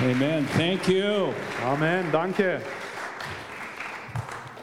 Amen. 0.00 0.44
Thank 0.56 0.88
you. 0.88 1.32
Amen, 1.62 2.10
danke. 2.10 2.60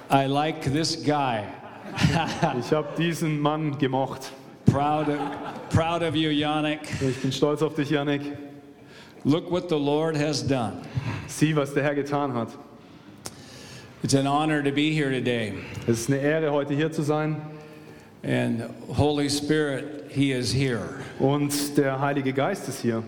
I 0.10 0.26
like 0.26 0.62
this 0.62 0.98
guy. 0.98 1.48
Ich 2.60 2.72
habe 2.74 2.90
diesen 2.98 3.40
Mann 3.40 3.78
gemocht. 3.78 4.32
Proud 4.66 5.08
of, 5.08 5.20
proud 5.70 6.04
of 6.04 6.16
you, 6.16 6.30
Yannick. 6.30 6.82
Ich 7.02 7.22
bin 7.22 7.32
stolz 7.32 7.62
auf 7.62 7.76
dich, 7.76 7.90
Janik. 7.90 8.22
Look 9.24 9.50
what 9.50 9.70
the 9.70 9.78
Lord 9.78 10.18
has 10.18 10.46
done. 10.46 10.82
Sieh, 11.28 11.56
was 11.56 11.74
der 11.74 11.84
Herr 11.84 11.96
getan 11.96 12.34
hat. 12.34 12.50
It's 14.04 14.14
an 14.14 14.28
honor 14.28 14.62
to 14.62 14.72
be 14.72 14.92
here 14.92 15.12
today. 15.12 15.54
Es 15.88 16.02
ist 16.02 16.10
eine 16.10 16.20
Ehre, 16.20 16.52
heute 16.52 16.74
hier 16.74 16.92
zu 16.92 17.04
sein. 17.04 17.42
And 18.24 18.64
Holy 18.98 19.30
Spirit, 19.30 20.10
He 20.10 20.34
is 20.34 20.54
here. 20.54 21.00
Und 21.20 21.78
der 21.78 22.02
Heilige 22.02 22.34
Geist 22.34 22.68
ist 22.68 22.82
hier. 22.82 23.02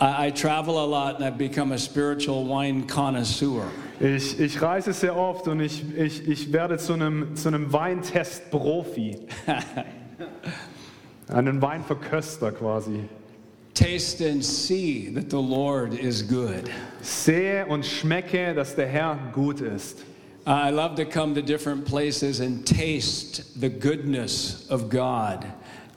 I, 0.00 0.26
I 0.26 0.30
travel 0.30 0.82
a 0.82 0.86
lot 0.86 1.16
and 1.16 1.24
I've 1.24 1.38
become 1.38 1.72
a 1.72 1.78
spiritual 1.78 2.44
wine 2.44 2.86
connoisseur. 2.86 3.70
Ich, 4.00 4.40
ich 4.40 4.60
reise 4.60 4.92
sehr 4.92 5.16
oft 5.16 5.46
und 5.46 5.60
ich, 5.60 5.84
ich, 5.96 6.26
ich 6.28 6.52
werde 6.52 6.78
zu 6.78 6.94
einem, 6.94 7.36
zu 7.36 7.48
einem 7.48 7.72
Weintest-Profi. 7.72 9.18
Einen 11.28 11.62
Weinverköster 11.62 12.52
quasi. 12.52 13.08
Taste 13.72 14.20
and 14.20 14.44
see 14.44 15.10
that 15.14 15.30
the 15.30 15.40
Lord 15.40 15.94
is 15.94 16.22
good. 16.22 16.70
Sehe 17.00 17.66
und 17.66 17.84
schmecke, 17.84 18.54
dass 18.54 18.74
der 18.74 18.86
Herr 18.86 19.18
gut 19.32 19.60
ist. 19.60 20.04
I 20.46 20.70
love 20.70 20.96
to 20.96 21.06
come 21.06 21.34
to 21.34 21.40
different 21.40 21.86
places 21.86 22.40
and 22.40 22.66
taste 22.66 23.42
the 23.58 23.70
goodness 23.70 24.66
of 24.68 24.90
God 24.90 25.46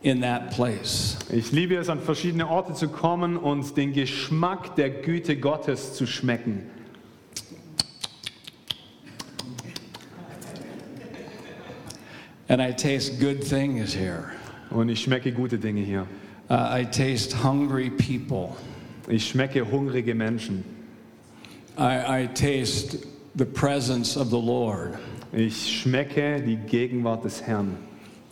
in 0.01 0.21
that 0.21 0.51
place. 0.51 1.17
Ich 1.31 1.51
liebe 1.51 1.75
es, 1.75 1.89
an 1.89 1.99
verschiedene 1.99 2.47
Orte 2.47 2.73
zu 2.73 2.87
kommen 2.87 3.37
und 3.37 3.75
den 3.75 3.93
Geschmack 3.93 4.75
der 4.75 4.89
Güte 4.89 5.37
Gottes 5.37 5.93
zu 5.93 6.05
schmecken. 6.05 6.63
And 12.49 12.61
I 12.61 12.71
taste 12.71 13.19
good 13.19 13.41
things 13.41 13.93
here. 13.93 14.31
Und 14.69 14.89
ich 14.89 15.01
schmecke 15.01 15.31
gute 15.31 15.57
Dinge 15.57 15.81
hier. 15.81 16.07
Uh, 16.49 16.79
I 16.79 16.85
taste 16.85 17.33
hungry 17.43 17.89
people. 17.89 18.55
Ich 19.09 19.27
schmecke 19.27 19.69
hungrige 19.69 20.15
Menschen. 20.15 20.63
I, 21.77 22.23
I 22.23 22.27
taste 22.27 23.05
the 23.35 23.45
presence 23.45 24.15
of 24.15 24.29
the 24.29 24.39
Lord. 24.39 24.97
Ich 25.33 25.81
schmecke 25.81 26.41
die 26.41 26.55
Gegenwart 26.55 27.25
des 27.25 27.41
Herrn. 27.41 27.86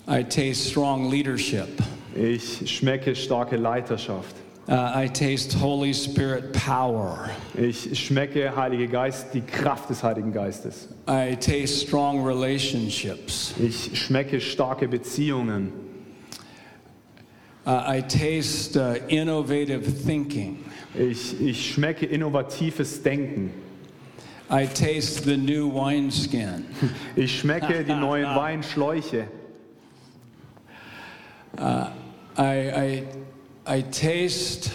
I 0.08 0.22
taste 0.22 0.70
strong 0.70 1.10
leadership. 1.10 1.82
Ich 2.16 2.70
schmecke 2.70 3.16
starke 3.16 3.58
Leiterschaft. 3.58 4.36
Uh, 4.68 4.92
I 4.96 5.08
taste 5.08 5.54
Holy 5.54 5.94
Spirit 5.94 6.54
power. 6.54 7.32
Ich 7.56 8.06
schmecke 8.06 8.56
Heilige 8.56 8.88
Geist, 8.88 9.34
die 9.34 9.42
Kraft 9.42 9.90
des 9.90 10.04
Heiligen 10.04 10.32
Geistes. 10.32 10.90
I 11.08 11.36
taste 11.36 11.88
strong 11.88 12.24
relationships. 12.24 13.56
Ich 13.60 14.00
schmecke 14.00 14.40
starke 14.40 14.88
Beziehungen. 14.88 15.72
Uh, 17.66 17.98
I 17.98 18.02
taste 18.02 18.78
uh, 18.78 18.96
innovative 19.08 19.92
thinking. 20.06 20.60
Ich, 20.94 21.40
ich 21.42 21.74
schmecke 21.74 22.06
innovatives 22.06 23.02
Denken. 23.02 23.52
I 24.52 24.68
taste 24.68 25.24
the 25.24 25.36
new 25.36 25.68
wineskin. 25.68 26.66
Ich 27.16 27.40
schmecke 27.40 27.84
die 27.84 27.96
neuen 28.00 28.36
Weinschläuche. 28.36 29.28
I, 31.58 31.92
I, 32.38 33.04
I 33.66 33.82
taste 33.82 34.72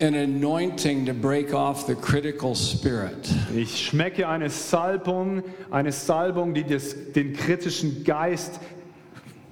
an 0.00 0.14
anointing 0.14 1.06
to 1.06 1.12
break 1.12 1.52
off 1.52 1.86
the 1.86 1.94
critical 1.94 2.54
spirit. 2.54 3.30
Ich 3.54 3.88
schmecke 3.88 4.26
eine 4.26 4.48
Salbung, 4.48 5.42
eine 5.70 5.92
Salbung, 5.92 6.54
die 6.54 6.64
das, 6.64 6.94
den 7.12 7.34
kritischen 7.34 8.04
Geist 8.04 8.60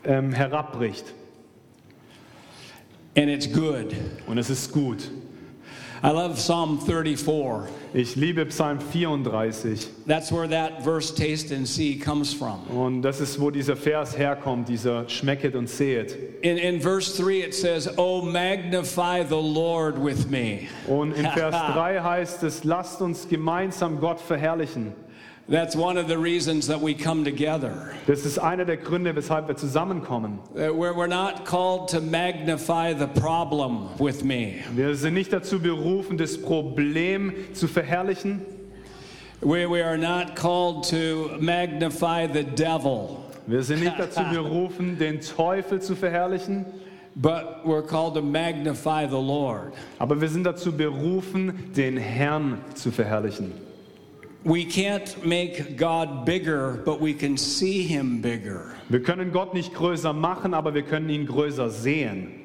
ähm, 0.05 0.33
herabbricht. 0.33 1.05
And 3.15 3.29
it's 3.29 3.47
good. 3.47 3.95
Und 4.27 4.39
es 4.39 4.49
ist 4.49 4.73
gut. 4.73 5.11
I 6.03 6.11
love 6.11 6.39
Psalm 6.39 6.79
34. 6.79 7.69
Ich 7.93 8.15
liebe 8.15 8.47
Psalm 8.47 8.79
34. 8.79 9.89
That's 10.07 10.31
where 10.31 10.47
that 10.47 10.85
verse, 10.85 11.11
taste 11.11 11.51
and 11.51 11.67
see, 11.67 11.99
comes 11.99 12.33
from. 12.33 12.61
Und 12.71 13.03
das 13.03 13.21
ist, 13.21 13.41
wo 13.41 13.51
dieser 13.51 13.75
Vers 13.75 14.17
herkommt, 14.17 14.69
dieser 14.69 15.09
schmecket 15.09 15.57
und 15.57 15.69
sehet. 15.69 16.17
In, 16.43 16.57
in 16.57 16.81
verse 16.81 17.17
3, 17.21 17.43
it 17.43 17.55
says, 17.55 17.89
Oh, 17.97 18.23
magnify 18.23 19.25
the 19.25 19.41
Lord 19.41 19.99
with 19.99 20.29
me. 20.31 20.69
Und 20.87 21.15
in 21.15 21.27
Vers 21.35 21.55
3 21.55 22.01
heißt 22.01 22.43
es, 22.45 22.63
lasst 22.63 23.01
uns 23.03 23.29
gemeinsam 23.29 23.99
Gott 23.99 24.21
verherrlichen. 24.21 24.93
That's 25.51 25.75
one 25.75 25.97
of 25.97 26.09
the 26.09 26.19
reasons 26.19 26.67
that 26.67 26.79
we 26.83 26.93
come 26.95 27.25
together. 27.25 27.73
Das 28.07 28.27
ist 28.27 28.39
einer 28.39 28.67
der 28.67 28.77
Gründe, 28.77 29.17
weshalb 29.17 29.49
wir 29.49 29.57
zusammenkommen. 29.57 30.41
We're, 30.55 30.95
we're 30.95 31.07
not 31.09 31.47
called 31.47 31.89
to 31.89 32.03
magnify 32.03 32.93
the 32.93 33.07
problem 33.07 33.89
with 33.99 34.23
me. 34.23 34.63
Wir 34.75 34.95
sind 34.95 35.15
nicht 35.15 35.33
dazu 35.33 35.59
berufen, 35.59 36.19
das 36.19 36.37
Problem 36.37 37.33
zu 37.55 37.67
verherrlichen. 37.67 38.43
We, 39.41 39.67
we 39.67 39.83
are 39.83 39.97
not 39.97 40.37
called 40.37 40.85
to 40.91 41.39
magnify 41.41 42.27
the 42.31 42.43
devil, 42.45 43.17
Wir 43.47 43.63
sind 43.63 43.81
nicht 43.83 43.99
dazu 43.99 44.21
berufen, 44.31 44.99
den 44.99 45.23
Teufel 45.23 45.81
zu 45.81 45.97
verherrlichen. 45.97 46.67
but 47.17 47.65
we're 47.65 47.83
called 47.83 48.15
to 48.15 48.21
magnify 48.23 49.07
the 49.07 49.19
Lord. 49.19 49.73
Aber 49.99 50.21
wir 50.21 50.29
sind 50.29 50.45
dazu 50.45 50.73
berufen, 50.73 51.73
den 51.75 51.97
Herrn 51.97 52.59
zu 52.75 52.91
verherrlichen. 52.91 53.53
We 54.45 54.65
can't 54.65 55.25
make 55.27 55.77
God 55.77 56.25
bigger, 56.25 56.81
but 56.85 57.01
we 57.01 57.13
can 57.13 57.37
see 57.37 57.83
him 57.83 58.21
bigger. 58.21 58.75
Wir 58.89 59.01
können 59.03 59.33
Gott 59.33 59.53
nicht 59.53 59.75
größer 59.75 60.13
machen, 60.13 60.55
aber 60.55 60.73
wir 60.75 60.83
können 60.83 61.11
ihn 61.11 61.27
größer 61.27 61.71
sehen. 61.71 62.45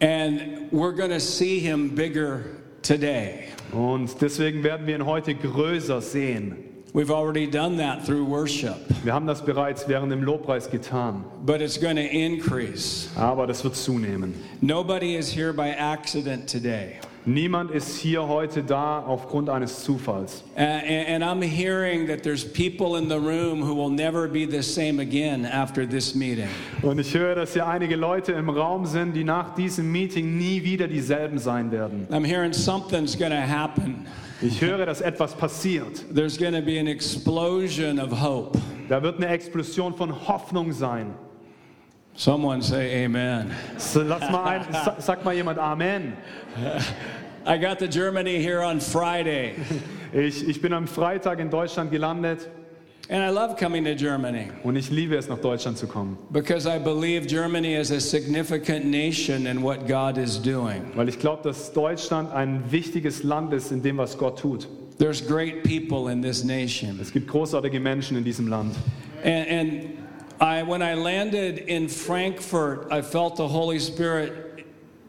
And 0.00 0.70
we're 0.72 0.92
going 0.92 1.10
to 1.10 1.20
see 1.20 1.60
him 1.60 1.94
bigger 1.94 2.44
today. 2.82 3.48
Und 3.72 4.20
deswegen 4.20 4.62
werden 4.62 4.86
wir 4.86 4.96
ihn 4.96 5.06
heute 5.06 5.34
größer 5.34 6.00
sehen. 6.00 6.64
We've 6.94 7.10
already 7.10 7.46
done 7.46 7.76
that 7.76 8.04
through 8.06 8.24
worship, 8.24 8.76
Wir 9.04 9.12
haben 9.12 9.26
das 9.26 9.44
bereits 9.44 9.86
während 9.88 10.10
dem 10.10 10.22
Lobpreis 10.22 10.70
getan, 10.70 11.22
but 11.44 11.60
it's 11.60 11.78
going 11.78 11.96
to 11.96 12.02
increase. 12.02 13.08
aber 13.14 13.46
das 13.46 13.62
wird 13.62 13.76
zunehmen. 13.76 14.34
Nobody 14.62 15.16
is 15.16 15.30
here 15.30 15.52
by 15.52 15.70
accident 15.70 16.48
today. 16.48 16.98
Niemand 17.28 17.70
ist 17.70 17.98
hier 17.98 18.26
heute 18.26 18.62
da 18.62 19.00
aufgrund 19.00 19.50
eines 19.50 19.84
Zufalls. 19.84 20.42
And, 20.56 21.22
and 21.22 21.22
I'm 21.22 21.42
hearing 21.42 22.06
that 22.06 22.22
there's 22.22 22.42
people 22.42 22.96
in 22.96 23.10
the 23.10 23.18
room 23.18 23.60
who 23.60 23.74
will 23.74 23.90
never 23.90 24.26
be 24.28 24.46
the 24.46 24.62
same 24.62 24.98
again 24.98 25.44
after 25.44 25.86
this 25.86 26.14
meeting. 26.14 26.48
Und 26.80 26.98
ich 26.98 27.12
höre, 27.12 27.34
dass 27.34 27.52
hier 27.52 27.66
einige 27.66 27.96
Leute 27.96 28.32
im 28.32 28.48
Raum 28.48 28.86
sind, 28.86 29.12
die 29.12 29.24
nach 29.24 29.54
diesem 29.54 29.92
Meeting 29.92 30.38
nie 30.38 30.64
wieder 30.64 30.88
dieselben 30.88 31.36
sein 31.38 31.70
werden. 31.70 32.06
I'm 32.10 32.24
hearing 32.24 32.54
something's 32.54 33.14
going 33.14 33.32
to 33.32 33.46
happen. 33.46 34.06
Ich 34.40 34.62
höre, 34.62 34.86
dass 34.86 35.02
etwas 35.02 35.34
passiert. 35.34 36.06
There's 36.14 36.38
going 36.38 36.54
to 36.54 36.62
be 36.62 36.80
an 36.80 36.86
explosion 36.86 38.00
of 38.00 38.10
hope. 38.22 38.58
Da 38.88 39.02
wird 39.02 39.18
eine 39.18 39.26
Explosion 39.26 39.94
von 39.94 40.26
Hoffnung 40.28 40.72
sein. 40.72 41.12
Someone 42.18 42.60
say 42.62 43.04
amen. 43.04 43.52
So, 43.76 44.02
lass 44.02 44.28
mal 44.28 44.44
ein, 44.44 44.72
sa- 44.72 44.96
sag 44.98 45.24
mal 45.24 45.34
jemand 45.34 45.56
Amen. 45.58 46.14
I 47.48 47.56
got 47.56 47.78
to 47.78 47.88
Germany 47.88 48.42
here 48.42 48.62
on 48.62 48.78
Friday, 48.78 49.54
Ich, 50.12 50.46
ich 50.46 50.60
bin 50.60 50.72
am 50.74 50.86
Freitag 50.86 51.38
in 51.40 51.48
Deutschland 51.48 51.90
gelandet 51.90 52.46
and 53.10 53.22
I 53.22 53.30
love 53.30 53.56
coming 53.56 53.84
to 53.84 53.94
Germany 53.94 54.50
und 54.64 54.76
ich 54.76 54.90
liebe 54.90 55.16
es, 55.16 55.28
nach 55.28 55.38
Deutschland 55.38 55.78
zu 55.78 55.86
kommen. 55.86 56.18
because 56.30 56.66
I 56.66 56.78
believe 56.78 57.26
Germany 57.26 57.74
is 57.74 57.90
a 57.90 58.00
significant 58.00 58.84
nation 58.84 59.46
in 59.46 59.62
what 59.62 59.86
God 59.88 60.18
is 60.18 60.36
doing. 60.38 60.92
Weil 60.94 61.08
ich 61.08 61.18
glaube, 61.18 61.42
dass 61.42 61.72
Deutschland 61.72 62.30
ein 62.34 62.70
wichtiges 62.70 63.22
Land 63.22 63.54
ist 63.54 63.72
in 63.72 63.80
dem, 63.82 63.96
was 63.96 64.16
Gott 64.18 64.38
tut. 64.38 64.66
There's 64.98 65.22
great 65.22 65.62
people 65.64 66.12
in 66.12 66.20
this 66.20 66.44
nation. 66.44 66.98
Es 67.00 67.10
gibt 67.10 67.28
großartige 67.28 67.80
Menschen 67.80 68.18
in 68.18 68.24
diesem 68.24 68.48
Land. 68.48 68.74
And, 69.24 69.48
and 69.48 69.98
I, 70.40 70.62
when 70.62 70.82
I 70.82 70.94
landed 70.94 71.58
in 71.66 71.88
Frankfurt, 71.88 72.92
I 72.92 73.00
felt 73.00 73.36
the 73.36 73.48
Holy 73.48 73.78
Spirit 73.78 74.47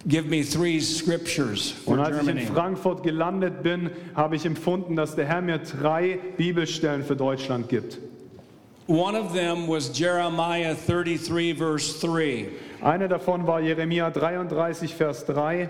give 0.07 0.27
me 0.27 0.43
three 0.43 0.79
scriptures 0.79 1.71
for 1.71 1.93
Und 1.93 1.99
als 1.99 2.15
ich 2.15 2.27
in 2.27 2.35
Germany. 2.35 2.45
Frankfurt 2.45 3.03
gelandet 3.03 3.63
bin, 3.63 3.89
habe 4.15 4.35
ich 4.35 4.45
empfunden, 4.45 4.95
dass 4.95 5.15
der 5.15 5.25
Herr 5.25 5.41
mir 5.41 5.59
drei 5.59 6.19
Bibelstellen 6.37 7.03
für 7.03 7.15
Deutschland 7.15 7.69
gibt. 7.69 7.99
One 8.87 9.15
of 9.15 9.33
them 9.33 9.67
was 9.67 9.91
Jeremiah 9.97 10.73
33, 10.73 11.55
verse 11.55 11.99
3. 11.99 12.47
Eine 12.81 13.07
davon 13.09 13.45
war 13.45 13.59
Jeremia 13.59 14.09
33, 14.09 14.95
Vers 14.95 15.25
3. 15.25 15.69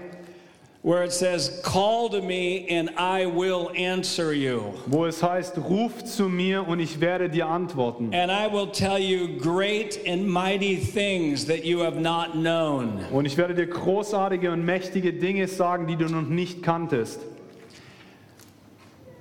where 0.82 1.04
it 1.04 1.12
says, 1.12 1.62
Call 1.64 2.10
to 2.10 2.22
me 2.22 2.68
and 2.70 2.90
I 2.98 3.26
will 3.26 3.72
answer 3.76 4.34
you. 4.34 4.74
wo 4.88 5.06
es 5.06 5.22
heißt, 5.22 5.58
ruf 5.58 6.04
zu 6.06 6.30
mir 6.30 6.68
und 6.68 6.80
ich 6.80 7.00
werde 7.02 7.30
dir 7.30 7.48
antworten. 7.48 8.14
And 8.14 8.32
I 8.32 8.48
will 8.48 8.68
tell 8.68 8.98
you 8.98 9.40
great 9.40 10.00
and 10.08 10.28
mighty 10.28 10.78
things 10.78 11.46
that 11.48 11.66
you 11.66 11.80
have 11.80 12.00
not 12.00 12.34
known. 12.34 13.06
Und 13.12 13.26
ich 13.26 13.38
werde 13.38 13.54
dir 13.54 13.68
großartige 13.68 14.52
und 14.52 14.64
mächtige 14.64 15.14
Dinge 15.14 15.48
sagen, 15.48 15.88
die 15.88 15.96
du 15.96 16.06
noch 16.06 16.28
nicht 16.28 16.64
kanntest. 16.64 17.22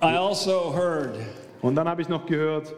I 0.01 0.17
also 0.17 0.73
heard 0.77 1.19
Und 1.61 1.75
dann 1.75 1.89
habe 1.89 2.03
ich 2.03 2.09
noch 2.09 2.27
gehört, 2.27 2.73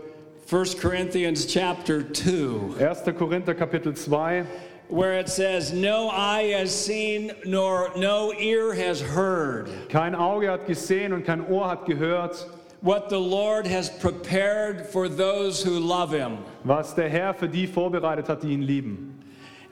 1 0.50 0.80
Corinthians 0.80 1.46
chapter 1.46 2.10
2, 2.12 2.82
1. 2.84 3.04
Korinther 3.16 3.54
Kapitel 3.54 3.94
2, 3.94 4.46
where 4.90 5.14
it 5.18 5.28
says, 5.28 5.72
No 5.72 6.08
eye 6.10 6.52
has 6.58 6.74
seen, 6.74 7.32
nor 7.44 7.90
no 7.96 8.32
ear 8.32 8.74
has 8.74 9.00
heard 9.00 9.68
kein 9.88 10.14
Auge 10.14 10.48
hat 10.48 10.66
gesehen 10.66 11.12
und 11.12 11.24
kein 11.24 11.40
Ohr 11.48 11.68
hat 11.68 11.86
gehört, 11.86 12.46
what 12.82 13.08
the 13.08 13.18
Lord 13.18 13.66
has 13.66 13.90
prepared 13.90 14.86
for 14.86 15.08
those 15.08 15.62
who 15.62 15.78
love 15.78 16.10
him. 16.12 16.38
was 16.64 16.94
der 16.94 17.08
Herr 17.08 17.34
für 17.34 17.48
die 17.48 17.66
vorbereitet 17.66 18.28
hat, 18.28 18.42
die 18.42 18.52
ihn 18.52 18.62
lieben. 18.62 19.19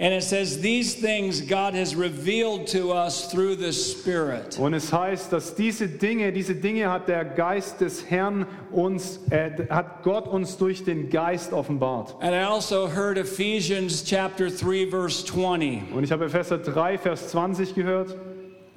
And 0.00 0.14
it 0.14 0.22
says, 0.22 0.60
These 0.60 0.94
things 0.94 1.40
God 1.40 1.74
has 1.74 1.96
revealed 1.96 2.68
to 2.68 2.92
us 2.92 3.32
through 3.32 3.56
the 3.56 3.72
Spirit. 3.72 4.56
Und 4.56 4.74
es 4.74 4.92
heißt, 4.92 5.32
dass 5.32 5.56
diese 5.56 5.88
Dinge, 5.88 6.32
diese 6.32 6.54
Dinge 6.54 6.88
hat 6.88 7.08
der 7.08 7.24
Geist 7.24 7.80
des 7.80 8.08
Herrn 8.08 8.46
uns, 8.70 9.18
äh, 9.30 9.50
hat 9.68 10.04
Gott 10.04 10.28
uns 10.28 10.56
durch 10.56 10.84
den 10.84 11.10
Geist 11.10 11.52
offenbart. 11.52 12.14
And 12.20 12.32
I 12.32 12.44
also 12.44 12.86
heard 12.86 13.18
Ephesians 13.18 14.04
chapter 14.04 14.50
3, 14.50 14.86
verse 14.88 15.24
20, 15.26 15.92
Und 15.92 16.04
ich 16.04 16.12
habe 16.12 16.26
Epheser 16.26 16.58
3, 16.58 16.96
Vers 16.96 17.30
20 17.30 17.74
gehört, 17.74 18.14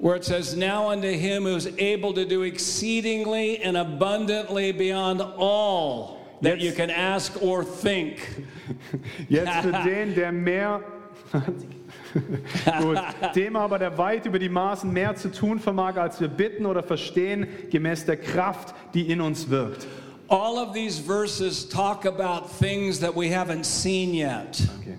where 0.00 0.16
it 0.16 0.24
says, 0.24 0.56
Now 0.56 0.90
unto 0.90 1.06
him 1.06 1.44
who's 1.44 1.68
able 1.78 2.12
to 2.14 2.24
do 2.24 2.42
exceedingly 2.42 3.62
and 3.62 3.76
abundantly 3.76 4.72
beyond 4.72 5.20
all 5.20 6.18
that 6.40 6.58
Jetzt- 6.58 6.64
you 6.64 6.72
can 6.72 6.90
ask 6.90 7.40
or 7.40 7.62
think. 7.62 8.16
jetzt 9.28 9.52
für 9.62 9.70
den, 9.84 10.16
der 10.16 10.32
mehr, 10.32 10.80
Gut, 12.80 12.98
dem 13.34 13.56
aber, 13.56 13.78
der 13.78 13.96
weit 13.96 14.26
über 14.26 14.38
die 14.38 14.48
Maßen 14.48 14.92
mehr 14.92 15.14
zu 15.16 15.30
tun 15.30 15.58
vermag, 15.58 15.96
als 15.96 16.20
wir 16.20 16.28
bitten 16.28 16.66
oder 16.66 16.82
verstehen, 16.82 17.46
gemäß 17.70 18.04
der 18.04 18.18
Kraft, 18.18 18.74
die 18.94 19.10
in 19.10 19.20
uns 19.20 19.48
wirkt. 19.48 19.86
All 20.28 20.56
of 20.56 20.72
these 20.72 20.98
verses 20.98 21.68
talk 21.68 22.06
about 22.06 22.48
things 22.58 22.98
that 23.00 23.14
we 23.14 23.28
haven't 23.28 23.64
seen 23.64 24.14
yet. 24.14 24.62
Okay. 24.80 24.98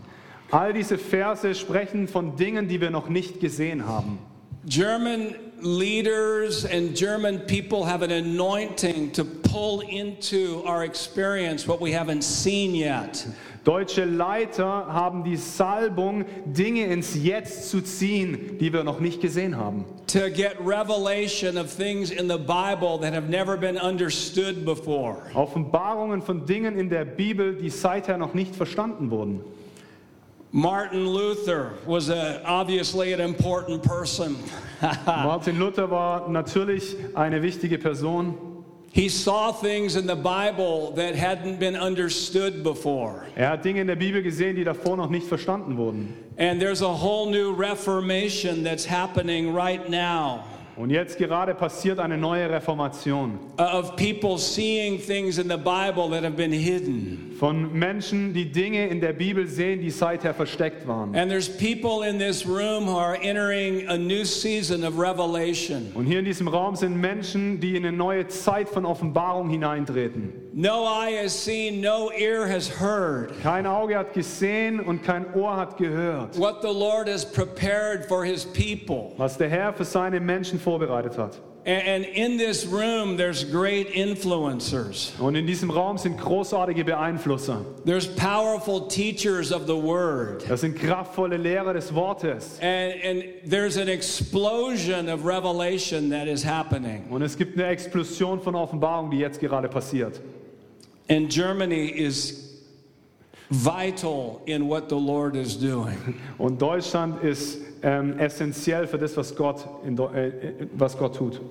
All 0.52 0.72
diese 0.74 0.98
Verse 1.00 1.56
sprechen 1.56 2.08
von 2.08 2.36
Dingen, 2.36 2.68
die 2.68 2.80
wir 2.80 2.92
noch 2.92 3.10
nicht 3.10 3.40
gesehen 3.40 3.88
haben. 3.88 4.20
German 4.66 5.36
leaders 5.60 6.66
and 6.66 6.96
German 6.96 7.40
people 7.48 7.84
have 7.84 8.04
an 8.04 8.12
anointing 8.12 9.12
to 9.12 9.24
pull 9.24 9.82
into 9.82 10.62
our 10.66 10.84
experience 10.84 11.68
what 11.68 11.82
we 11.82 11.92
haven't 11.92 12.24
seen 12.24 12.76
yet. 12.76 13.26
Deutsche 13.64 14.04
Leiter 14.04 14.88
haben 14.88 15.24
die 15.24 15.38
Salbung, 15.38 16.26
Dinge 16.46 16.86
ins 16.88 17.16
Jetzt 17.16 17.70
zu 17.70 17.82
ziehen, 17.82 18.58
die 18.60 18.74
wir 18.74 18.84
noch 18.84 19.00
nicht 19.00 19.22
gesehen 19.22 19.56
haben. 19.56 19.86
To 20.08 20.30
get 20.30 20.58
revelation 20.60 21.58
of 21.58 21.74
things 21.74 22.12
in 22.12 22.28
the 22.28 22.38
Bible 22.38 23.00
that 23.00 23.14
have 23.14 23.30
never 23.30 23.56
been 23.56 23.78
understood 23.78 24.66
before. 24.66 25.16
Offenbarungen 25.34 26.22
von 26.22 26.46
Dingen 26.46 26.78
in 26.78 26.90
der 26.90 27.06
Bibel, 27.06 27.56
die 27.56 27.70
seither 27.70 28.18
noch 28.18 28.34
nicht 28.34 28.54
verstanden 28.54 29.10
wurden. 29.10 29.40
Martin 30.52 31.08
Luther 31.08 31.72
was 31.88 32.10
a, 32.10 32.42
obviously 32.46 33.14
an 33.14 33.22
important 33.22 33.82
person. 33.82 34.36
Martin 35.08 35.58
Luther 35.58 35.90
war 35.90 36.30
natürlich 36.30 36.96
eine 37.16 37.42
wichtige 37.42 37.80
Person. 37.80 38.53
He 38.94 39.10
saw 39.10 39.52
things 39.52 39.96
in 39.96 40.06
the 40.06 40.16
Bible 40.16 40.92
that 40.92 41.16
hadn't 41.16 41.60
been 41.60 41.76
understood 41.76 42.62
before. 42.62 43.26
Er 43.36 43.48
hat 43.48 43.64
Dinge 43.64 43.82
in 43.82 43.88
der 43.88 43.96
Bibel 43.96 44.22
gesehen, 44.22 44.56
die 44.56 44.64
davor 44.64 44.96
noch 44.98 45.10
nicht 45.10 45.26
verstanden 45.26 45.78
wurden. 45.78 46.14
And 46.38 46.62
there's 46.62 46.84
a 46.84 46.94
whole 46.94 47.32
new 47.32 47.54
reformation 47.54 48.64
that's 48.64 48.86
happening 48.86 49.52
right 49.52 49.90
now. 49.90 50.44
Und 50.76 50.90
jetzt 50.90 51.18
gerade 51.18 51.54
passiert 51.54 52.00
eine 52.00 52.18
neue 52.18 52.50
Reformation 52.50 53.38
of 53.58 53.96
people 53.96 54.38
seeing 54.38 55.00
things 55.00 55.38
in 55.38 55.48
the 55.48 55.58
Bible 55.58 56.10
that 56.10 56.24
have 56.24 56.36
been 56.36 56.52
hidden. 56.52 57.36
von 57.40 57.72
Menschen, 57.74 58.34
die 58.34 58.52
Dinge 58.52 58.88
in 58.88 59.02
der 59.02 59.14
Bibel 59.14 59.48
sehen, 59.48 59.82
die 59.82 59.92
seither 59.92 60.34
versteckt 60.34 60.88
waren. 60.88 61.14
And 61.16 61.30
there's 61.30 61.50
people 61.50 62.08
in 62.08 62.18
this 62.18 62.48
room 62.48 62.86
who 62.86 62.98
are 62.98 63.18
entering 63.22 63.88
a 63.90 63.98
new 63.98 64.24
season 64.26 64.84
of 64.84 64.98
revelation. 64.98 65.92
Und 65.94 66.06
hier 66.06 66.20
in 66.20 66.26
diesem 66.26 66.48
Raum 66.48 66.76
sind 66.76 67.00
Menschen, 67.00 67.60
die 67.60 67.76
in 67.76 67.86
eine 67.86 67.96
neue 67.96 68.28
Zeit 68.28 68.70
von 68.70 68.86
Offenbarung 68.86 69.50
hineintreten. 69.50 70.34
No 70.56 70.86
eye 70.86 71.18
has 71.24 71.34
seen, 71.34 71.82
no 71.82 72.12
ear 72.12 72.48
has 72.48 72.70
heard 72.80 73.32
Kein 73.42 73.66
Auge 73.66 73.98
hat 73.98 74.14
gesehen 74.14 74.80
und 74.80 75.04
kein 75.04 75.26
Ohr 75.34 75.58
hat 75.58 75.78
gehört, 75.78 76.38
what 76.38 76.62
the 76.62 76.68
Lord 76.68 77.08
has 77.10 77.26
prepared 77.26 78.06
for 78.06 78.24
his 78.24 78.46
people. 78.46 79.14
was 79.18 79.38
der 79.38 79.50
Herr 79.50 79.74
für 79.74 79.84
seine 79.84 80.20
Menschen 80.20 80.60
vorbereitet 80.64 81.18
hat. 81.18 81.40
And 81.66 82.04
in 82.04 82.38
this 82.38 82.66
room, 82.66 83.16
there's 83.16 83.46
great 83.46 83.94
influencers. 83.94 85.18
Und 85.18 85.36
in 85.36 85.48
diesem 85.48 85.70
Raum 85.70 85.98
sind 85.98 86.18
großartige 86.18 86.84
Beeinflusser. 86.84 87.64
There's 87.86 88.06
powerful 88.06 88.88
teachers 88.90 89.54
of 89.54 89.66
the 89.66 89.76
word. 89.76 90.44
Das 90.50 90.60
sind 90.60 90.76
kraftvolle 90.76 91.38
Lehrer 91.38 91.74
des 91.74 91.94
Wortes. 91.94 92.60
And, 92.62 92.94
and 93.02 93.24
there's 93.46 93.78
an 93.78 93.88
explosion 93.88 95.08
of 95.08 95.24
revelation 95.26 96.10
that 96.10 96.28
is 96.28 96.44
happening. 96.44 97.06
Und 97.10 97.22
es 97.22 97.38
gibt 97.38 97.58
eine 97.58 97.68
Explosion 97.68 98.42
von 98.42 98.56
Offenbarung, 98.56 99.10
die 99.10 99.20
jetzt 99.20 99.40
gerade 99.40 99.70
passiert. 99.70 100.20
And 101.08 101.30
Germany 101.30 101.88
is 101.88 102.60
vital 103.50 104.42
in 104.48 104.68
what 104.68 104.90
the 104.90 105.00
Lord 105.00 105.38
is 105.38 105.58
doing. 105.58 105.98
Und 106.38 106.62
Deutschland 106.62 107.24
ist 107.24 107.60
ähm, 107.84 108.18
essentiell 108.18 108.88
für 108.88 108.98
das, 108.98 109.16
was 109.18 109.36
Gott, 109.36 109.68
in, 109.86 109.98
äh, 109.98 110.28
äh, 110.28 110.68
was 110.74 110.98
Gott 110.98 111.16
tut. 111.16 111.42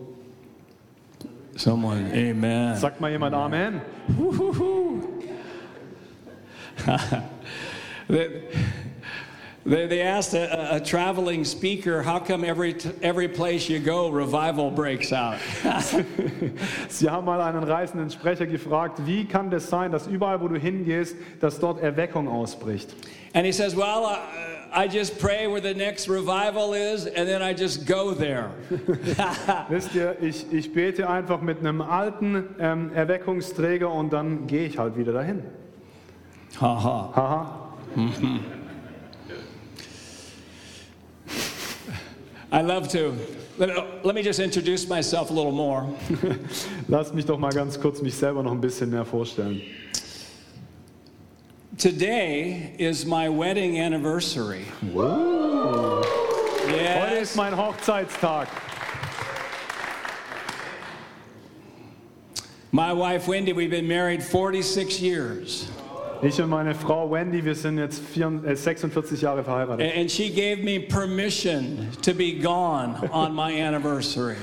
Someone, 1.55 2.11
amen. 2.13 2.77
Sagt 2.77 3.01
mal 3.01 3.11
jemand 3.11 3.35
Amen? 3.35 3.83
They, 8.09 8.43
they, 9.65 9.87
they 9.87 10.03
asked 10.03 10.35
a, 10.35 10.77
a 10.77 10.81
traveling 10.81 11.45
speaker, 11.45 12.03
how 12.03 12.19
come 12.19 12.45
every, 12.45 12.75
every 13.01 13.29
place 13.29 13.69
you 13.69 13.79
go, 13.79 14.09
revival 14.09 14.71
breaks 14.71 15.13
out? 15.13 15.39
Sie 16.89 17.09
haben 17.09 17.27
mal 17.27 17.41
einen 17.41 17.63
reisenden 17.63 18.11
Sprecher 18.11 18.47
gefragt, 18.47 19.07
wie 19.07 19.25
kann 19.25 19.51
das 19.51 19.69
sein, 19.69 19.93
dass 19.93 20.09
überall, 20.09 20.41
wo 20.41 20.49
du 20.49 20.59
hingehst, 20.59 21.15
dass 21.41 21.61
dort 21.61 21.81
Erweckung 21.81 22.27
ausbricht? 22.27 22.95
And 23.35 23.47
he 23.47 23.53
says, 23.53 23.77
well, 23.77 24.05
uh, 24.05 24.62
I 24.75 24.89
just 24.89 25.19
pray 25.19 25.47
where 25.47 25.61
the 25.61 25.75
next 25.75 26.09
revival 26.09 26.73
is, 26.73 27.07
and 27.07 27.29
then 27.29 27.43
I 27.43 27.53
just 27.53 27.87
go 27.87 28.15
there. 28.15 28.51
Wisst 29.69 29.95
ihr, 29.95 30.17
ich, 30.21 30.51
ich 30.51 30.73
bete 30.73 31.09
einfach 31.09 31.43
mit 31.43 31.59
einem 31.59 31.83
alten 31.83 32.55
ähm, 32.59 32.91
Erweckungsträger 32.95 33.93
und 33.93 34.13
dann 34.13 34.47
gehe 34.47 34.67
ich 34.67 34.79
halt 34.79 34.97
wieder 34.97 35.13
dahin. 35.13 35.43
Haha. 36.59 37.13
Haha. 37.15 37.69
I 42.51 42.61
love 42.63 42.89
to. 42.89 43.13
Let, 43.59 44.05
let 44.05 44.15
me 44.15 44.23
just 44.23 44.41
introduce 44.41 44.89
myself 44.89 45.31
a 45.31 45.35
little 45.35 45.53
more. 45.53 45.95
Lasst 46.89 47.15
mich 47.15 47.27
doch 47.27 47.39
mal 47.39 47.53
ganz 47.53 47.79
kurz 47.79 48.01
mich 48.01 48.15
selber 48.15 48.43
noch 48.43 48.53
ein 48.53 48.61
bisschen 48.61 48.91
mehr 48.91 49.05
vorstellen. 49.05 49.61
Today 51.79 52.75
is 52.79 53.07
my 53.07 53.29
wedding 53.31 53.79
anniversary. 53.79 54.67
Heute 54.95 56.05
Yes. 56.69 57.31
ist 57.31 57.37
mein 57.37 57.55
Hochzeitstag. 57.57 58.47
My 62.73 62.93
wife 62.93 63.27
Wendy, 63.27 63.53
we've 63.53 63.71
been 63.71 63.89
married 63.89 64.23
46 64.23 65.01
years. 65.01 65.71
Ich 66.23 66.41
und 66.41 66.51
meine 66.51 66.75
Frau 66.75 67.11
Wendy, 67.11 67.43
wir 67.43 67.55
sind 67.55 67.79
jetzt 67.79 68.03
äh, 68.17 68.55
46 68.55 69.23
Jahre 69.23 69.43
verheiratet. 69.43 69.97
And 69.97 70.11
she 70.11 70.29
gave 70.31 70.63
me 70.63 70.79
permission 70.79 71.89
to 72.03 72.13
be 72.15 72.35
gone 72.39 72.95
on 73.11 73.35
my 73.35 73.51
anniversary. 73.51 74.37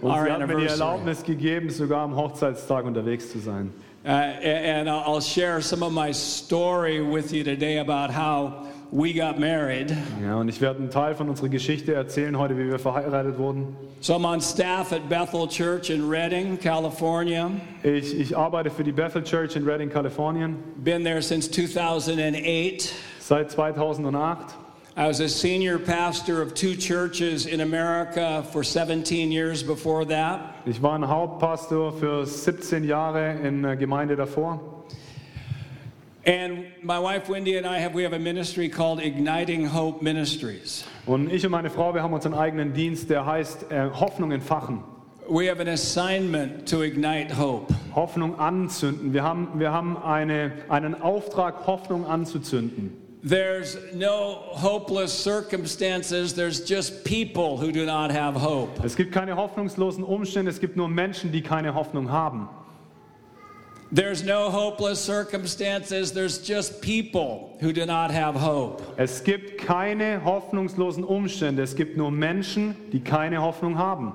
Und 0.00 0.12
sie 0.12 0.30
hat 0.30 0.46
mir 0.46 0.56
die. 0.56 0.66
Erlaubnis 0.66 1.22
gegeben, 1.24 1.68
sogar 1.68 2.02
am 2.04 2.16
Hochzeitstag 2.16 2.84
unterwegs 2.86 3.30
zu 3.30 3.40
sein. 3.40 3.72
Uh, 4.06 4.10
and 4.10 4.88
I'll 4.88 5.20
share 5.20 5.60
some 5.60 5.82
of 5.82 5.92
my 5.92 6.12
story 6.12 7.00
with 7.00 7.32
you 7.32 7.42
today 7.42 7.78
about 7.78 8.08
how 8.12 8.64
we 8.92 9.12
got 9.12 9.40
married. 9.40 9.90
Ja, 10.22 10.36
und 10.36 10.48
ich 10.48 10.60
werde 10.60 10.78
einen 10.78 10.90
Teil 10.90 11.16
von 11.16 11.28
unserer 11.28 11.48
Geschichte 11.48 11.92
erzählen 11.92 12.38
heute, 12.38 12.56
wie 12.56 12.68
wir 12.70 12.78
verheiratet 12.78 13.36
wurden. 13.36 13.76
So 14.00 14.14
I'm 14.14 14.24
on 14.24 14.40
staff 14.40 14.92
at 14.92 15.08
Bethel 15.08 15.48
Church 15.48 15.90
in 15.90 16.08
Redding, 16.08 16.56
California. 16.56 17.50
Ich, 17.82 18.16
ich 18.16 18.36
arbeite 18.36 18.70
für 18.70 18.84
die 18.84 18.92
Bethel 18.92 19.24
Church 19.24 19.56
in 19.56 19.64
Redding, 19.64 19.90
Kalifornien, 19.90 20.54
Been 20.76 21.02
there 21.02 21.20
since 21.20 21.50
2008. 21.50 22.92
seit 23.18 23.50
2008. 23.50 24.54
I 24.98 25.06
was 25.08 25.20
a 25.20 25.28
senior 25.28 25.78
pastor 25.78 26.40
of 26.40 26.54
two 26.54 26.74
churches 26.74 27.44
in 27.44 27.60
America 27.60 28.42
for 28.50 28.64
17 28.64 29.30
years 29.30 29.62
before 29.62 30.06
that. 30.06 30.54
Ich 30.64 30.80
war 30.80 30.94
ein 30.94 31.06
Hauptpastor 31.06 31.92
für 31.92 32.24
17 32.24 32.82
Jahre 32.82 33.34
in 33.46 33.62
der 33.62 33.76
Gemeinde 33.76 34.16
davor. 34.16 34.58
And 36.24 36.64
my 36.82 36.98
wife 36.98 37.28
Wendy 37.28 37.58
and 37.58 37.66
I 37.66 37.78
have 37.78 37.92
we 37.92 38.04
have 38.04 38.14
a 38.14 38.18
ministry 38.18 38.70
called 38.70 38.98
Igniting 38.98 39.66
Hope 39.66 40.02
Ministries. 40.02 40.86
Und 41.04 41.30
ich 41.30 41.44
und 41.44 41.50
meine 41.50 41.68
Frau, 41.68 41.92
wir 41.92 42.02
haben 42.02 42.14
unseren 42.14 42.32
eigenen 42.32 42.72
Dienst, 42.72 43.10
der 43.10 43.26
heißt 43.26 43.70
äh, 43.70 43.90
Hoffnung 43.90 44.32
entfachen. 44.32 44.82
We 45.28 45.50
have 45.50 45.60
an 45.60 45.68
assignment 45.68 46.66
to 46.70 46.82
ignite 46.82 47.36
hope. 47.36 47.74
Hoffnung 47.94 48.38
anzünden. 48.38 49.12
Wir 49.12 49.24
haben, 49.24 49.58
wir 49.58 49.72
haben 49.72 49.98
eine, 49.98 50.52
einen 50.70 50.94
Auftrag, 51.02 51.66
Hoffnung 51.66 52.06
anzuzünden. 52.06 53.05
There's 53.22 53.76
no 53.94 54.42
hopeless 54.52 55.12
circumstances, 55.12 56.34
there's 56.34 56.60
just 56.60 57.04
people 57.04 57.56
who 57.56 57.72
do 57.72 57.84
not 57.84 58.10
have 58.10 58.36
hope. 58.36 58.84
Es 58.84 58.94
gibt 58.94 59.12
keine 59.12 59.36
hoffnungslosen 59.36 60.04
Umstände, 60.04 60.50
es 60.50 60.60
gibt 60.60 60.76
nur 60.76 60.88
Menschen, 60.88 61.32
die 61.32 61.42
keine 61.42 61.74
Hoffnung 61.74 62.10
haben. 62.10 62.48
There's 63.90 64.24
no 64.24 64.50
hopeless 64.50 65.02
circumstances, 65.02 66.12
there's 66.12 66.38
just 66.38 66.82
people 66.82 67.56
who 67.60 67.72
do 67.72 67.86
not 67.86 68.10
have 68.10 68.34
hope. 68.34 68.82
Es 68.96 69.22
gibt 69.22 69.58
keine 69.58 70.24
hoffnungslosen 70.24 71.04
Umstände, 71.04 71.62
es 71.62 71.74
gibt 71.74 71.96
nur 71.96 72.10
Menschen, 72.10 72.76
die 72.92 73.00
keine 73.00 73.40
Hoffnung 73.40 73.78
haben. 73.78 74.12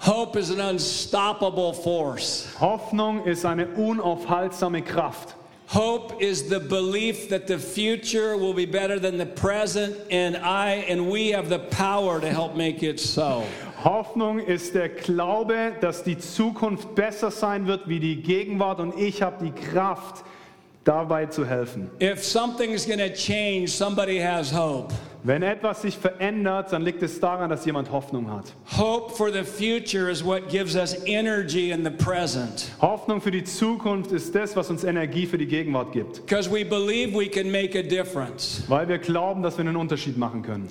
Hope 0.00 0.38
is 0.38 0.50
an 0.50 0.60
unstoppable 0.60 1.72
force. 1.72 2.46
Hoffnung 2.60 3.24
ist 3.24 3.46
eine 3.46 3.68
unaufhaltsame 3.68 4.82
Kraft. 4.82 5.34
Hope 5.66 6.20
is 6.20 6.48
the 6.48 6.60
belief 6.60 7.28
that 7.30 7.46
the 7.46 7.58
future 7.58 8.36
will 8.36 8.52
be 8.52 8.66
better 8.66 8.98
than 8.98 9.16
the 9.16 9.26
present, 9.26 9.96
and 10.10 10.36
I 10.36 10.84
and 10.88 11.10
we 11.10 11.30
have 11.30 11.48
the 11.48 11.58
power 11.58 12.20
to 12.20 12.30
help 12.30 12.54
make 12.54 12.82
it 12.82 13.00
so. 13.00 13.44
Hoffnung 13.82 14.40
ist 14.40 14.74
der 14.74 14.88
Glaube, 14.88 15.74
dass 15.80 16.02
die 16.04 16.18
Zukunft 16.18 16.94
besser 16.94 17.30
sein 17.30 17.66
wird 17.66 17.88
wie 17.88 17.98
die 17.98 18.22
Gegenwart 18.22 18.78
und 18.80 18.98
ich 18.98 19.22
habe 19.22 19.44
die 19.44 19.52
Kraft, 19.52 20.24
dabei 20.84 21.26
zu 21.26 21.46
helfen. 21.46 21.90
If 22.00 22.22
something's 22.22 22.86
going 22.86 22.98
to 22.98 23.10
change, 23.10 23.70
somebody 23.70 24.18
has 24.18 24.50
hope. 24.50 24.92
Wenn 25.26 25.42
etwas 25.42 25.80
sich 25.80 25.96
verändert, 25.96 26.70
dann 26.70 26.82
liegt 26.82 27.02
es 27.02 27.18
daran, 27.18 27.48
dass 27.48 27.64
jemand 27.64 27.90
Hoffnung 27.90 28.30
hat. 28.30 28.54
Hope 28.76 29.10
for 29.14 29.32
the 29.32 29.42
future 29.42 30.10
is 30.10 30.22
what 30.22 30.50
gives 30.50 30.76
us 30.76 30.94
energy 31.06 31.70
in 31.70 31.82
the 31.82 31.90
present. 31.90 32.70
Hoffnung 32.78 33.22
für 33.22 33.30
die 33.30 33.42
Zukunft 33.42 34.12
ist 34.12 34.34
das, 34.34 34.54
was 34.54 34.68
uns 34.68 34.84
Energie 34.84 35.24
für 35.24 35.38
die 35.38 35.46
Gegenwart 35.46 35.92
gibt. 35.92 36.26
Because 36.26 36.50
we 36.50 36.62
believe 36.62 37.18
we 37.18 37.26
can 37.26 37.50
make 37.50 37.74
a 37.74 37.82
difference. 37.82 38.64
Weil 38.68 38.86
wir 38.86 38.98
glauben, 38.98 39.42
dass 39.42 39.56
wir 39.56 39.64
einen 39.64 39.76
Unterschied 39.76 40.18
machen 40.18 40.42
können. 40.42 40.68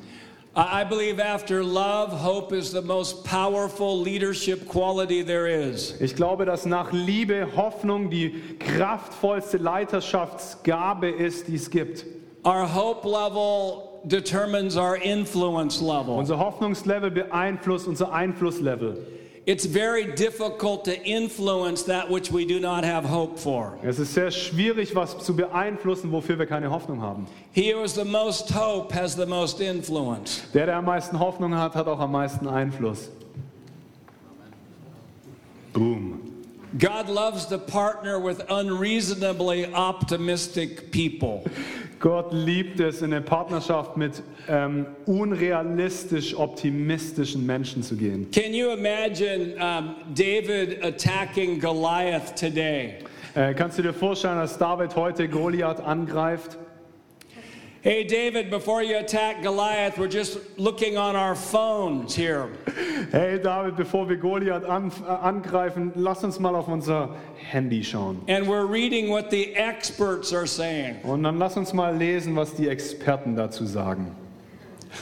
I 0.55 0.83
I 0.83 0.85
believe 0.87 1.19
after 1.19 1.63
love, 1.63 2.11
hope 2.11 2.55
is 2.55 2.69
the 2.69 2.83
most 2.83 3.23
powerful 3.23 4.03
leadership 4.03 4.69
quality 4.69 5.25
there 5.25 5.47
is. 5.47 5.99
Ich 5.99 6.15
glaube, 6.15 6.45
dass 6.45 6.67
nach 6.67 6.91
Liebe 6.91 7.47
Hoffnung 7.55 8.11
die 8.11 8.35
kraftvollste 8.59 9.57
Leiterschaftsgabe 9.57 11.09
ist, 11.09 11.47
die 11.47 11.55
es 11.55 11.71
gibt. 11.71 12.05
Our 12.45 12.71
hope 12.71 13.07
level 13.07 13.92
determines 14.07 14.77
our 14.77 14.97
influence 14.97 15.81
level. 15.81 16.17
Unser 16.17 16.37
Hoffnungslevel 16.37 17.11
beeinflusst 17.11 17.87
unser 17.87 18.11
Einflusslevel. 18.11 18.97
It's 19.45 19.65
very 19.65 20.05
difficult 20.05 20.85
to 20.85 20.97
influence 21.03 21.83
that 21.83 22.09
which 22.09 22.31
we 22.31 22.45
do 22.45 22.61
not 22.61 22.85
have 22.85 23.03
hope 23.03 23.37
for. 23.37 23.77
Es 23.83 23.99
ist 23.99 24.13
sehr 24.13 24.31
schwierig, 24.31 24.95
was 24.95 25.17
zu 25.17 25.35
beeinflussen, 25.35 26.11
wofür 26.11 26.39
wir 26.39 26.45
keine 26.45 26.71
Hoffnung 26.71 27.01
haben. 27.01 27.27
He 27.51 27.73
who 27.73 27.81
has 27.81 27.93
the 27.93 28.05
most 28.05 28.49
hope 28.51 28.93
has 28.93 29.15
the 29.15 29.25
most 29.25 29.59
influence. 29.59 30.43
Der, 30.53 30.65
der 30.65 30.77
am 30.77 30.85
meisten 30.85 31.19
Hoffnung 31.19 31.53
hat, 31.55 31.75
hat 31.75 31.87
auch 31.87 31.99
am 31.99 32.13
meisten 32.13 32.47
Einfluss. 32.47 33.09
Boom. 35.73 36.21
God 36.77 37.09
loves 37.09 37.45
to 37.47 37.57
partner 37.57 38.19
with 38.19 38.41
unreasonably 38.49 39.71
optimistic 39.73 40.91
people. 40.91 41.43
Gott 42.03 42.33
liebt 42.33 42.81
es, 42.81 43.01
in 43.01 43.13
eine 43.13 43.21
Partnerschaft 43.21 43.95
mit 43.95 44.23
ähm, 44.49 44.87
unrealistisch 45.05 46.35
optimistischen 46.35 47.45
Menschen 47.45 47.81
zu 47.81 47.95
gehen. 47.95 48.29
Can 48.29 48.53
you 48.53 48.71
imagine 48.71 49.55
um, 49.55 49.95
David 50.13 50.83
attacking 50.83 51.61
Goliath 51.61 52.37
today? 52.37 52.95
Äh, 53.35 53.53
kannst 53.53 53.77
du 53.77 53.83
dir 53.83 53.93
vorstellen, 53.93 54.35
dass 54.35 54.57
David 54.57 54.97
heute 54.97 55.29
Goliath 55.29 55.79
angreift? 55.79 56.57
Hey, 57.83 58.05
David, 58.05 58.49
before 58.49 58.81
you 58.81 58.97
attack 58.97 59.41
Goliath, 59.41 59.97
we're 59.97 60.07
just 60.07 60.39
looking 60.57 60.95
on 60.95 61.17
our 61.17 61.35
phones 61.35 62.15
here. 62.15 62.47
Hey 63.11 63.37
David, 63.37 63.75
bevor 63.75 64.07
wir 64.07 64.15
Goliath 64.15 64.63
an, 64.63 64.89
äh, 64.89 65.09
angreifen, 65.09 65.91
lass 65.95 66.23
uns 66.23 66.39
mal 66.39 66.55
auf 66.55 66.69
unser 66.69 67.09
Handy 67.35 67.83
schauen. 67.83 68.21
And 68.29 68.47
we're 68.47 68.65
reading 68.65 69.09
what 69.09 69.29
the 69.29 69.53
experts 69.57 70.31
are 70.31 70.47
saying. 70.47 71.01
Und 71.03 71.23
dann 71.23 71.37
lass 71.37 71.57
uns 71.57 71.73
mal 71.73 71.93
lesen, 71.93 72.37
was 72.37 72.55
die 72.55 72.69
Experten 72.69 73.35
dazu 73.35 73.65
sagen. 73.65 74.15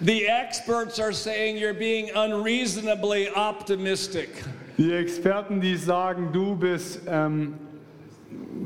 The 0.00 0.26
experts 0.26 0.98
are 0.98 1.12
saying 1.12 1.56
you're 1.56 1.72
being 1.72 2.10
unreasonably 2.16 3.30
optimistic. 3.30 4.28
Die 4.76 4.92
Experten, 4.92 5.60
die 5.60 5.76
sagen, 5.76 6.32
du 6.32 6.56
bist 6.56 7.00
ähm, 7.06 7.54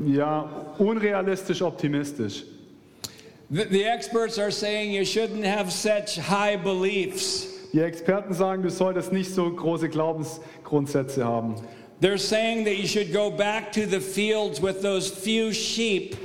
ja 0.05 0.49
unrealistisch 0.77 1.61
optimistisch. 1.61 2.43
The, 3.49 3.65
the 3.65 3.85
experts 3.85 4.39
are 4.39 4.51
saying 4.51 4.91
you 4.91 5.03
shouldn't 5.03 5.45
have 5.45 5.71
such 5.71 6.17
high 6.17 6.57
beliefs. 6.57 7.47
Die 7.73 7.81
Experten 7.81 8.33
sagen, 8.33 8.63
du 8.63 8.69
solltest 8.69 9.13
nicht 9.13 9.33
so 9.33 9.49
große 9.49 9.89
Glaubensgrundsätze 9.89 11.25
haben. 11.25 11.55
They're 12.01 12.17
saying 12.17 12.65
that 12.65 12.77
you 12.77 12.87
should 12.87 13.13
go 13.13 13.29
back 13.29 13.71
to 13.73 13.85
the 13.85 14.01
fields 14.01 14.61
with 14.61 14.81
those 14.81 15.09
few 15.09 15.53
sheep 15.53 16.15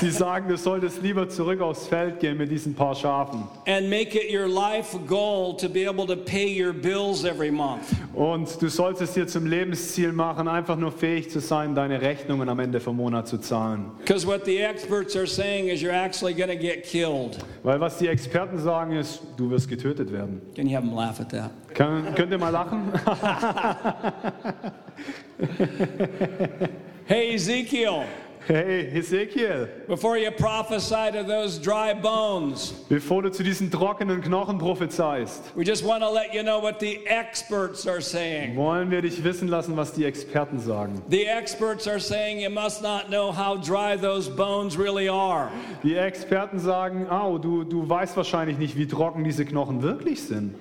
Sie 0.00 0.10
sagen, 0.10 0.48
du 0.48 0.56
solltest 0.56 1.02
lieber 1.02 1.28
zurück 1.28 1.60
aufs 1.60 1.86
Feld 1.86 2.20
gehen 2.20 2.36
mit 2.38 2.50
diesen 2.50 2.74
paar 2.74 2.94
Schafen. 2.94 3.44
and 3.66 3.88
make 3.88 4.14
it 4.16 4.32
your 4.32 4.48
life 4.48 4.96
goal 5.06 5.56
to 5.56 5.68
be 5.68 5.86
able 5.88 6.06
to 6.06 6.16
pay 6.16 6.46
your 6.46 6.72
bills 6.72 7.24
every 7.24 7.50
month. 7.50 7.84
Und 8.14 8.60
du 8.60 8.68
sollst 8.68 9.00
es 9.00 9.12
dir 9.12 9.26
zum 9.26 9.46
Lebensziel 9.46 10.12
machen, 10.12 10.48
einfach 10.48 10.76
nur 10.76 10.92
fähig 10.92 11.30
zu 11.30 11.40
sein, 11.40 11.74
deine 11.74 12.00
Rechnungen 12.00 12.48
am 12.48 12.58
Ende 12.58 12.80
vom 12.80 12.96
Monat 12.96 13.28
zu 13.28 13.38
zahlen. 13.38 13.86
Because 13.98 14.26
what 14.26 14.44
the 14.44 14.58
experts 14.58 15.14
are 15.16 15.26
saying 15.26 15.68
is 15.68 15.80
you're 15.82 15.92
actually 15.92 16.34
going 16.34 16.50
to 16.50 16.56
get 16.56 16.82
killed. 16.84 17.38
Weil 17.62 17.80
was 17.80 17.98
die 17.98 18.08
Experten 18.08 18.58
sagen 18.58 18.92
ist, 18.96 19.20
du 19.36 19.50
wirst 19.50 19.68
getötet 19.68 20.12
werden. 20.12 20.40
Can 20.54 20.66
you 20.66 20.76
have 20.76 20.86
them 20.86 20.96
laugh 20.96 21.20
at 21.20 21.28
that? 21.30 21.50
Kann, 21.74 22.14
könnt 22.14 22.32
ihr 22.32 22.38
mal 22.38 22.50
lachen? 22.50 22.92
Hey, 27.06 27.34
Ezekiel, 27.34 28.02
Hey, 28.46 28.90
Ezekiel, 28.94 29.68
before 29.86 30.16
you 30.16 30.30
prophesy 30.30 31.12
to 31.12 31.22
those 31.22 31.58
dry 31.58 31.92
bones, 31.92 32.72
bevor 32.88 33.22
du 33.22 33.30
zu 33.30 33.42
diesen 33.42 33.70
trockenen 33.70 34.22
Knochen 34.22 34.58
prophezeist, 34.58 35.54
we 35.54 35.62
just 35.62 35.84
want 35.84 36.02
to 36.02 36.10
let 36.10 36.32
you 36.32 36.42
know 36.42 36.58
what 36.58 36.80
the 36.80 37.06
experts 37.06 37.86
are 37.86 38.00
saying. 38.00 38.56
wollen 38.56 38.90
wir 38.90 39.02
dich 39.02 39.22
wissen 39.22 39.46
lassen, 39.48 39.76
was 39.76 39.92
die 39.92 40.04
Experten 40.04 40.58
sagen. 40.58 41.02
The 41.10 41.26
experts 41.26 41.86
are 41.86 42.00
saying 42.00 42.40
you 42.40 42.50
must 42.50 42.82
not 42.82 43.08
know 43.08 43.30
how 43.30 43.56
dry 43.56 43.96
those 43.96 44.28
bones 44.28 44.78
really 44.78 45.08
are. 45.08 45.50
Die 45.82 45.94
Experten 45.94 46.58
sagen, 46.58 47.08
au, 47.08 47.36
du, 47.38 47.64
du 47.64 47.88
weißt 47.88 48.16
wahrscheinlich 48.16 48.56
nicht, 48.58 48.74
wie 48.76 48.86
trocken 48.86 49.22
diese 49.22 49.44
Knochen 49.44 49.82
wirklich 49.82 50.22
sind. 50.22 50.54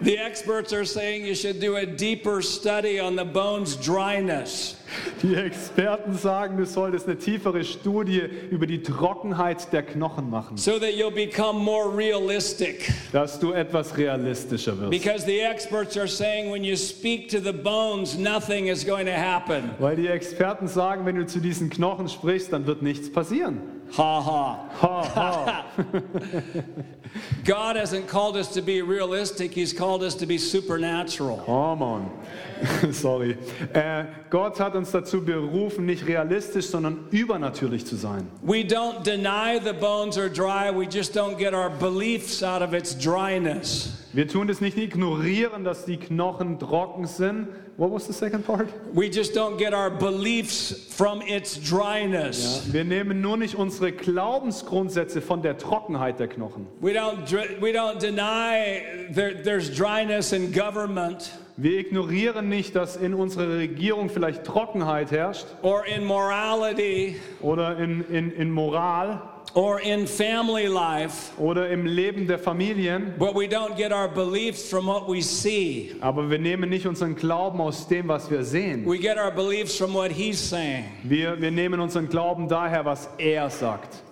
The 0.00 0.16
experts 0.16 0.72
are 0.72 0.84
saying 0.84 1.26
you 1.26 1.34
should 1.34 1.60
do 1.60 1.76
a 1.76 1.84
deeper 1.84 2.40
study 2.40 3.00
on 3.00 3.16
the 3.16 3.24
bone's 3.24 3.76
dryness. 3.76 4.76
Die 5.22 5.34
Experten 5.34 6.14
sagen, 6.14 6.56
du 6.56 6.64
solltest 6.64 7.06
eine 7.06 7.18
tiefere 7.18 7.62
Studie 7.64 8.22
über 8.50 8.66
die 8.66 8.82
Trockenheit 8.82 9.72
der 9.72 9.82
Knochen 9.82 10.30
machen, 10.30 10.56
so 10.56 10.78
that 10.78 10.94
you'll 10.94 11.10
become 11.10 11.58
more 11.58 11.88
realistic. 11.94 12.90
dass 13.12 13.38
du 13.38 13.52
etwas 13.52 13.96
realistischer 13.98 14.78
wirst. 14.78 14.90
Because 14.90 15.26
the 15.26 15.40
experts 15.40 15.96
are 15.96 16.08
saying 16.08 16.50
when 16.50 16.64
you 16.64 16.76
speak 16.76 17.28
to 17.28 17.40
the 17.40 17.52
bones, 17.52 18.16
nothing 18.16 18.68
is 18.68 18.84
going 18.84 19.06
to 19.06 19.12
happen. 19.12 19.70
Weil 19.78 19.96
die 19.96 20.06
Experten 20.06 20.68
sagen, 20.68 21.04
wenn 21.06 21.16
du 21.16 21.26
zu 21.26 21.40
diesen 21.40 21.68
Knochen 21.70 22.08
sprichst, 22.08 22.52
dann 22.52 22.66
wird 22.66 22.82
nichts 22.82 23.10
passieren. 23.12 23.60
Ha 23.92 24.20
ha. 24.20 24.68
Ha, 24.80 25.04
ha. 25.04 25.66
God 27.44 27.76
hasn't 27.76 28.06
called 28.06 28.36
us 28.36 28.48
to 28.54 28.62
be 28.62 28.82
realistic, 28.82 29.52
He's 29.52 29.72
called 29.72 30.02
us 30.02 30.14
to 30.16 30.26
be 30.26 30.38
supernatural. 30.38 31.42
Oh 31.46 31.74
Mann. 31.74 32.10
Sorry. 32.92 33.36
Äh, 33.72 34.04
Gott 34.30 34.58
hat 34.60 34.74
uns 34.74 34.90
dazu 34.90 35.24
berufen, 35.24 35.86
nicht 35.86 36.06
realistisch, 36.06 36.66
sondern 36.66 37.06
übernatürlich 37.10 37.86
zu 37.86 37.96
sein. 37.96 38.28
We 38.42 38.64
don't 38.64 39.02
deny 39.04 39.58
the 39.58 39.72
bones 39.72 40.18
are 40.18 40.28
dry, 40.28 40.70
we 40.70 40.86
just 40.86 41.14
don't 41.14 41.38
get 41.38 41.54
our 41.54 41.70
beliefs 41.70 42.42
out 42.42 42.62
of 42.62 42.74
its 42.74 42.94
dryness. 42.94 43.92
Wir 44.12 44.26
tun 44.26 44.48
es 44.48 44.60
nicht 44.60 44.76
ignorieren, 44.76 45.64
dass 45.64 45.84
die 45.84 45.96
Knochen 45.96 46.58
trocken 46.58 47.06
sind. 47.06 47.48
What 47.78 47.92
was 47.92 48.08
the 48.08 48.12
second 48.12 48.44
part? 48.44 48.68
We 48.92 49.08
just 49.08 49.34
don't 49.34 49.56
get 49.56 49.72
our 49.72 49.88
beliefs 49.88 50.72
from 50.72 51.22
its 51.22 51.56
dryness. 51.60 52.66
Wir 52.72 52.82
nehmen 52.82 53.20
nur 53.20 53.36
nicht 53.36 53.54
unsere 53.54 53.92
Glaubensgrundsätze 53.92 55.20
von 55.20 55.42
der 55.42 55.58
Trockenheit 55.58 56.18
der 56.18 56.26
Knochen. 56.26 56.66
We 56.80 56.90
don't 56.90 57.30
we 57.60 57.70
don't 57.70 58.00
deny 58.00 58.82
there, 59.14 59.32
there's 59.44 59.70
dryness 59.70 60.32
in 60.32 60.52
government 60.52 61.30
Wir 61.56 61.78
ignorieren 61.78 62.48
nicht, 62.48 62.74
dass 62.74 62.96
in 62.96 63.14
unserer 63.14 63.58
Regierung 63.58 64.10
vielleicht 64.10 64.44
Trockenheit 64.44 65.12
herrscht 65.12 65.46
or 65.62 65.86
in 65.86 66.04
morality 66.04 67.16
oder 67.40 67.78
in, 67.78 68.04
in, 68.10 68.32
in 68.32 68.50
Moral 68.50 69.22
or 69.54 69.80
in 69.80 70.06
family 70.06 70.68
life, 70.68 71.32
oder 71.38 71.70
im 71.70 71.86
Leben 71.86 72.26
der 72.26 72.38
Familien. 72.38 73.14
but 73.18 73.34
we 73.34 73.46
don't 73.48 73.76
get 73.76 73.92
our 73.92 74.08
beliefs 74.08 74.68
from 74.68 74.86
what 74.86 75.08
we 75.08 75.20
see. 75.22 75.94
Aber 76.00 76.28
wir 76.28 76.38
nehmen 76.38 76.70
nicht 76.70 76.86
unseren 76.86 77.14
Glauben 77.14 77.60
aus 77.60 77.86
dem, 77.88 78.08
was 78.08 78.30
wir 78.30 78.44
sehen. 78.44 78.84
We 78.86 78.98
get 78.98 79.16
our 79.16 79.30
beliefs 79.30 79.76
from 79.76 79.94
what 79.94 80.10
he's 80.10 80.38
saying. 80.38 80.84
Wir, 81.02 81.40
wir 81.40 81.50
nehmen 81.50 81.80
unseren 81.80 82.08
Glauben 82.08 82.48
daher, 82.48 82.84
was 82.84 83.08
er 83.18 83.50
sagt. 83.50 84.02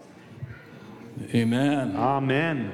Amen. 1.33 1.97
Amen. 1.97 2.73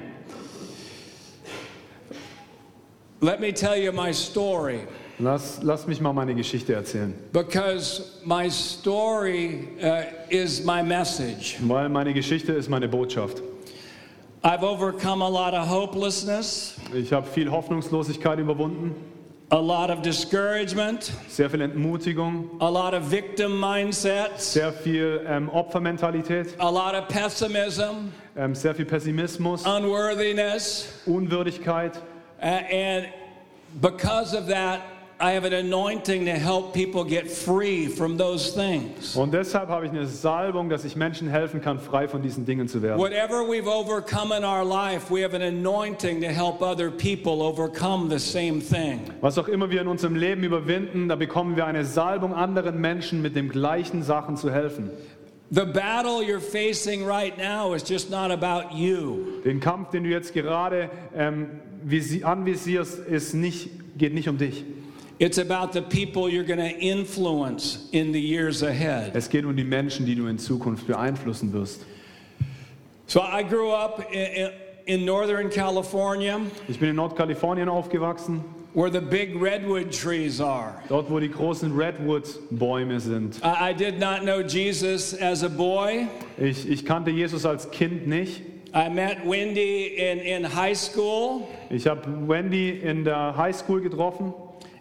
Let 3.20 3.40
me 3.40 3.52
tell 3.52 3.76
you 3.76 3.92
my 3.92 4.12
story 4.12 4.80
Lass, 5.22 5.60
lass 5.62 5.86
mich 5.86 6.00
mal 6.00 6.12
meine 6.12 6.34
Geschichte 6.34 6.74
erzählen. 6.74 7.14
because 7.32 8.18
my 8.24 8.48
story 8.50 9.68
uh, 9.80 10.02
is 10.30 10.64
my 10.64 10.82
message. 10.82 11.58
Weil 11.60 11.88
meine 11.88 12.12
Geschichte 12.12 12.52
ist 12.52 12.68
meine 12.68 12.88
Botschaft. 12.88 13.40
I've 14.42 14.64
overcome 14.64 15.22
a 15.22 15.28
lot 15.28 15.54
of 15.54 15.68
hopelessness, 15.68 16.74
Ich 16.92 17.12
habe 17.12 17.24
viel 17.28 17.48
Hoffnungslosigkeit 17.48 18.40
überwunden, 18.40 18.96
a 19.50 19.60
lot 19.60 19.90
of 19.90 20.02
discouragement, 20.02 21.12
sehr 21.28 21.48
viel 21.48 21.60
Entmutigung, 21.60 22.50
a 22.58 22.68
lot 22.68 22.92
of 22.92 23.08
victim 23.08 23.60
mindsets, 23.60 24.52
sehr 24.54 24.72
viel 24.72 25.24
ähm, 25.28 25.48
Opfermentalität, 25.50 26.58
a 26.58 26.68
lot 26.68 26.94
of 26.96 27.06
pessimism, 27.06 28.10
ähm, 28.36 28.56
sehr 28.56 28.74
viel 28.74 28.86
Pessimismus, 28.86 29.64
unworthiness, 29.64 30.88
Unwürdigkeit. 31.06 31.96
uh, 32.40 32.44
and 32.44 33.06
because 33.80 34.34
of 34.36 34.48
that, 34.48 34.80
I 35.24 35.34
have 35.36 35.44
an 35.46 35.52
anointing 35.54 36.24
to 36.24 36.32
help 36.32 36.74
people 36.74 37.04
get 37.04 37.30
free 37.30 37.86
from 37.86 38.18
those 38.18 38.52
things. 38.52 39.14
Und 39.14 39.32
deshalb 39.32 39.68
habe 39.68 39.86
ich 39.86 39.92
eine 39.92 40.04
Salbung, 40.06 40.68
dass 40.68 40.84
ich 40.84 40.96
Menschen 40.96 41.28
helfen 41.28 41.60
kann, 41.60 41.78
frei 41.78 42.08
von 42.08 42.22
diesen 42.22 42.44
Dingen 42.44 42.66
zu 42.66 42.82
werden. 42.82 42.98
Whatever 42.98 43.42
we've 43.48 43.68
overcome 43.68 44.36
in 44.36 44.42
our 44.44 44.64
life, 44.64 45.14
we 45.14 45.22
have 45.22 45.32
an 45.32 45.42
anointing 45.42 46.20
to 46.22 46.26
help 46.26 46.60
other 46.60 46.90
people 46.90 47.40
overcome 47.40 48.10
the 48.10 48.18
same 48.18 48.60
thing. 48.60 48.98
Was 49.20 49.38
auch 49.38 49.46
immer 49.46 49.70
wir 49.70 49.80
in 49.82 49.86
unserem 49.86 50.16
Leben 50.16 50.42
überwinden, 50.42 51.08
da 51.08 51.14
bekommen 51.14 51.54
wir 51.54 51.66
eine 51.66 51.84
Salbung, 51.84 52.34
anderen 52.34 52.80
Menschen 52.80 53.22
mit 53.22 53.36
den 53.36 53.48
gleichen 53.48 54.02
Sachen 54.02 54.36
zu 54.36 54.50
helfen. 54.50 54.90
The 55.50 55.66
battle 55.66 56.20
you're 56.20 56.40
facing 56.40 57.06
right 57.06 57.38
now 57.38 57.74
is 57.74 57.88
just 57.88 58.10
not 58.10 58.32
about 58.32 58.74
you. 58.74 59.40
Den 59.44 59.60
Kampf, 59.60 59.90
den 59.90 60.02
du 60.02 60.10
jetzt 60.10 60.34
gerade 60.34 60.90
ähm, 61.14 61.46
visi- 61.86 62.24
anvisierst, 62.24 62.98
ist 62.98 63.34
nicht, 63.34 63.70
geht 63.96 64.14
nicht 64.14 64.28
um 64.28 64.36
dich. 64.38 64.64
It's 65.22 65.38
about 65.38 65.72
the 65.72 65.82
people 65.82 66.28
you're 66.28 66.42
going 66.42 66.58
to 66.58 66.76
influence 66.80 67.88
in 67.92 68.10
the 68.10 68.20
years 68.20 68.64
ahead. 68.64 69.14
Es 69.14 69.28
geht 69.28 69.44
um 69.44 69.54
die 69.54 69.62
Menschen, 69.62 70.04
die 70.04 70.16
du 70.16 70.26
in 70.26 70.36
Zukunft 70.36 70.88
beeinflussen 70.88 71.52
wirst. 71.52 71.84
So 73.06 73.20
I 73.22 73.44
grew 73.44 73.70
up 73.70 74.12
in, 74.12 74.50
in 74.84 75.04
Northern 75.04 75.48
California 75.48 76.40
Ich 76.66 76.80
bin 76.80 76.88
in 76.88 76.96
Nordkalifornien 76.96 77.68
aufgewachsen, 77.68 78.42
where 78.74 78.90
the 78.90 79.00
big 79.00 79.40
redwood 79.40 79.92
trees 79.92 80.40
are. 80.40 80.82
dort 80.88 81.08
wo 81.08 81.20
die 81.20 81.30
großen 81.30 81.70
Redwood-Bäume 81.70 82.98
sind. 82.98 83.38
I, 83.44 83.70
I 83.70 83.72
did 83.72 84.00
not 84.00 84.22
know 84.22 84.42
Jesus 84.42 85.14
as 85.14 85.44
a 85.44 85.48
boy. 85.48 86.08
Ich, 86.36 86.68
ich 86.68 86.84
kannte 86.84 87.12
Jesus 87.12 87.46
als 87.46 87.70
Kind 87.70 88.08
nicht. 88.08 88.42
I 88.74 88.88
met 88.88 89.18
Wendy 89.24 89.94
in, 89.98 90.18
in 90.18 90.44
high 90.44 90.76
school, 90.76 91.46
Ich 91.70 91.86
habe 91.86 92.02
Wendy 92.26 92.70
in 92.70 93.04
der 93.04 93.36
Highschool 93.36 93.80
getroffen 93.80 94.34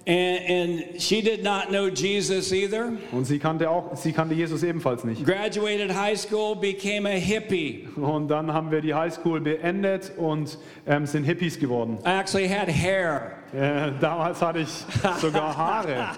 and, 0.07 0.43
and 0.45 1.01
she 1.01 1.21
did 1.21 1.43
not 1.43 1.69
know 1.69 1.89
Jesus 1.89 2.51
either. 2.51 2.93
und 3.11 3.25
sie 3.25 3.39
kannte, 3.39 3.69
auch, 3.69 3.95
sie 3.95 4.11
kannte 4.13 4.33
Jesus 4.33 4.63
ebenfalls 4.63 5.03
nicht. 5.03 5.25
Graduated 5.25 5.91
high 5.91 6.17
school, 6.17 6.55
became 6.55 7.05
a 7.05 7.19
hippie. 7.19 7.87
Und 7.95 8.27
dann 8.29 8.51
haben 8.51 8.71
wir 8.71 8.81
die 8.81 8.93
Highschool 8.93 9.41
beendet 9.41 10.13
und 10.17 10.57
ähm, 10.87 11.05
sind 11.05 11.23
Hippies 11.23 11.59
geworden. 11.59 11.99
I 12.05 12.19
actually 12.19 12.47
had 12.47 12.67
hair. 12.67 13.33
Äh, 13.53 13.91
damals 13.99 14.41
hatte 14.41 14.59
ich 14.59 14.85
sogar 15.19 15.55
Haare. 15.55 16.09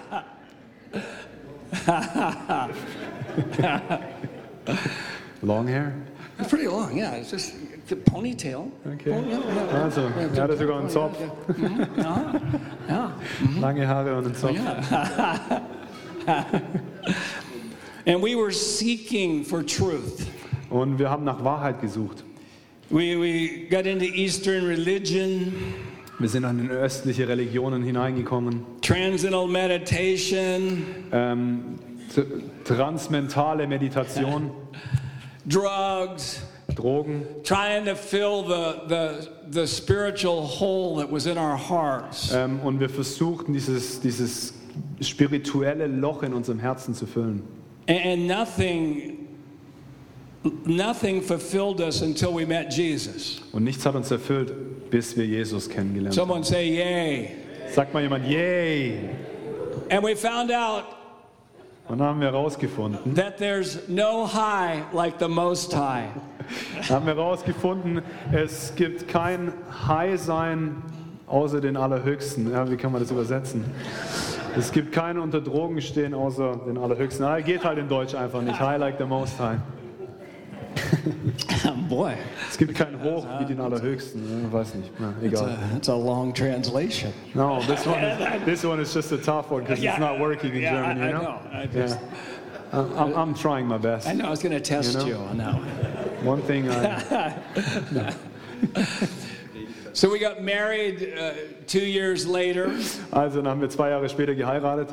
Long 5.42 5.66
hair? 5.66 5.92
It's 6.38 6.48
pretty 6.48 6.66
long, 6.66 6.96
yeah. 6.96 7.16
It's 7.16 7.30
just 7.30 7.54
the 7.88 7.96
ponytail. 7.96 8.70
Okay. 8.86 9.10
Oh, 9.12 9.22
yeah, 9.28 9.38
yeah. 9.38 9.84
Also, 9.84 10.00
er 10.34 10.42
hatte 10.42 10.56
sogar 10.56 10.80
einen 10.80 10.88
Zopf. 10.90 11.16
Ja, 11.96 12.34
ja. 12.88 13.12
Lange 13.60 13.86
Haare 13.86 14.16
und 14.16 14.26
einen 14.26 14.34
Zopf. 14.34 14.58
And 18.06 18.22
we 18.22 18.34
were 18.36 18.52
seeking 18.52 19.44
for 19.44 19.62
truth. 19.64 20.26
Und 20.70 20.98
wir 20.98 21.08
haben 21.10 21.24
nach 21.24 21.42
Wahrheit 21.44 21.80
gesucht. 21.80 22.22
We, 22.90 23.16
we 23.18 23.66
got 23.70 23.86
into 23.86 24.04
Eastern 24.04 24.66
religion, 24.66 25.52
Wir 26.18 26.28
sind 26.28 26.44
in 26.44 26.70
östliche 26.70 27.26
Religionen 27.26 27.82
hineingekommen. 27.82 28.64
transcendental 28.82 29.48
meditation, 29.48 30.82
Ähm, 31.12 31.78
transmentale 32.64 33.66
Meditation, 33.66 34.50
drugs, 35.46 36.42
Drogen. 36.74 37.24
trying 37.44 37.84
to 37.84 37.94
fill 37.94 38.42
the, 38.42 38.82
the, 38.88 39.28
the 39.50 39.66
spiritual 39.66 40.46
hole 40.46 40.96
that 40.96 41.10
was 41.10 41.26
in 41.26 41.38
our 41.38 41.56
hearts. 41.56 42.32
Ähm, 42.32 42.60
und 42.60 42.80
wir 42.80 42.88
versuchten, 42.88 43.52
dieses, 43.52 44.00
dieses 44.00 44.54
spirituelle 45.00 45.86
Loch 45.86 46.22
in 46.22 46.34
unserem 46.34 46.58
Herzen 46.58 46.94
zu 46.94 47.06
füllen. 47.06 47.42
And 47.86 48.26
nothing, 48.26 49.28
nothing 50.64 51.20
fulfilled 51.20 51.80
us 51.80 52.02
until 52.02 52.32
we 52.32 52.46
met 52.46 52.72
Jesus. 52.72 53.40
Und 53.52 53.64
nichts 53.64 53.84
hat 53.84 53.94
uns 53.94 54.10
erfüllt, 54.10 54.90
bis 54.90 55.16
wir 55.16 55.26
Jesus 55.26 55.68
kennengelernt. 55.68 56.14
Someone 56.14 56.44
say, 56.44 56.68
Yay. 56.68 57.44
Sagt 57.74 57.92
mal 57.92 58.02
jemand, 58.02 58.24
yay! 58.28 59.10
And 59.90 60.02
we 60.04 60.14
found 60.14 60.52
out 60.52 60.84
Und 61.86 61.98
dann 61.98 62.08
haben 62.08 62.20
wir 62.20 62.28
herausgefunden, 62.28 63.14
that 63.14 63.36
there's 63.36 63.78
no 63.88 64.26
high 64.26 64.84
like 64.92 65.14
the 65.18 65.28
Most 65.28 65.76
High. 65.76 66.08
haben 66.88 67.06
wir 67.06 67.14
herausgefunden, 67.14 68.00
es 68.32 68.74
gibt 68.74 69.06
kein 69.08 69.52
High-Sein 69.86 70.82
außer 71.26 71.60
den 71.60 71.76
Allerhöchsten. 71.76 72.50
Ja, 72.50 72.70
wie 72.70 72.76
kann 72.76 72.92
man 72.92 73.02
das 73.02 73.10
übersetzen? 73.10 73.64
Es 74.56 74.72
gibt 74.72 74.92
keinen 74.92 75.18
unter 75.18 75.40
Drogen 75.40 75.80
stehen 75.80 76.14
außer 76.14 76.60
den 76.66 76.78
Allerhöchsten. 76.78 77.24
Ah, 77.26 77.40
geht 77.40 77.64
halt 77.64 77.78
in 77.78 77.88
Deutsch 77.88 78.14
einfach 78.14 78.40
nicht. 78.40 78.58
High 78.58 78.78
like 78.78 78.96
the 78.98 79.04
Most 79.04 79.38
High. 79.38 79.58
Boy, 81.88 82.12
Es 82.50 82.56
gibt 82.58 82.74
kein 82.74 83.02
Hoch 83.02 83.26
wie 83.38 83.44
den 83.44 83.60
Allerhöchsten. 83.60 84.44
Ja, 84.44 84.52
weiß 84.52 84.74
nicht. 84.74 85.00
Na, 85.00 85.14
it's 85.22 85.40
egal. 85.40 85.48
a, 85.50 85.76
it's 85.76 85.88
a 85.88 85.94
long 85.96 86.32
translation. 86.34 87.12
No, 87.34 87.60
this 87.62 87.86
one, 87.86 88.02
is, 88.02 88.44
this 88.44 88.64
one 88.64 88.80
is 88.80 88.92
just 88.92 89.12
a 89.12 89.18
tough 89.18 89.50
one 89.50 89.62
because 89.62 89.82
it's 89.82 89.98
not 89.98 90.18
working 90.18 90.52
in 90.54 90.62
yeah, 90.62 90.72
German, 90.72 91.02
I, 91.02 91.08
you 91.08 91.08
I 91.08 91.12
know? 91.12 91.22
know. 91.22 91.40
I, 91.52 91.66
just, 91.66 91.98
Yeah. 92.72 92.80
I'm, 92.96 93.14
I'm 93.14 93.34
trying 93.34 93.66
my 93.66 93.78
best. 93.78 94.08
I 94.08 94.14
know. 94.14 94.26
I 94.26 94.30
was 94.30 94.42
going 94.42 94.52
to 94.52 94.60
test 94.60 94.94
You 94.94 95.06
you, 95.06 95.14
know? 95.14 95.24
on 95.26 95.36
that 95.38 95.54
one. 95.54 95.68
One 96.24 96.42
thing 96.42 96.68
I, 96.70 97.34
So 99.92 100.10
we 100.10 100.18
got 100.18 100.42
married 100.42 101.14
uh, 101.16 101.34
two 101.68 101.84
years 101.84 102.26
later, 102.26 102.68
also 103.12 103.36
dann 103.36 103.46
haben 103.46 103.60
wir 103.60 103.68
zwei 103.70 103.90
Jahre 103.90 104.08
später 104.08 104.34
geheiratet 104.34 104.88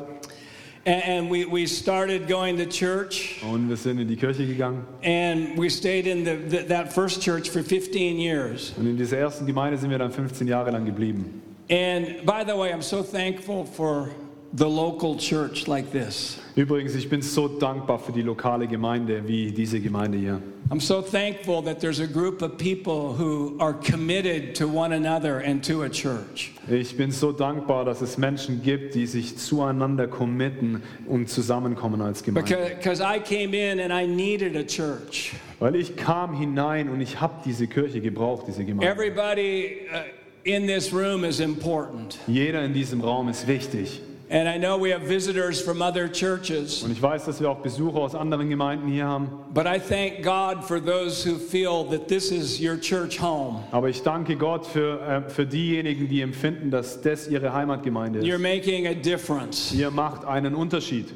and, 0.84 1.30
we, 1.30 1.44
we 1.44 1.66
started 1.66 2.26
going 2.28 2.56
to 2.56 2.66
church, 2.66 3.40
und 3.42 3.68
wir 3.68 3.76
sind 3.76 4.00
in 4.00 4.08
die 4.08 4.16
Kirche 4.16 4.46
gegangen. 4.46 4.84
and 5.02 5.56
we 5.58 5.68
stayed 5.68 6.06
in 6.06 6.24
the, 6.24 6.36
the, 6.36 6.62
that 6.64 6.92
first 6.92 7.22
church 7.22 7.50
for 7.50 7.62
15 7.62 8.18
years. 8.18 8.72
Und 8.76 8.86
in 8.86 8.96
dieser 8.96 9.18
ersten 9.18 9.46
Gemeinde 9.46 9.78
sind 9.78 9.90
wir 9.90 9.98
dann 9.98 10.12
15 10.12 10.46
Jahre 10.46 10.70
lang 10.70 10.84
geblieben. 10.84 11.42
And 11.70 12.24
by 12.26 12.44
the 12.44 12.56
way, 12.56 12.72
I'm 12.72 12.82
so 12.82 13.02
thankful 13.02 13.64
for 13.64 14.10
the 14.52 14.68
local 14.68 15.16
church 15.16 15.66
like 15.66 15.90
this. 15.92 16.38
Übrigens, 16.54 16.94
ich 16.94 17.08
bin 17.08 17.22
so 17.22 17.48
dankbar 17.48 17.98
für 17.98 18.12
die 18.12 18.20
lokale 18.20 18.66
Gemeinde 18.66 19.26
wie 19.26 19.52
diese 19.52 19.80
Gemeinde 19.80 20.18
hier. 20.18 20.42
I'm 20.70 20.80
so 20.80 21.02
thankful 21.02 21.62
that 21.62 21.80
there's 21.80 22.00
a 22.00 22.06
group 22.06 22.42
of 22.42 22.56
people 22.56 23.14
who 23.14 23.56
are 23.58 23.72
committed 23.74 24.54
to 24.56 24.66
one 24.66 24.94
another 24.94 25.38
and 25.38 25.62
to 25.64 25.82
a 25.82 25.88
church. 25.88 26.52
Ich 26.68 26.96
bin 26.96 27.10
so 27.10 27.32
dankbar, 27.32 27.84
dass 27.84 28.00
es 28.02 28.16
Menschen 28.18 28.62
gibt, 28.62 28.94
die 28.94 29.06
sich 29.06 29.36
zueinander 29.38 30.06
committen 30.06 30.82
und 31.06 31.28
zusammenkommen 31.28 32.00
als 32.00 32.22
Gemeinde. 32.22 32.74
Because 32.78 33.02
I 33.02 33.18
came 33.18 33.54
in 33.54 33.80
and 33.80 33.92
I 33.92 34.06
needed 34.06 34.56
a 34.56 34.62
church. 34.62 35.32
Weil 35.58 35.76
ich 35.76 35.96
kam 35.96 36.34
hinein 36.34 36.88
und 36.90 37.00
ich 37.00 37.20
habe 37.20 37.34
diese 37.44 37.66
Kirche 37.66 38.00
gebraucht, 38.00 38.46
diese 38.46 38.64
Gemeinde. 38.64 38.90
Everybody 38.90 39.88
uh, 39.92 40.00
in 40.44 40.66
this 40.66 40.92
room 40.92 41.24
is 41.24 41.40
important. 41.40 42.18
Jeder 42.26 42.62
in 42.64 42.74
diesem 42.74 43.00
Raum 43.00 43.28
ist 43.28 43.46
wichtig. 43.46 44.02
And 44.32 44.48
I 44.48 44.56
know 44.56 44.78
we 44.78 44.90
have 44.94 45.02
visitors 45.02 45.60
from 45.60 45.82
other 45.82 46.08
churches, 46.10 46.82
Und 46.82 46.90
ich 46.90 47.02
weiß, 47.02 47.26
dass 47.26 47.38
wir 47.38 47.50
auch 47.50 47.58
Besucher 47.58 47.98
aus 47.98 48.14
anderen 48.14 48.48
Gemeinden 48.48 48.88
hier 48.88 49.04
haben. 49.06 49.28
but 49.52 49.66
I 49.66 49.78
thank 49.78 50.22
God 50.22 50.64
for 50.64 50.80
those 50.80 51.22
who 51.22 51.36
feel 51.36 51.84
that 51.90 52.08
this 52.08 52.30
is 52.32 52.58
your 52.58 52.78
church 52.80 53.20
home. 53.20 53.62
Aber 53.72 53.90
ich 53.90 54.02
danke 54.02 54.36
Gott 54.36 54.64
für, 54.66 55.00
äh, 55.02 55.28
für 55.28 55.44
diejenigen, 55.44 56.08
die 56.08 56.22
empfinden, 56.22 56.70
dass 56.70 57.02
das 57.02 57.28
ihre 57.28 57.52
Heimatgemeinde 57.52 58.20
You're 58.20 58.36
ist. 58.36 58.40
making 58.40 58.86
a 58.86 58.94
difference. 58.94 59.70
Ihr 59.74 59.90
macht 59.90 60.24
einen 60.24 60.54
Unterschied. 60.54 61.12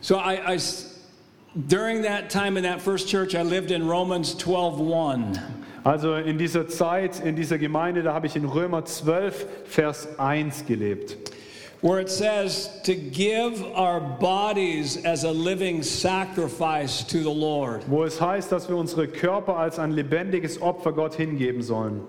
So 0.00 0.16
I, 0.16 0.38
I 0.56 0.58
during 1.68 2.02
that 2.04 2.30
time 2.30 2.56
in 2.56 2.64
that 2.64 2.80
first 2.80 3.06
church, 3.06 3.34
I 3.34 3.42
lived 3.42 3.70
in 3.70 3.86
Romans 3.86 4.34
12:1. 4.38 5.38
Also 5.84 6.14
in 6.14 6.38
dieser 6.38 6.68
Zeit, 6.68 7.20
in 7.22 7.36
dieser 7.36 7.58
Gemeinde, 7.58 8.02
da 8.02 8.14
habe 8.14 8.26
ich 8.26 8.34
in 8.34 8.46
Römer 8.46 8.86
12, 8.86 9.46
Vers 9.66 10.18
1 10.18 10.64
gelebt. 10.64 11.18
Where 11.84 12.00
it 12.00 12.08
says 12.08 12.70
to 12.82 12.94
give 12.94 13.62
our 13.74 14.00
bodies 14.00 14.96
as 15.04 15.24
a 15.24 15.30
living 15.30 15.82
sacrifice 15.82 17.04
to 17.04 17.22
the 17.22 17.30
Lord. 17.30 17.84
Wo 17.86 18.04
es 18.04 18.18
heißt, 18.18 18.50
dass 18.50 18.70
wir 18.70 18.76
unsere 18.76 19.06
Körper 19.06 19.58
als 19.58 19.78
ein 19.78 19.90
lebendiges 19.90 20.62
Opfer 20.62 20.92
Gott 20.92 21.14
hingeben 21.14 21.62
sollen. 21.62 22.00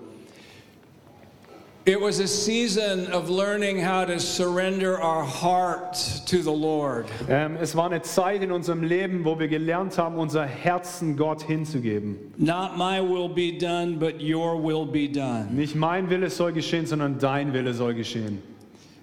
It 1.84 2.00
was 2.00 2.20
a 2.20 2.26
season 2.26 3.12
of 3.12 3.28
learning 3.28 3.78
how 3.78 4.06
to 4.06 4.18
surrender 4.18 4.98
our 4.98 5.22
heart 5.22 5.94
to 6.24 6.42
the 6.42 6.50
Lord. 6.50 7.04
Ähm, 7.28 7.58
es 7.60 7.76
war 7.76 7.90
eine 7.90 8.00
Zeit 8.00 8.42
in 8.42 8.52
unserem 8.52 8.82
Leben, 8.82 9.26
wo 9.26 9.38
wir 9.38 9.48
gelernt 9.48 9.98
haben, 9.98 10.16
unser 10.16 10.46
Herzen 10.46 11.18
Gott 11.18 11.42
hinzugeben. 11.42 12.16
Not 12.38 12.78
my 12.78 13.02
will 13.02 13.28
be 13.28 13.52
done, 13.52 13.98
but 13.98 14.22
your 14.22 14.56
will 14.56 14.86
be 14.86 15.06
done. 15.06 15.48
Nicht 15.52 15.76
mein 15.76 16.08
Wille 16.08 16.30
soll 16.30 16.54
geschehen, 16.54 16.86
sondern 16.86 17.18
dein 17.18 17.52
Wille 17.52 17.74
soll 17.74 17.92
geschehen. 17.92 18.55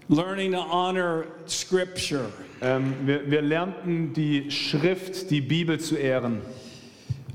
Learning 0.10 0.52
to 0.52 0.60
honor 0.60 1.26
Scripture. 1.48 2.26
Ähm, 2.62 2.96
wir, 3.06 3.30
wir 3.30 3.42
lernten 3.42 4.14
die 4.14 4.52
Schrift, 4.52 5.30
die 5.30 5.42
Bibel 5.42 5.80
zu 5.80 5.96
ehren, 5.96 6.42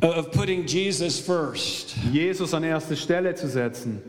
Of 0.00 0.30
putting 0.30 0.64
Jesus 0.64 1.18
first. 1.18 1.96
Jesus 2.12 2.54
an 2.54 2.62
erste 2.62 2.96
Stelle 2.96 3.34
zu 3.34 3.48
setzen. 3.48 4.00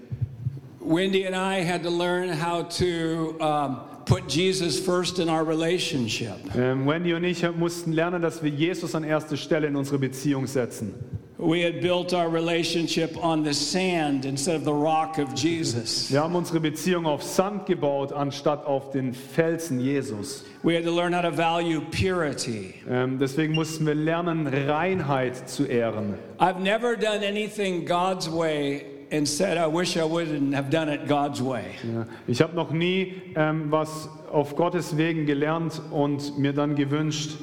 Wendy 0.79 1.25
and 1.25 1.35
I 1.35 1.63
had 1.63 1.83
to 1.83 1.89
learn 1.89 2.29
how 2.29 2.63
to 2.77 3.35
um, 3.39 3.81
put 4.05 4.27
Jesus 4.29 4.79
first 4.79 5.19
in 5.19 5.29
our 5.29 5.43
relationship. 5.43 6.37
Ähm, 6.55 6.85
Wendy 6.85 7.13
und 7.13 7.23
ich 7.23 7.43
mussten 7.55 7.91
lernen, 7.91 8.21
dass 8.21 8.43
wir 8.43 8.51
Jesus 8.51 8.93
an 8.93 9.03
erste 9.03 9.35
Stelle 9.35 9.67
in 9.67 9.75
unsere 9.75 9.97
Beziehung 9.97 10.45
setzen. 10.47 10.93
We 11.41 11.61
had 11.61 11.79
built 11.79 12.13
our 12.13 12.27
relationship 12.27 13.15
on 13.23 13.43
the 13.45 13.53
sand 13.53 14.25
instead 14.25 14.57
of 14.57 14.65
the 14.65 14.73
rock 14.73 15.19
of 15.19 15.33
Jesus. 15.35 16.11
Wir 16.11 16.19
haben 16.21 16.35
unsere 16.35 16.59
Beziehung 16.59 17.05
auf 17.05 17.23
Sand 17.23 17.65
gebaut, 17.65 18.11
anstatt 18.11 18.65
auf 18.65 18.91
den 18.91 19.13
Felsen 19.13 19.79
Jesus. 19.79 20.43
We 20.63 20.75
had 20.75 20.83
to 20.83 20.91
learn 20.91 21.13
how 21.13 21.21
to 21.21 21.31
value 21.31 21.79
purity. 21.91 22.73
Ähm, 22.89 23.19
deswegen 23.19 23.53
mussten 23.53 23.85
wir 23.85 23.95
lernen, 23.95 24.47
Reinheit 24.47 25.47
zu 25.49 25.63
ehren. 25.63 26.15
I've 26.39 26.59
never 26.59 26.97
done 26.97 27.23
anything 27.25 27.85
God's 27.85 28.29
way 28.29 28.83
and 29.09 29.25
said, 29.25 29.57
I 29.57 29.65
wish 29.65 29.95
I 29.95 30.01
wouldn't 30.01 30.53
have 30.53 30.69
done 30.69 30.89
it 30.93 31.07
God's 31.07 31.41
way. 31.41 31.63
Ja. 31.83 32.05
Ich 32.27 32.41
habe 32.41 32.53
noch 32.53 32.71
nie 32.71 33.13
ähm, 33.37 33.67
was 33.71 34.09
auf 34.29 34.57
Gottes 34.57 34.97
Wegen 34.97 35.25
gelernt 35.25 35.81
und 35.89 36.37
mir 36.37 36.51
dann 36.51 36.75
gewünscht, 36.75 37.37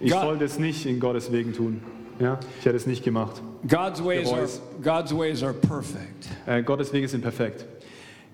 ich 0.00 0.10
Gott- 0.10 0.22
sollte 0.22 0.44
es 0.44 0.58
nicht 0.58 0.86
in 0.86 0.98
Gottes 0.98 1.30
Wegen 1.30 1.52
tun. 1.52 1.80
Ja, 2.18 2.38
ich 2.58 2.64
hätte 2.64 2.76
es 2.76 2.86
nicht 2.86 3.04
gemacht. 3.04 3.42
God's 3.68 4.02
ways 4.02 4.32
are. 4.32 4.48
God's 4.82 5.12
ways 5.12 5.42
are 5.42 5.52
perfect. 5.52 6.28
Äh, 6.46 6.62
Gottes 6.62 6.92
Wege 6.92 7.08
sind 7.08 7.22
perfekt. 7.22 7.64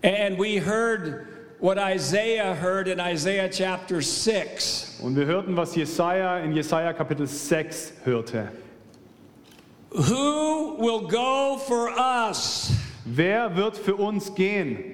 And 0.05 0.39
we 0.39 0.59
heard 0.59 1.27
what 1.61 1.79
Isaiah 1.79 2.55
heard 2.55 2.89
in 2.89 2.99
Isaiah 2.99 3.49
chapter 3.49 4.01
6. 4.01 5.01
Und 5.03 5.17
wir 5.17 5.27
hörten, 5.27 5.57
was 5.57 5.75
Jesaja 5.75 6.39
in 6.39 6.53
Jesaja 6.53 6.93
Kapitel 6.93 7.27
6 7.27 7.93
hörte. 8.05 8.49
Who 9.91 10.77
will 10.79 11.07
go 11.09 11.59
for 11.59 11.91
us? 11.99 12.73
Wer 13.05 13.55
wird 13.57 13.77
für 13.77 13.97
uns 13.97 14.35
gehen? 14.35 14.92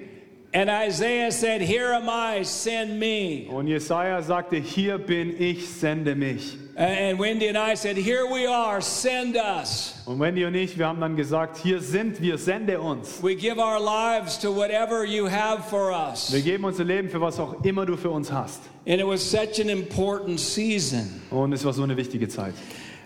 And 0.51 0.67
Isaiah 0.67 1.31
said, 1.31 1.61
Here 1.61 1.93
am 1.93 2.09
I, 2.09 2.41
send 2.41 2.99
me. 2.99 3.47
Und 3.51 3.67
Jesaja 3.67 4.23
sagte: 4.23 4.55
Hier 4.55 4.97
bin 4.97 5.35
ich, 5.39 5.69
sende 5.69 6.15
mich. 6.15 6.57
And 6.75 7.19
Wendy 7.19 7.49
and 7.49 7.57
I 7.57 7.75
said, 7.75 7.97
Here 7.97 8.25
we 8.25 8.47
are, 8.47 8.81
send 8.81 9.35
us. 9.35 10.01
Und 10.07 10.19
Wendy 10.19 10.45
und 10.45 10.55
ich, 10.55 10.75
wir 10.75 10.87
haben 10.87 10.99
dann 10.99 11.15
gesagt: 11.15 11.57
Hier 11.57 11.79
sind 11.81 12.19
wir, 12.19 12.39
sende 12.39 12.81
uns. 12.81 13.21
We 13.21 13.35
give 13.35 13.59
our 13.59 13.79
lives 13.79 14.39
to 14.39 14.51
whatever 14.51 15.05
you 15.05 15.27
have 15.27 15.69
for 15.69 15.91
us. 15.91 16.31
Wir 16.33 16.41
geben 16.41 16.63
unser 16.63 16.83
Leben 16.83 17.09
für 17.09 17.21
was 17.21 17.39
auch 17.39 17.63
immer 17.63 17.85
du 17.85 17.95
für 17.95 18.09
uns 18.09 18.31
hast. 18.31 18.61
And 18.87 18.99
it 18.99 19.05
was 19.05 19.21
such 19.21 19.59
an 19.59 19.69
important 19.69 20.39
season. 20.39 21.21
Und 21.29 21.53
es 21.53 21.63
war 21.63 21.73
so 21.73 21.83
eine 21.83 21.95
wichtige 21.95 22.27
Zeit. 22.27 22.55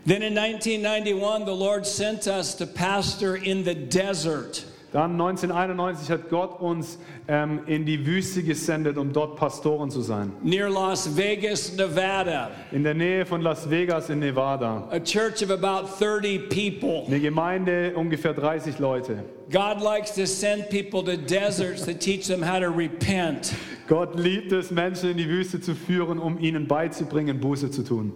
Then 0.05 0.21
in 0.21 0.37
1991, 0.37 1.45
the 1.45 1.53
Lord 1.53 1.85
sent 1.85 2.25
us 2.27 2.55
to 2.55 2.65
pastor 2.65 3.35
in 3.35 3.65
the 3.65 3.75
desert. 3.75 4.63
Dann 4.93 5.13
1991 5.13 6.11
hat 6.11 6.29
Gott 6.29 6.61
uns 6.61 6.99
ähm, 7.27 7.61
in 7.65 7.83
die 7.83 8.05
Wüste 8.05 8.43
gesendet, 8.43 8.97
um 8.99 9.11
dort 9.11 9.35
Pastoren 9.37 9.89
zu 9.89 10.01
sein. 10.01 10.31
near 10.43 10.69
Las 10.69 11.17
Vegas, 11.17 11.75
Nevada, 11.75 12.51
In 12.71 12.83
der 12.83 12.93
Nähe 12.93 13.25
von 13.25 13.41
Las 13.41 13.67
Vegas 13.67 14.11
in 14.11 14.19
Nevada. 14.19 14.87
a 14.91 14.99
church 14.99 15.41
of 15.41 15.49
about 15.49 15.87
30 15.99 16.47
people. 16.47 17.05
Eine 17.07 17.19
Gemeinde, 17.19 17.93
ungefähr 17.95 18.35
30 18.35 18.77
Leute. 18.77 19.23
God 19.51 19.81
likes 19.81 20.13
to 20.13 20.27
send 20.27 20.69
people 20.69 21.03
to 21.03 21.17
deserts 21.17 21.83
to 21.85 21.93
teach 21.93 22.27
them 22.27 22.43
how 22.43 22.59
to 22.59 22.69
repent. 22.69 23.51
Gott 23.87 24.15
liebt 24.17 24.51
es, 24.51 24.69
Menschen 24.69 25.09
in 25.09 25.17
die 25.17 25.27
Wüste 25.27 25.59
zu 25.59 25.73
führen, 25.73 26.19
um 26.19 26.39
ihnen 26.39 26.67
beizubringen, 26.67 27.39
Buße 27.39 27.71
zu 27.71 27.83
tun. 27.83 28.13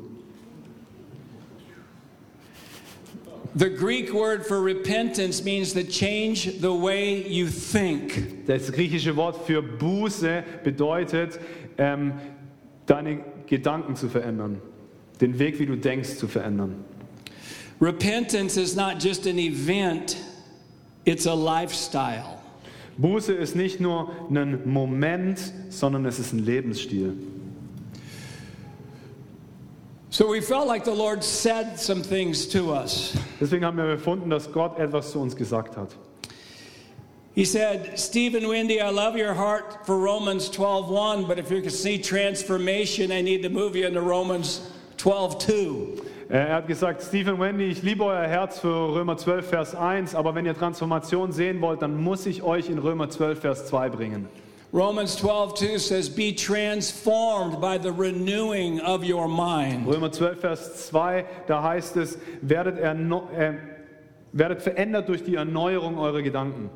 The 3.57 3.71
Greek 3.71 4.13
word 4.13 4.45
for 4.45 4.61
repentance 4.61 5.43
means 5.43 5.73
to 5.73 5.83
change 5.83 6.59
the 6.59 6.71
way 6.71 7.27
you 7.27 7.47
think. 7.47 8.45
Das 8.45 8.71
griechische 8.71 9.15
Wort 9.15 9.47
für 9.47 9.63
Buße 9.63 10.43
bedeutet, 10.63 11.39
ähm, 11.79 12.13
deine 12.85 13.21
Gedanken 13.47 13.95
zu 13.95 14.09
verändern. 14.09 14.61
Den 15.21 15.39
Weg, 15.39 15.57
wie 15.57 15.65
du 15.65 15.75
denkst, 15.75 16.17
zu 16.17 16.27
verändern. 16.27 16.85
Repentance 17.81 18.57
is 18.57 18.75
not 18.75 19.03
just 19.03 19.25
an 19.25 19.39
event, 19.39 20.17
it's 21.05 21.25
a 21.25 21.33
lifestyle. 21.33 22.37
Buße 22.99 23.33
ist 23.33 23.55
nicht 23.55 23.79
nur 23.79 24.11
ein 24.29 24.69
Moment, 24.69 25.51
sondern 25.69 26.05
es 26.05 26.19
ist 26.19 26.31
ein 26.31 26.45
Lebensstil. 26.45 27.13
So 30.17 30.27
we 30.27 30.41
felt 30.41 30.65
like 30.65 30.83
the 30.83 30.95
Lord 30.95 31.23
said 31.23 31.79
some 31.79 32.01
things 32.01 32.47
to 32.47 32.73
us. 32.73 33.15
Deswegen 33.39 33.63
haben 33.63 33.77
wir 33.77 33.85
gefunden, 33.85 34.31
dass 34.31 34.51
Gott 34.51 34.79
etwas 34.79 35.11
zu 35.11 35.21
uns 35.21 35.35
gesagt 35.35 35.77
hat. 35.77 35.95
He 37.35 37.45
said, 37.45 37.99
Stephen 37.99 38.49
Wendy, 38.49 38.81
I 38.81 38.89
love 38.89 39.15
your 39.15 39.35
heart 39.35 39.85
for 39.85 39.95
Romans 39.99 40.49
12:1, 40.49 41.27
but 41.27 41.37
if 41.37 41.51
you 41.51 41.61
can 41.61 41.69
see 41.69 41.99
transformation, 41.99 43.11
I 43.11 43.21
need 43.21 43.43
to 43.43 43.49
move 43.49 43.75
you 43.75 43.85
into 43.85 44.01
Romans 44.01 44.61
12:2. 44.97 46.01
Er 46.29 46.51
hat 46.51 46.67
gesagt, 46.67 47.03
Stephen 47.03 47.39
Wendy, 47.39 47.65
ich 47.65 47.83
liebe 47.83 48.03
euer 48.03 48.25
Herz 48.25 48.59
für 48.59 48.95
Römer 48.95 49.17
12, 49.17 49.47
Vers 49.47 49.75
1, 49.75 50.15
aber 50.15 50.33
wenn 50.33 50.47
ihr 50.47 50.55
Transformation 50.55 51.31
sehen 51.31 51.61
wollt, 51.61 51.83
dann 51.83 51.95
muss 51.95 52.25
ich 52.25 52.41
euch 52.41 52.69
in 52.69 52.79
Römer 52.79 53.11
12, 53.11 53.39
Vers 53.41 53.67
2 53.67 53.89
bringen. 53.89 54.27
Romans 54.73 55.15
12:2 55.15 55.79
says, 55.79 56.09
"Be 56.09 56.33
transformed 56.33 57.61
by 57.61 57.77
the 57.77 57.91
renewing 57.91 58.81
of 58.81 59.03
your 59.03 59.27
mind." 59.27 59.87
Römer 59.87 60.11
12, 60.11 60.41
Vers 60.41 60.87
2, 60.87 61.25
da 61.47 61.63
heißt 61.63 61.95
es, 61.95 62.17
werdet, 62.41 62.77
äh, 62.79 63.53
werdet 64.33 64.61
verändert 64.61 65.07
durch 65.07 65.23
die 65.23 65.35
Erneuerung 65.35 65.97
eurer 65.97 66.21
Gedanken. 66.21 66.69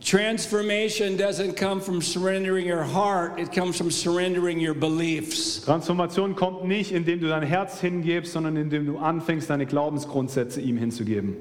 Transformation 0.00 1.16
doesn't 1.16 1.56
come 1.56 1.80
from 1.80 2.00
surrendering 2.00 2.68
your 2.68 2.84
heart, 2.84 3.40
it 3.40 3.50
comes 3.50 3.76
from 3.76 3.90
surrendering 3.90 4.60
your 4.60 4.74
beliefs. 4.74 5.64
Transformation 5.64 6.36
kommt 6.36 6.64
nicht, 6.64 6.92
indem 6.92 7.20
du 7.20 7.26
dein 7.26 7.42
Herz 7.42 7.80
hingibst, 7.80 8.32
sondern 8.32 8.56
indem 8.56 8.86
du 8.86 8.98
anfängst, 8.98 9.50
deine 9.50 9.66
Glaubensgrundsätze 9.66 10.60
ihm 10.60 10.76
hinzugeben. 10.76 11.36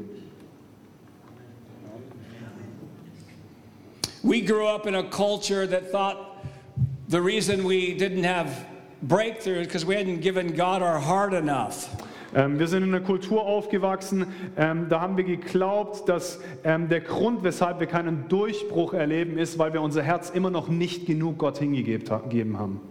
We 4.28 4.42
grew 4.42 4.68
up 4.68 4.86
in 4.88 4.96
a 4.96 5.04
culture 5.04 5.66
that 5.68 5.90
thought 5.90 6.18
the 7.08 7.22
reason 7.22 7.64
we 7.66 7.94
didn't 7.98 8.26
have 8.26 8.50
breakthrough 9.02 9.62
is 9.62 9.68
because 9.68 9.86
we 9.86 9.96
hadn't 9.96 10.20
given 10.20 10.54
God 10.54 10.82
our 10.82 11.00
heart 11.00 11.32
enough. 11.34 11.88
Ähm, 12.36 12.60
wir 12.60 12.68
sind 12.68 12.84
in 12.84 12.94
einer 12.94 13.00
Kultur 13.06 13.44
aufgewachsen, 13.44 14.26
ähm, 14.58 14.88
da 14.90 15.00
haben 15.00 15.16
wir 15.16 15.24
geglaubt, 15.24 16.10
dass 16.10 16.42
ähm, 16.66 16.90
der 16.90 17.00
Grund, 17.00 17.46
weshalb 17.46 17.80
wir 17.80 17.88
keinen 17.88 18.28
Durchbruch 18.28 18.94
erleben, 18.94 19.38
ist, 19.38 19.60
weil 19.60 19.72
wir 19.72 19.82
unser 19.82 20.04
Herz 20.04 20.30
immer 20.30 20.50
noch 20.50 20.68
nicht 20.68 21.06
genug 21.06 21.38
Gott 21.38 21.60
hingegeben 21.60 22.10
ha- 22.10 22.18
gegeben 22.18 22.60
haben. 22.60 22.82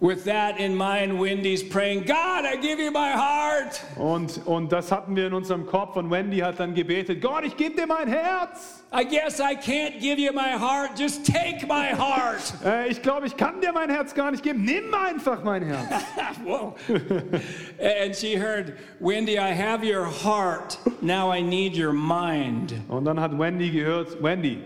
With 0.00 0.26
that 0.26 0.60
in 0.60 0.76
mind, 0.76 1.18
Wendy's 1.18 1.64
praying, 1.64 2.04
God, 2.04 2.44
I 2.44 2.54
give 2.54 2.78
you 2.78 2.92
my 2.92 3.10
heart. 3.10 3.82
Und, 3.96 4.46
und 4.46 4.70
das 4.70 4.92
hatten 4.92 5.16
wir 5.16 5.26
in 5.26 5.34
unserem 5.34 5.66
Kopf 5.66 5.96
und 5.96 6.08
Wendy 6.08 6.38
hat 6.38 6.60
dann 6.60 6.72
gebetet, 6.72 7.20
Gott, 7.20 7.44
ich 7.44 7.56
gebe 7.56 7.74
dir 7.74 7.88
mein 7.88 8.06
Herz. 8.06 8.84
I 8.92 9.02
guess 9.02 9.40
I 9.40 9.56
can't 9.56 9.98
give 9.98 10.20
you 10.20 10.32
my 10.32 10.56
heart. 10.56 10.96
Just 10.96 11.26
take 11.26 11.66
my 11.66 11.88
heart. 11.92 12.54
Äh, 12.64 12.88
ich 12.88 13.02
glaube, 13.02 13.26
ich 13.26 13.36
kann 13.36 13.60
dir 13.60 13.72
mein 13.72 13.90
Herz 13.90 14.14
gar 14.14 14.30
nicht 14.30 14.44
geben. 14.44 14.64
Nimm 14.64 14.94
einfach 14.94 15.42
mein 15.42 15.64
Herz. 15.64 16.04
Whoa. 16.44 16.76
and 18.04 18.14
she 18.14 18.36
heard, 18.36 18.74
Wendy, 19.00 19.36
I 19.36 19.52
have 19.52 19.82
your 19.82 20.06
heart. 20.06 20.78
Now 21.00 21.32
I 21.32 21.42
need 21.42 21.76
your 21.76 21.92
mind. 21.92 22.72
Und 22.88 23.04
dann 23.04 23.18
hat 23.18 23.36
Wendy 23.36 23.70
gehört, 23.70 24.22
Wendy, 24.22 24.58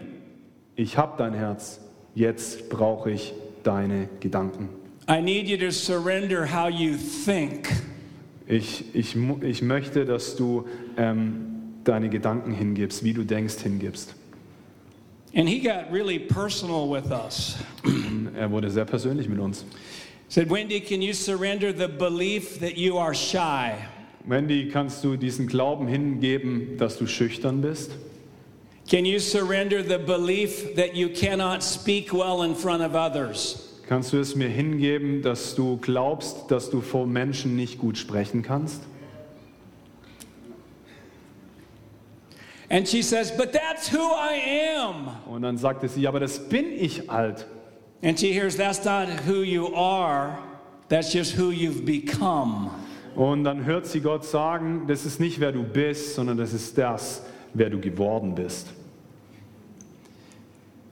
ich 0.77 0.99
habe 0.99 1.15
dein 1.17 1.33
Herz. 1.33 1.81
Jetzt 2.15 2.69
brauche 2.69 3.11
ich 3.11 3.33
deine 3.63 4.09
Gedanken. 4.21 4.82
I 5.09 5.21
need 5.21 5.49
you 5.49 5.57
to 5.59 5.73
surrender 5.73 6.47
how 6.47 6.69
you 6.69 6.97
think. 6.97 7.69
Ich, 8.47 8.85
ich, 8.95 9.17
ich 9.43 9.63
möchte, 9.63 10.05
dass 10.05 10.37
du 10.37 10.67
ähm, 10.97 11.53
deine 11.85 12.09
Gedanken 12.09 12.53
hingibst, 12.53 13.03
wie 13.03 13.13
du 13.13 13.25
denkst, 13.25 13.61
hingibst. 13.63 14.15
And 15.35 15.49
he 15.49 15.61
got 15.61 15.91
really 15.91 16.19
personal 16.19 16.89
with 16.89 17.11
us. 17.11 17.57
Er 18.37 18.51
wurde 18.51 18.71
sehr 18.71 18.85
persönlich 18.85 19.29
mit 19.29 19.39
uns. 19.39 19.65
Said, 20.29 20.51
Wendy, 20.51 20.81
can 20.81 21.03
you 21.03 21.13
surrender 21.13 21.73
the 21.73 21.89
belief 21.89 22.59
that 22.61 22.77
you 22.77 22.99
are 22.99 23.15
shy? 23.15 23.75
Wendy, 24.25 24.69
kannst 24.69 25.03
du 25.05 25.17
diesen 25.17 25.47
Glauben 25.47 25.89
hingeben, 25.89 26.77
dass 26.79 26.97
du 26.99 27.07
schüchtern 27.07 27.61
bist? 27.61 27.93
Can 28.89 29.05
you 29.05 29.19
surrender 29.19 29.83
the 29.83 29.99
belief 29.99 30.75
that 30.77 30.95
you 30.95 31.09
cannot 31.09 31.63
speak 31.63 32.13
well 32.13 32.43
in 32.43 32.55
front 32.55 32.83
of 32.83 32.95
others? 32.95 33.72
Kannst 33.89 34.13
du 34.13 34.19
es 34.19 34.37
mir 34.37 34.49
hingeben, 34.49 35.23
dass 35.23 35.55
du 35.55 35.77
glaubst, 35.77 36.51
dass 36.51 36.71
du 36.71 36.81
vor 36.81 37.07
Menschen 37.07 37.57
nicht 37.57 37.79
gut 37.79 37.99
sprechen 37.99 38.43
kannst? 38.43 38.83
And 42.73 42.89
she 42.89 43.03
says, 43.03 43.31
But 43.37 43.53
that's 43.53 43.93
who 43.93 43.99
I 43.99 44.75
am. 44.79 45.09
Und 45.27 45.43
dann 45.43 45.59
sagte 45.59 45.89
sie, 45.89 46.07
aber 46.09 46.21
das 46.21 46.49
bin 46.49 46.73
ich 46.73 47.11
alt. 47.11 47.47
And 48.03 48.19
she 48.19 48.33
hears, 48.33 48.57
That's 48.57 48.83
not 48.85 49.09
who 49.27 49.43
you 49.43 49.75
are, 49.75 50.39
that's 50.89 51.13
just 51.13 51.37
who 51.37 51.51
you've 51.51 51.85
become. 51.85 52.71
Und 53.15 53.45
dann 53.45 53.67
hört 53.67 53.87
sie 53.87 54.01
Gott 54.01 54.25
sagen, 54.25 54.87
das 54.89 55.05
ist 55.05 55.21
nicht 55.21 55.39
wer 55.39 55.53
du 55.53 55.65
bist, 55.65 56.15
sondern 56.15 56.39
das 56.39 56.55
ist 56.55 56.79
das, 56.79 57.23
wer 57.53 57.69
du 57.69 57.79
geworden 57.79 58.35
bist. 58.35 58.69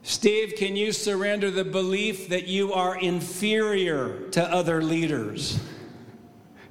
Steve, 0.02 0.54
can 0.56 0.76
you 0.76 0.92
surrender 0.92 1.50
the 1.50 1.64
belief 1.64 2.28
that 2.28 2.46
you 2.48 2.72
are 2.72 2.96
inferior 2.98 4.28
to 4.30 4.42
other 4.42 4.82
leaders? 4.82 5.58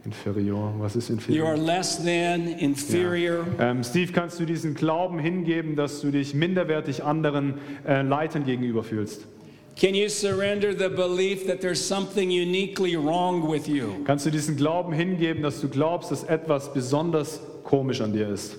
Inferior, 0.05 0.71
was 0.79 0.95
ist 0.95 1.09
You 1.09 1.45
are 1.45 1.53
inferior? 1.53 1.57
less 1.57 1.97
than, 2.03 2.47
inferior. 2.59 3.45
Ähm, 3.59 3.83
Steve, 3.83 4.11
kannst 4.13 4.39
du 4.39 4.45
diesen 4.45 4.73
Glauben 4.73 5.19
hingeben, 5.19 5.75
dass 5.75 6.01
du 6.01 6.09
dich 6.09 6.33
minderwertig 6.33 7.03
anderen 7.03 7.55
äh, 7.87 8.01
Leitern 8.01 8.45
gegenüber 8.45 8.83
fühlst? 8.83 9.27
Can 9.75 9.93
you 9.93 10.09
surrender 10.09 10.73
the 10.73 10.89
belief 10.89 11.45
that 11.47 11.61
there's 11.61 11.79
something 11.79 12.29
uniquely 12.31 12.95
wrong 12.97 13.47
with 13.49 13.67
you? 13.67 14.03
Kannst 14.05 14.25
du 14.25 14.31
diesen 14.31 14.57
Glauben 14.57 14.91
hingeben, 14.91 15.43
dass 15.43 15.61
du 15.61 15.69
glaubst, 15.69 16.11
dass 16.11 16.23
etwas 16.23 16.73
besonders 16.73 17.39
komisch 17.63 18.01
an 18.01 18.11
dir 18.11 18.29
ist 18.29 18.57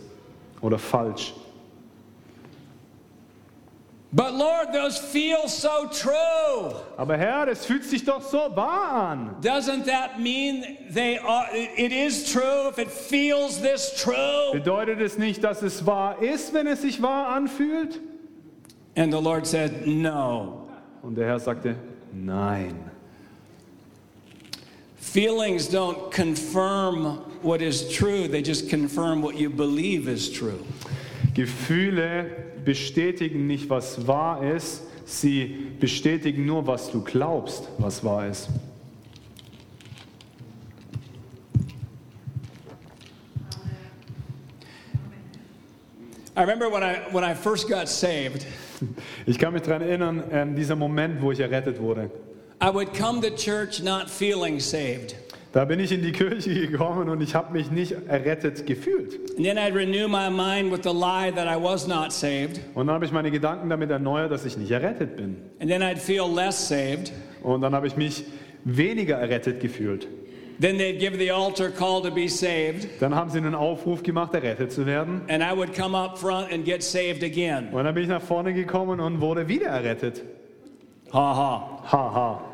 oder 0.60 0.78
falsch? 0.78 1.34
But 4.12 4.34
Lord, 4.34 4.72
those 4.72 4.98
feel 4.98 5.46
so 5.46 5.88
true. 5.92 6.74
Aber 6.98 7.16
Herr, 7.16 7.46
das 7.46 7.64
fühlt 7.64 7.84
sich 7.84 8.04
doch 8.04 8.22
so 8.22 8.50
wahr 8.56 9.12
an. 9.12 9.36
Doesn't 9.40 9.86
that 9.86 10.18
mean 10.18 10.78
they 10.90 11.16
are, 11.18 11.46
it 11.52 11.92
is 11.92 12.32
true 12.32 12.68
if 12.68 12.80
it 12.80 12.90
feels 12.90 13.60
this 13.60 13.94
true? 14.02 14.50
Bedeutet 14.52 15.00
es 15.00 15.16
nicht, 15.16 15.44
dass 15.44 15.62
es 15.62 15.86
wahr 15.86 16.20
ist, 16.20 16.52
wenn 16.52 16.66
es 16.66 16.82
sich 16.82 17.00
wahr 17.00 17.28
anfühlt? 17.28 18.00
And 18.96 19.12
the 19.12 19.20
Lord 19.20 19.46
said, 19.46 19.86
No. 19.86 20.68
Und 21.02 21.16
der 21.16 21.26
Herr 21.26 21.38
sagte, 21.38 21.76
nein. 22.12 22.90
Feelings 24.96 25.68
don't 25.68 26.10
confirm 26.10 27.24
what 27.42 27.62
is 27.62 27.88
true, 27.88 28.28
they 28.28 28.42
just 28.42 28.68
confirm 28.68 29.22
what 29.22 29.36
you 29.36 29.50
believe 29.50 30.08
is 30.08 30.30
true. 30.30 30.64
Gefühle 31.34 32.49
bestätigen 32.64 33.46
nicht, 33.46 33.68
was 33.70 34.06
wahr 34.06 34.42
ist, 34.42 34.82
sie 35.04 35.68
bestätigen 35.78 36.46
nur, 36.46 36.66
was 36.66 36.90
du 36.90 37.02
glaubst, 37.02 37.68
was 37.78 38.04
wahr 38.04 38.28
ist. 38.28 38.48
I 46.36 46.42
remember 46.42 46.70
when 46.70 46.82
I, 46.82 47.02
when 47.12 47.22
I 47.22 47.34
first 47.34 47.68
got 47.68 47.88
saved, 47.88 48.46
Ich 49.26 49.38
kann 49.38 49.52
mich 49.52 49.62
daran 49.62 49.82
erinnern, 49.82 50.22
ähm, 50.30 50.56
dieser 50.56 50.76
Moment, 50.76 51.20
wo 51.20 51.32
ich 51.32 51.40
errettet 51.40 51.80
wurde. 51.80 52.10
I 52.62 52.70
would 52.72 52.92
come 52.94 53.20
to 53.20 53.30
church 53.30 53.82
not 53.82 54.08
feeling 54.10 54.58
saved. 54.58 55.16
Da 55.52 55.64
bin 55.64 55.80
ich 55.80 55.90
in 55.90 56.02
die 56.02 56.12
Kirche 56.12 56.54
gekommen 56.54 57.08
und 57.08 57.20
ich 57.20 57.34
habe 57.34 57.52
mich 57.52 57.72
nicht 57.72 57.96
errettet 58.06 58.66
gefühlt. 58.66 59.18
And 59.36 59.44
then 59.44 59.58
I'd 59.58 59.74
renew 59.74 60.06
my 60.06 60.30
mind 60.30 60.70
with 60.70 60.82
the 60.84 60.92
lie 60.92 61.32
that 61.34 61.48
I 61.48 61.60
was 61.60 61.88
not 61.88 62.12
saved. 62.12 62.60
Und 62.74 62.86
dann 62.86 62.94
habe 62.94 63.04
ich 63.04 63.10
meine 63.10 63.32
Gedanken 63.32 63.68
damit 63.68 63.90
erneuert, 63.90 64.30
dass 64.30 64.44
ich 64.44 64.56
nicht 64.56 64.70
errettet 64.70 65.16
bin. 65.16 65.36
And 65.60 65.68
then 65.68 65.82
I'd 65.82 65.98
feel 65.98 66.28
less 66.32 66.68
saved. 66.68 67.12
Und 67.42 67.62
dann 67.62 67.74
habe 67.74 67.88
ich 67.88 67.96
mich 67.96 68.24
weniger 68.64 69.16
errettet 69.16 69.60
gefühlt. 69.60 70.06
Then 70.60 70.76
they'd 70.76 71.00
give 71.00 71.18
the 71.18 71.32
altar 71.32 71.70
call 71.70 72.00
to 72.02 72.10
be 72.12 72.28
saved. 72.28 72.86
Dann 73.00 73.14
haben 73.14 73.30
sie 73.30 73.38
einen 73.38 73.54
Aufruf 73.56 74.04
gemacht, 74.04 74.34
errettet 74.34 74.70
zu 74.70 74.86
werden. 74.86 75.22
And 75.28 75.42
I 75.42 75.56
would 75.56 75.74
come 75.74 75.96
up 75.96 76.16
front 76.16 76.52
and 76.52 76.64
get 76.64 76.82
saved 76.84 77.24
again. 77.24 77.70
Und 77.72 77.82
dann 77.82 77.94
bin 77.94 78.04
ich 78.04 78.08
nach 78.08 78.22
vorne 78.22 78.52
gekommen 78.52 79.00
und 79.00 79.20
wurde 79.20 79.48
wieder 79.48 79.68
errettet. 79.68 80.22
Ha 81.12 81.34
ha. 81.34 81.82
Haha. 81.90 82.49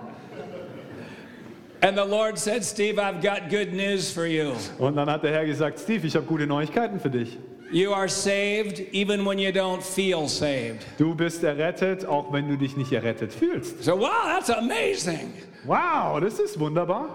And 1.86 1.96
the 1.96 2.04
Lord 2.04 2.36
said, 2.36 2.64
Steve, 2.64 2.98
I've 2.98 3.22
got 3.22 3.48
good 3.48 3.72
news 3.72 4.10
for 4.10 4.26
you. 4.26 4.54
Und 4.80 4.96
dann 4.96 5.08
hat 5.08 5.22
der 5.22 5.30
Herr 5.30 5.46
gesagt, 5.46 5.78
Steve, 5.78 6.04
ich 6.04 6.16
habe 6.16 6.26
gute 6.26 6.44
Neuigkeiten 6.44 6.98
für 6.98 7.10
dich. 7.10 7.38
You 7.70 7.92
are 7.92 8.08
saved 8.08 8.80
even 8.92 9.24
when 9.24 9.38
you 9.38 9.52
don't 9.52 9.82
feel 9.82 10.28
saved. 10.28 10.84
Du 10.98 11.14
bist 11.14 11.44
errettet, 11.44 12.04
auch 12.04 12.32
wenn 12.32 12.48
du 12.48 12.56
dich 12.56 12.76
nicht 12.76 12.90
errettet 12.90 13.32
fühlst. 13.32 13.84
So, 13.84 14.00
wow, 14.00 14.24
that's 14.26 14.50
amazing. 14.50 15.32
Wow, 15.64 16.18
das 16.20 16.40
ist 16.40 16.58
wunderbar. 16.58 17.08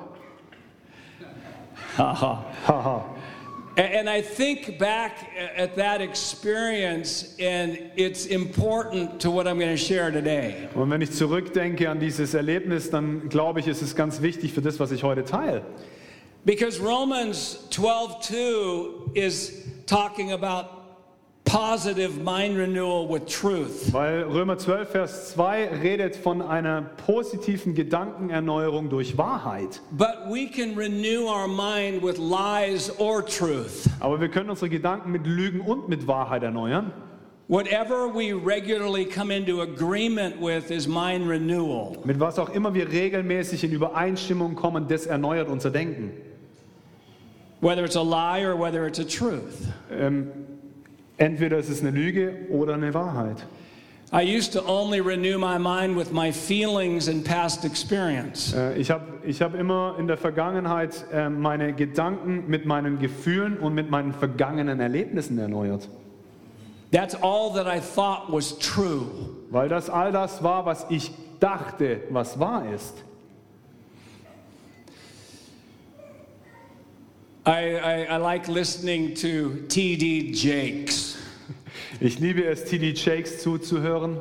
Haha. 1.98 2.46
Haha. 2.66 3.06
And 3.82 4.08
I 4.08 4.22
think 4.22 4.78
back 4.78 5.32
at 5.58 5.76
that 5.78 6.02
experience, 6.02 7.36
and 7.40 7.80
it's 7.96 8.28
important 8.28 9.20
to 9.22 9.32
what 9.32 9.48
I'm 9.48 9.58
going 9.58 9.76
to 9.76 9.78
share 9.78 10.12
today. 10.12 10.70
Und 10.76 10.92
wenn 10.92 11.02
ich 11.02 11.12
zurückdenke 11.14 11.90
an 11.90 12.00
dieses 12.00 12.36
Erlebnis, 12.36 12.92
dann 12.92 13.28
glaube 13.30 13.60
ich, 13.60 13.68
ist 13.68 13.82
es 13.82 13.96
ganz 13.96 14.22
wichtig 14.22 14.54
für 14.54 14.62
das, 14.62 14.80
was 14.80 14.92
ich 14.92 15.04
heute 15.04 15.26
teile. 15.26 15.64
Because 16.46 16.80
Romans 16.80 17.58
12:2 17.72 19.16
is 19.16 19.64
talking 19.88 20.32
about 20.32 20.81
positive 21.46 22.22
mind 22.22 22.58
renewal 22.58 23.08
with 23.08 23.26
truth. 23.28 23.92
Weil 23.92 24.24
Römer 24.24 24.58
12, 24.58 24.90
Vers 24.90 25.32
2 25.34 25.82
redet 25.82 26.16
von 26.16 26.42
einer 26.42 26.82
positiven 27.06 27.76
Gedankenerneuerung 27.76 28.90
durch 28.90 29.18
Wahrheit. 29.18 29.82
But 29.92 30.30
we 30.30 30.48
can 30.48 30.76
renew 30.76 31.28
our 31.28 31.48
mind 31.48 32.02
with 32.02 32.18
lies 32.18 32.90
or 33.00 33.26
truth. 33.26 33.90
Aber 34.00 34.20
wir 34.20 34.30
können 34.30 34.50
unsere 34.50 34.70
Gedanken 34.70 35.12
mit 35.12 35.26
Lügen 35.26 35.62
und 35.62 35.90
mit 35.90 36.08
Wahrheit 36.08 36.44
erneuern. 36.44 36.92
Whatever 37.48 38.08
we 38.08 38.32
regularly 38.32 39.04
come 39.04 39.30
into 39.30 39.62
agreement 39.62 40.40
with 40.40 40.72
is 40.72 40.88
mind 40.88 41.28
renewal. 41.28 41.98
Mit 42.06 42.18
was 42.18 42.40
auch 42.40 42.50
immer 42.50 42.74
wir 42.74 42.90
regelmäßig 42.90 43.66
in 43.66 43.74
Übereinstimmung 43.74 44.56
kommen, 44.56 44.88
das 44.88 45.06
erneuert 45.06 45.50
unser 45.50 45.70
Denken. 45.70 46.12
Whether 47.60 47.84
it's 47.84 47.98
a 47.98 48.02
lie 48.02 48.42
or 48.44 48.58
whether 48.58 48.88
it's 48.88 49.00
a 49.00 49.04
truth. 49.04 49.68
Ähm, 49.92 50.32
entweder 51.22 51.58
es 51.58 51.70
ist 51.70 51.82
eine 51.82 51.92
Lüge 51.92 52.34
oder 52.50 52.74
eine 52.74 52.94
Wahrheit. 52.94 53.46
I 54.14 54.24
used 54.24 54.52
to 54.54 54.62
only 54.68 55.00
renew 55.00 55.38
my 55.38 55.58
mind 55.58 55.96
with 55.96 56.12
my 56.12 56.34
feelings 56.34 57.08
and 57.08 57.24
past 57.24 57.64
experience. 57.64 58.54
Äh, 58.54 58.78
ich 58.78 58.92
habe 58.92 59.06
ich 59.24 59.42
hab 59.42 59.56
immer 59.56 59.96
in 59.98 60.08
der 60.08 60.18
Vergangenheit 60.18 61.06
äh, 61.14 61.30
meine 61.30 61.72
Gedanken 61.72 62.44
mit 62.48 62.66
meinen 62.66 63.00
Gefühlen 63.00 63.58
und 63.58 63.74
mit 63.74 63.90
meinen 63.90 64.12
vergangenen 64.12 64.82
Erlebnissen 64.82 65.38
erneuert. 65.38 65.88
That's 66.92 67.16
all 67.16 67.54
that 67.54 67.68
I 67.68 67.80
thought 67.80 68.24
was 68.28 68.60
true. 68.60 69.06
Weil 69.50 69.70
das 69.70 69.90
all 69.90 70.12
das 70.12 70.44
war, 70.44 70.66
was 70.66 70.86
ich 70.90 71.12
dachte, 71.40 72.02
was 72.10 72.38
wahr 72.38 72.66
ist. 72.76 73.06
I, 77.46 77.76
I, 77.76 78.04
I 78.04 78.18
like 78.18 78.48
listening 78.48 79.16
to 79.16 79.66
T.D. 79.68 80.32
Jakes. 80.34 81.18
Ich 82.00 82.20
liebe 82.20 82.44
es, 82.46 82.64
T.D. 82.64 82.94
Jakes 82.94 83.44
zuzuhören. 83.44 84.20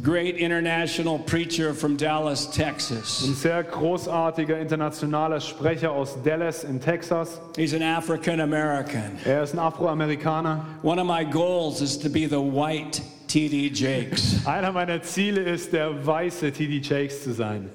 great 0.00 0.36
international 0.36 1.18
preacher 1.18 1.74
from 1.74 1.96
Dallas, 1.96 2.46
Texas. 2.46 3.22
Ein 3.26 3.34
sehr 3.34 3.62
großartiger 3.64 4.58
internationaler 4.58 5.40
Sprecher 5.40 5.90
aus 5.90 6.16
Dallas 6.22 6.64
in 6.64 6.80
Texas. 6.80 7.40
He's 7.56 7.74
an 7.74 7.82
African 7.82 8.40
American. 8.40 9.18
Er 9.24 9.42
ist 9.42 9.52
ein 9.54 9.58
Afroamerikaner. 9.58 10.64
One 10.82 10.98
of 10.98 11.06
my 11.06 11.24
goals 11.24 11.82
is 11.82 11.98
to 11.98 12.08
be 12.08 12.26
the 12.26 12.40
white 12.40 13.02
T.D. 13.28 13.68
Jakes. 13.68 14.40
Einer 14.46 14.72
meiner 14.72 15.02
Ziele 15.02 15.42
ist, 15.42 15.72
der 15.72 16.06
weiße 16.06 16.52
T.D. 16.52 16.80
Jakes 16.80 17.24
zu 17.24 17.32
sein. 17.32 17.70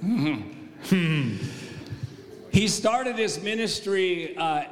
He 2.51 2.67
started 2.67 3.17
his 3.17 3.41
ministry 3.43 4.35
uh, 4.37 4.63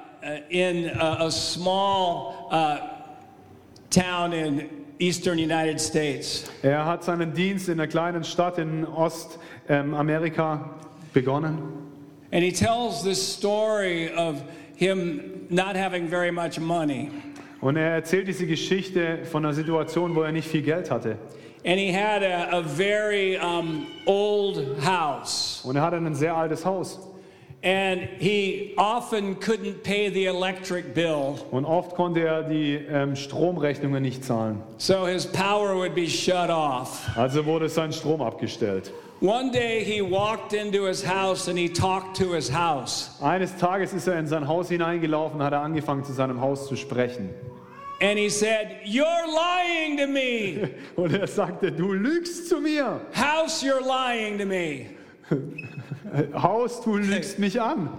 in 0.49 0.89
a, 0.89 1.25
a 1.25 1.31
small 1.31 2.47
uh, 2.51 2.77
town 3.89 4.33
in 4.33 4.69
eastern 4.99 5.37
United 5.37 5.79
States. 5.79 6.49
Er 6.63 6.85
hat 6.85 7.03
seinen 7.03 7.33
Dienst 7.33 7.69
in 7.69 7.79
einer 7.79 7.87
kleinen 7.87 8.23
Stadt 8.23 8.57
in 8.57 8.85
Ostamerika 8.85 10.69
begonnen. 11.13 11.85
And 12.31 12.43
he 12.43 12.51
tells 12.51 13.03
this 13.03 13.21
story 13.21 14.13
of 14.13 14.41
him 14.75 15.47
not 15.49 15.75
having 15.75 16.07
very 16.07 16.31
much 16.31 16.59
money. 16.59 17.11
Und 17.61 17.77
er 17.77 17.95
erzählt 17.95 18.27
diese 18.27 18.45
Geschichte 18.45 19.25
von 19.25 19.45
einer 19.45 19.53
Situation, 19.53 20.15
wo 20.15 20.21
er 20.21 20.31
nicht 20.31 20.47
viel 20.47 20.61
Geld 20.61 20.91
hatte. 20.91 21.17
And 21.65 21.79
he 21.79 21.91
had 21.91 22.21
a, 22.21 22.59
a 22.59 22.61
very 22.61 23.37
um, 23.37 23.87
old 24.05 24.77
house. 24.85 25.61
Und 25.63 25.75
er 25.75 25.81
hatte 25.81 25.97
ein 25.97 26.13
sehr 26.13 26.35
altes 26.35 26.63
Haus. 26.63 26.99
And 27.65 28.07
he 28.19 28.75
often 28.77 29.39
couldn't 29.39 29.81
pay 29.81 30.09
the 30.09 30.27
electric 30.27 30.93
bill, 30.93 31.39
Und 31.49 31.65
oft 31.65 31.95
konnte 31.95 32.19
er 32.19 32.43
die 32.43 32.75
ähm, 32.75 33.15
Stromrechnungen 33.15 34.03
nicht 34.03 34.23
zahlen. 34.23 34.61
so 34.77 35.05
his 35.07 35.25
power 35.25 35.75
would 35.75 35.95
be 35.95 36.07
shut 36.07 36.51
off. 36.51 37.09
Also 37.17 37.43
wurde 37.45 37.67
sein 37.67 37.91
Strom 37.91 38.21
abgestellt. 38.21 38.91
One 39.19 39.49
day 39.49 39.83
he 39.83 40.01
walked 40.01 40.53
into 40.53 40.85
his 40.85 41.03
house 41.03 41.47
and 41.47 41.57
he 41.57 41.67
talked 41.67 42.15
to 42.17 42.33
his 42.35 42.51
house. 42.53 43.09
Eines 43.19 43.55
Tages 43.57 43.93
ist 43.93 44.07
er 44.07 44.19
in 44.19 44.27
sein 44.27 44.47
Haus 44.47 44.69
hineingelaufen, 44.69 45.41
hat 45.41 45.53
er 45.53 45.61
angefangen 45.61 46.03
zu 46.03 46.13
seinem 46.13 46.41
Haus 46.41 46.67
zu 46.67 46.75
sprechen. 46.75 47.29
And 47.99 48.19
he 48.19 48.29
said, 48.29 48.77
You're 48.85 49.25
lying 49.25 49.97
to 49.97 50.05
me. 50.05 50.69
Und 50.97 51.13
er 51.13 51.25
sagte, 51.25 51.71
du 51.71 51.93
lügst 51.93 52.47
zu 52.49 52.59
mir. 52.59 53.01
House, 53.15 53.63
you're 53.63 53.81
lying 53.81 54.37
to 54.37 54.45
me. 54.45 54.87
Haus, 56.33 56.81
du 56.81 56.97
lügst 56.97 57.39
mich 57.39 57.61
an. 57.61 57.89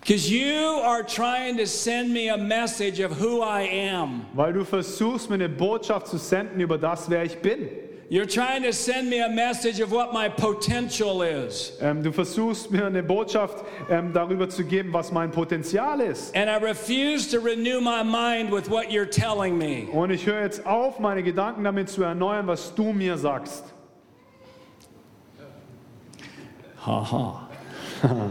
Because 0.00 0.30
you 0.30 0.80
are 0.84 1.02
trying 1.02 1.56
to 1.56 1.66
send 1.66 2.12
me 2.12 2.28
a 2.28 2.36
message 2.36 3.00
of 3.00 3.12
who 3.12 3.40
I 3.40 3.62
am. 3.62 4.26
Weil 4.34 4.52
du 4.52 4.64
versuchst, 4.64 5.30
mir 5.30 5.36
eine 5.36 5.48
Botschaft 5.48 6.08
zu 6.08 6.18
senden 6.18 6.60
über 6.60 6.76
das, 6.76 7.08
wer 7.08 7.24
ich 7.24 7.38
bin. 7.38 7.70
You're 8.10 8.26
trying 8.26 8.62
to 8.64 8.72
send 8.72 9.08
me 9.08 9.20
a 9.20 9.30
message 9.30 9.80
of 9.80 9.90
what 9.90 10.12
my 10.12 10.28
potential 10.28 11.22
is. 11.22 11.72
Ähm, 11.80 12.02
du 12.02 12.12
versuchst 12.12 12.70
mir 12.70 12.84
eine 12.84 13.02
Botschaft 13.02 13.64
ähm, 13.88 14.12
darüber 14.12 14.46
zu 14.48 14.62
geben, 14.64 14.92
was 14.92 15.10
mein 15.10 15.30
Potenzial 15.30 16.00
ist. 16.00 16.36
And 16.36 16.50
I 16.50 16.62
refuse 16.62 17.30
to 17.30 17.40
renew 17.42 17.80
my 17.80 18.04
mind 18.04 18.52
with 18.52 18.68
what 18.68 18.90
you're 18.90 19.08
telling 19.08 19.56
me. 19.56 19.88
Und 19.90 20.10
ich 20.10 20.26
höre 20.26 20.42
jetzt 20.42 20.66
auf, 20.66 20.98
meine 20.98 21.22
Gedanken 21.22 21.64
damit 21.64 21.88
zu 21.88 22.02
erneuern, 22.02 22.46
was 22.46 22.74
du 22.74 22.92
mir 22.92 23.16
sagst. 23.16 23.73
Ha 26.86 27.02
ha. 27.02 27.48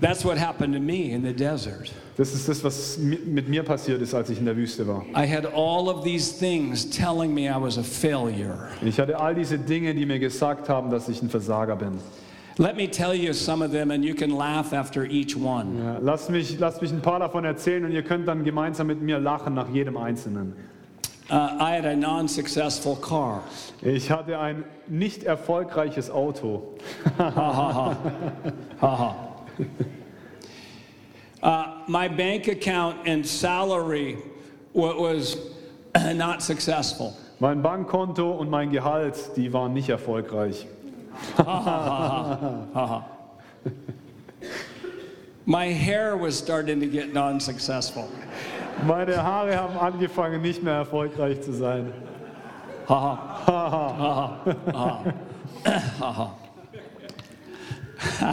That's 0.00 0.24
what 0.24 0.38
happened 0.38 0.74
to 0.74 0.80
me 0.80 1.12
in 1.12 1.22
the 1.22 1.32
desert. 1.32 1.90
Das 2.16 2.32
ist 2.34 2.48
das, 2.48 2.62
was 2.64 2.98
mi- 2.98 3.18
mit 3.26 3.48
mir 3.48 3.62
passiert 3.62 4.00
ist, 4.02 4.12
als 4.14 4.28
ich 4.30 4.38
in 4.38 4.44
der 4.44 4.56
Wüste 4.56 4.86
war. 4.86 5.04
I 5.16 5.26
had 5.26 5.46
all 5.46 5.88
of 5.88 6.04
these 6.04 6.32
things 6.36 6.84
telling 6.88 7.32
me 7.32 7.48
I 7.48 7.56
was 7.60 7.78
a 7.78 7.82
failure. 7.82 8.68
Ich 8.84 8.98
hatte 8.98 9.18
all 9.18 9.34
diese 9.34 9.58
Dinge, 9.58 9.94
die 9.94 10.04
mir 10.06 10.18
gesagt 10.18 10.68
haben, 10.68 10.90
dass 10.90 11.08
ich 11.08 11.22
ein 11.22 11.30
Versager 11.30 11.76
bin. 11.76 11.98
Let 12.58 12.76
me 12.76 12.88
tell 12.90 13.14
you 13.14 13.32
some 13.32 13.64
of 13.64 13.70
them, 13.70 13.92
and 13.92 14.04
you 14.04 14.14
can 14.14 14.30
laugh 14.30 14.72
after 14.72 15.04
each 15.04 15.36
one. 15.36 15.78
Ja, 15.80 15.98
lasst, 16.00 16.28
mich, 16.28 16.58
lasst 16.58 16.82
mich 16.82 16.90
ein 16.90 17.00
paar 17.02 17.20
davon 17.20 17.44
erzählen 17.44 17.84
und 17.84 17.92
ihr 17.92 18.02
könnt 18.02 18.26
dann 18.26 18.42
gemeinsam 18.42 18.88
mit 18.88 19.00
mir 19.00 19.20
lachen 19.20 19.54
nach 19.54 19.68
jedem 19.68 19.96
einzelnen. 19.96 20.54
Uh, 21.30 21.56
I 21.60 21.74
had 21.74 21.84
a 21.84 21.94
non 21.94 22.26
successful 22.26 22.96
car. 22.96 23.42
Ich 23.82 24.08
hatte 24.08 24.38
ein 24.38 24.64
nicht 24.88 25.24
erfolgreiches 25.24 26.10
Auto. 26.10 26.74
Uh, 31.40 31.84
my 31.86 32.08
bank 32.08 32.48
account 32.48 33.06
and 33.06 33.24
salary 33.26 34.16
wa- 34.72 34.96
was 35.00 35.36
not 36.14 36.42
successful. 36.42 37.14
Mein 37.40 37.62
Bankkonto 37.62 38.32
und 38.32 38.50
mein 38.50 38.70
Gehalt, 38.70 39.36
die 39.36 39.52
waren 39.52 39.72
nicht 39.74 39.88
erfolgreich. 39.90 40.66
My 45.46 45.72
hair 45.72 46.16
was 46.16 46.36
starting 46.36 46.80
to 46.80 46.86
get 46.86 47.12
non 47.12 47.38
successful. 47.38 48.08
Meine 48.86 49.22
Haare 49.22 49.56
haben 49.56 49.78
angefangen, 49.78 50.42
nicht 50.42 50.62
mehr 50.62 50.74
erfolgreich 50.74 51.40
zu 51.42 51.52
sein. 51.52 51.92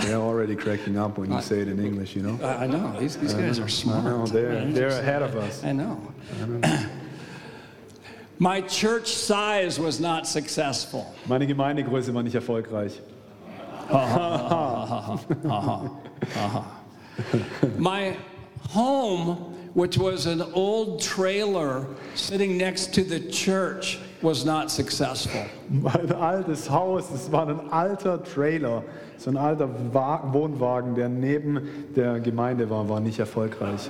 They're 0.02 0.22
already 0.22 0.56
cracking 0.56 0.98
up 0.98 1.18
when 1.18 1.32
you 1.32 1.42
say 1.42 1.62
it 1.62 1.68
in 1.68 1.80
English, 1.80 2.16
you 2.16 2.22
know? 2.22 2.40
I 2.46 2.68
know, 2.68 2.94
these, 3.00 3.18
these 3.18 3.34
guys 3.34 3.60
are 3.60 3.66
I 3.66 3.70
smart. 3.70 4.04
know, 4.04 4.26
they're, 4.28 4.64
they're 4.66 5.00
ahead 5.00 5.24
of 5.24 5.36
us. 5.36 5.64
I 5.64 5.72
know. 5.72 6.00
My 8.40 8.62
church 8.62 9.08
size 9.08 9.80
was 9.80 10.00
not 10.00 10.28
successful. 10.28 11.12
Meine 11.28 11.48
Gemeindegröße 11.48 12.14
war 12.14 12.22
nicht 12.22 12.36
erfolgreich. 12.36 13.00
My 17.78 18.16
home, 18.70 19.56
which 19.76 19.98
was 19.98 20.26
an 20.26 20.42
old 20.54 21.02
trailer 21.02 21.86
sitting 22.16 22.58
next 22.58 22.94
to 22.94 23.04
the 23.04 23.20
church, 23.20 24.00
was 24.22 24.46
not 24.46 24.72
successful. 24.72 25.46
Mein 25.70 26.12
altes 26.14 26.70
Haus, 26.70 27.10
das 27.10 27.30
war 27.32 27.48
ein 27.48 27.60
alter 27.72 28.24
Trailer, 28.24 28.84
so 29.18 29.30
ein 29.30 29.38
alter 29.38 29.70
Wa 29.94 30.24
Wohnwagen, 30.32 30.96
der 30.96 31.10
neben 31.10 31.92
der 31.94 32.22
Gemeinde 32.22 32.70
war, 32.70 32.88
war 32.88 33.02
nicht 33.02 33.20
erfolgreich. 33.20 33.90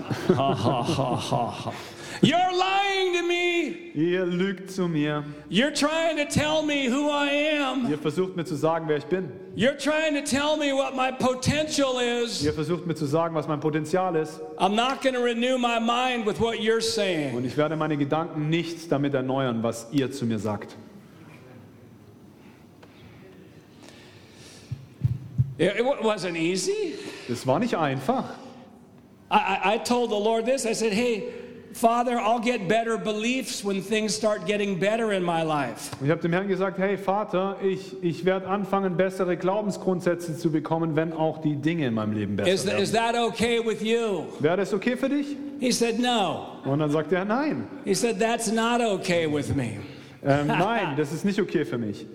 You're 2.21 2.53
lying 2.57 3.13
to 3.13 3.27
me. 3.27 3.91
Ihr 3.95 4.25
lügt 4.25 4.71
zu 4.71 4.87
mir. 4.87 5.23
You're 5.49 5.73
trying 5.73 6.17
to 6.17 6.25
tell 6.25 6.63
me 6.63 6.87
who 6.89 7.09
I 7.09 7.29
am. 7.59 7.89
Ihr 7.89 7.97
versucht 7.97 8.35
mir 8.35 8.45
zu 8.45 8.55
sagen, 8.55 8.87
wer 8.87 8.97
ich 8.97 9.05
bin. 9.05 9.29
You're 9.55 9.77
trying 9.77 10.15
to 10.15 10.21
tell 10.21 10.57
me 10.57 10.73
what 10.73 10.95
my 10.95 11.11
potential 11.11 11.99
is. 11.99 12.43
Ihr 12.43 12.53
versucht 12.53 12.85
mir 12.85 12.95
zu 12.95 13.05
sagen, 13.05 13.35
was 13.35 13.47
mein 13.47 13.59
Potenzial 13.59 14.15
ist. 14.15 14.41
I'm 14.57 14.75
not 14.75 15.01
going 15.01 15.15
to 15.15 15.21
renew 15.21 15.57
my 15.57 15.79
mind 15.79 16.25
with 16.25 16.39
what 16.39 16.59
you're 16.59 16.81
saying. 16.81 17.35
Und 17.35 17.45
ich 17.45 17.55
werde 17.57 17.75
meine 17.75 17.97
Gedanken 17.97 18.49
nicht 18.49 18.91
damit 18.91 19.13
erneuern, 19.13 19.63
was 19.63 19.87
ihr 19.91 20.11
zu 20.11 20.25
mir 20.25 20.39
sagt. 20.39 20.75
It, 25.57 25.85
wasn't 26.03 26.35
easy. 26.35 26.95
Das 27.29 27.47
war 27.47 27.59
nicht 27.59 27.77
einfach. 27.77 28.25
I, 29.31 29.75
I 29.75 29.77
told 29.77 30.09
the 30.09 30.19
Lord 30.19 30.45
this. 30.45 30.65
I 30.65 30.73
said, 30.73 30.91
Hey, 30.91 31.23
Father, 31.75 32.17
I'll 32.17 32.39
get 32.39 32.69
better 32.69 32.97
beliefs 32.97 33.61
when 33.61 33.81
things 33.81 34.15
start 34.15 34.45
getting 34.47 34.79
better 34.79 35.11
in 35.11 35.21
my 35.21 35.43
life. 35.43 35.91
Und 35.99 36.05
ich 36.05 36.09
habe 36.09 36.21
dem 36.21 36.31
Herrn 36.31 36.47
gesagt, 36.47 36.77
hey 36.77 36.97
Vater, 36.97 37.57
ich, 37.61 38.01
ich 38.01 38.23
werde 38.23 38.47
anfangen, 38.47 38.95
bessere 38.95 39.35
Glaubensgrundsätze 39.35 40.37
zu 40.37 40.53
bekommen, 40.53 40.95
wenn 40.95 41.11
auch 41.11 41.41
die 41.41 41.57
Dinge 41.57 41.85
in 41.87 41.93
meinem 41.93 42.13
Leben 42.13 42.39
Is, 42.39 42.63
besser 42.63 42.77
is 42.79 42.93
werden. 42.93 43.13
that 43.15 43.21
okay 43.27 43.59
with 43.59 43.81
you? 43.81 44.23
Wäre 44.39 44.55
das 44.55 44.73
okay 44.73 44.95
für 44.95 45.09
dich? 45.09 45.35
He 45.59 45.69
said, 45.73 45.99
No. 45.99 46.47
Und 46.63 46.79
dann 46.79 46.91
sagt 46.91 47.11
er, 47.11 47.25
nein. 47.25 47.67
He 47.83 47.93
said, 47.93 48.21
That's 48.21 48.49
not 48.49 48.79
okay 48.79 49.27
with 49.29 49.53
me. 49.53 49.79
Ähm, 50.23 50.47
nein, 50.47 50.95
das 50.95 51.11
ist 51.11 51.25
nicht 51.25 51.41
okay 51.41 51.65
für 51.65 51.77
mich. 51.77 52.05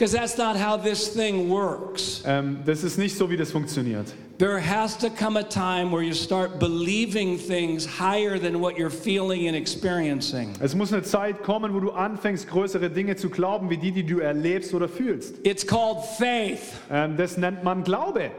Because 0.00 0.12
that's 0.12 0.38
not 0.38 0.56
how 0.56 0.78
this 0.78 1.12
thing 1.12 1.50
works. 1.50 2.22
Ähm, 2.24 2.60
das 2.64 2.84
ist 2.84 2.96
nicht 2.96 3.14
so, 3.18 3.28
wie 3.28 3.36
das 3.36 3.52
funktioniert. 3.52 4.06
There 4.38 4.58
has 4.58 4.96
to 4.96 5.10
come 5.10 5.36
a 5.38 5.42
time 5.42 5.92
where 5.92 6.02
you 6.02 6.14
start 6.14 6.58
believing 6.58 7.36
things 7.36 7.84
higher 7.84 8.38
than 8.38 8.62
what 8.62 8.78
you're 8.78 8.88
feeling 8.88 9.46
and 9.46 9.54
experiencing. 9.54 10.54
Es 10.58 10.74
muss 10.74 10.90
eine 10.90 11.02
Zeit 11.02 11.42
kommen, 11.42 11.74
wo 11.74 11.80
du 11.80 11.90
anfängst, 11.90 12.48
größere 12.48 12.88
Dinge 12.88 13.16
zu 13.16 13.28
glauben, 13.28 13.68
wie 13.68 13.76
die, 13.76 13.92
die 13.92 14.02
du 14.02 14.20
erlebst 14.20 14.72
oder 14.72 14.88
fühlst. 14.88 15.34
It's 15.42 15.66
called 15.66 16.02
faith. 16.16 16.62
Ähm, 16.90 17.18
das 17.18 17.36
nennt 17.36 17.62
man 17.62 17.84
Glaube. 17.84 18.30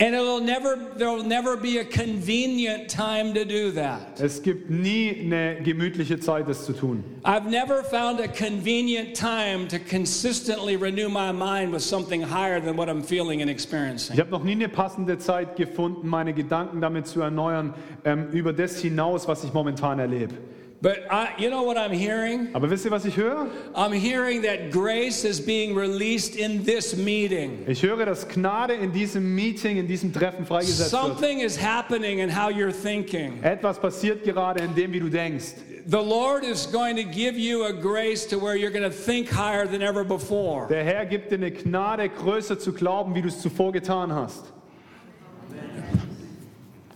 And 0.00 0.14
it'll 0.14 0.40
never, 0.40 0.76
there'll 0.96 1.24
never 1.24 1.56
be 1.56 1.78
a 1.78 1.84
convenient 1.84 2.88
time 2.88 3.34
to 3.34 3.44
do 3.44 3.72
that. 3.72 4.20
Es 4.20 4.40
gibt 4.40 4.70
nie 4.70 5.10
eine 5.10 5.60
gemütliche 5.60 6.20
Zeit, 6.20 6.48
das 6.48 6.64
zu 6.66 6.72
tun. 6.72 7.02
I've 7.24 7.50
never 7.50 7.82
found 7.82 8.20
a 8.20 8.28
convenient 8.28 9.16
time 9.16 9.66
to 9.66 9.80
consistently 9.80 10.76
renew 10.76 11.08
my 11.08 11.32
mind 11.32 11.72
with 11.72 11.82
something 11.82 12.22
higher 12.22 12.60
than 12.60 12.76
what 12.76 12.88
I'm 12.88 13.02
feeling 13.02 13.42
and 13.42 13.50
experiencing. 13.50 14.14
Ich 14.14 14.20
habe 14.20 14.30
noch 14.30 14.44
nie 14.44 14.52
eine 14.52 14.68
passende 14.68 15.18
Zeit 15.18 15.56
gefunden, 15.56 16.06
meine 16.06 16.32
Gedanken 16.32 16.80
damit 16.80 17.08
zu 17.08 17.20
erneuern, 17.20 17.74
ähm, 18.04 18.28
über 18.30 18.52
das 18.52 18.78
hinaus, 18.80 19.26
was 19.26 19.42
ich 19.42 19.52
momentan 19.52 19.98
erlebe. 19.98 20.34
But 20.80 21.10
I, 21.10 21.34
you 21.38 21.50
know 21.50 21.64
what 21.64 21.76
I'm 21.76 21.92
hearing? 21.92 22.54
Aber 22.54 22.70
wisst 22.70 22.84
ihr, 22.84 22.92
was 22.92 23.04
ich 23.04 23.16
höre? 23.16 23.48
I'm 23.74 23.92
hearing 23.92 24.42
that 24.42 24.70
grace 24.70 25.24
is 25.24 25.40
being 25.40 25.74
released 25.74 26.36
in 26.36 26.64
this 26.64 26.96
meeting. 26.96 27.64
Ich 27.66 27.82
höre, 27.82 28.04
dass 28.04 28.28
Gnade 28.28 28.74
in 28.74 28.92
diesem 28.92 29.34
Meeting, 29.34 29.78
in 29.78 29.88
diesem 29.88 30.12
Treffen 30.12 30.46
freigesetzt 30.46 30.92
wird. 30.92 31.02
Something 31.02 31.40
is 31.40 31.56
happening 31.56 32.20
in 32.20 32.30
how 32.30 32.48
you're 32.48 32.70
thinking. 32.70 33.42
Etwas 33.42 33.80
passiert 33.80 34.22
gerade 34.22 34.60
in 34.60 34.72
dem, 34.76 34.92
wie 34.92 35.00
du 35.00 35.08
denkst. 35.08 35.54
The 35.86 35.96
Lord 35.96 36.44
is 36.44 36.66
going 36.70 36.94
to 36.94 37.02
give 37.02 37.36
you 37.36 37.64
a 37.64 37.72
grace 37.72 38.24
to 38.26 38.38
where 38.38 38.54
you're 38.54 38.70
going 38.70 38.88
to 38.88 38.96
think 38.96 39.28
higher 39.28 39.66
than 39.66 39.82
ever 39.82 40.04
before. 40.04 40.68
Der 40.68 40.84
Herr 40.84 41.06
gibt 41.06 41.32
dir 41.32 41.38
eine 41.38 41.50
Gnade, 41.50 42.08
größer 42.08 42.56
zu 42.56 42.72
glauben, 42.72 43.16
wie 43.16 43.22
du 43.22 43.28
es 43.28 43.40
zuvor 43.40 43.72
getan 43.72 44.12
hast. 44.12 44.44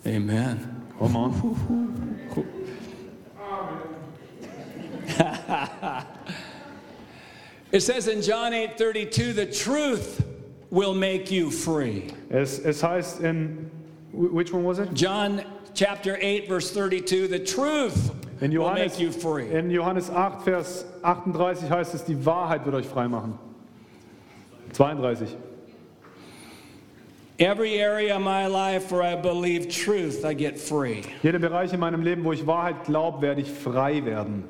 Amen. 0.05 0.61
Come 0.99 1.19
on. 1.19 2.53
It 7.73 7.81
says 7.81 8.07
in 8.07 8.21
John 8.23 8.53
8:32, 8.53 9.35
the 9.35 9.47
truth 9.47 10.25
will 10.71 10.95
make 10.95 11.31
you 11.31 11.51
free. 11.51 12.11
Es, 12.31 12.59
es 12.59 12.83
heißt 12.83 13.21
in, 13.23 13.71
which 14.13 14.53
one 14.53 14.65
was 14.65 14.79
it? 14.79 14.93
John 14.93 15.43
chapter 15.75 16.19
8 16.21 16.49
verse 16.49 16.71
32, 16.71 17.29
the 17.29 17.39
truth 17.39 18.11
In 18.43 18.51
will 18.51 18.65
Johannes, 18.65 18.93
make 18.93 19.01
you 19.01 19.11
free. 19.11 19.51
in 19.51 19.71
Johannes 19.71 20.11
8, 20.11 20.45
Vers 20.45 20.85
38 21.03 21.71
heißt 21.71 21.95
es, 21.95 22.05
die 22.05 22.15
Wahrheit 22.27 22.65
wird 22.67 22.75
euch 22.75 22.87
frei 22.87 23.09
machen. 23.09 23.39
32. 24.73 25.35
Every 27.39 27.81
area 27.81 28.17
of 28.17 28.23
my 28.23 28.47
life 28.47 28.93
where 28.93 29.03
I 29.03 29.17
believe 29.17 29.69
truth, 29.69 30.25
I 30.25 30.35
get 30.35 30.59
free. 30.59 31.03
Jeder 31.23 31.39
Bereich 31.39 31.73
in 31.73 31.81
meinem 31.81 32.03
Leben, 32.03 32.23
wo 32.25 32.33
ich 32.33 32.47
Wahrheit 32.47 32.85
glaube, 32.85 33.23
werde 33.23 33.41
ich 33.41 33.51
frei 33.51 34.05
werden. 34.05 34.45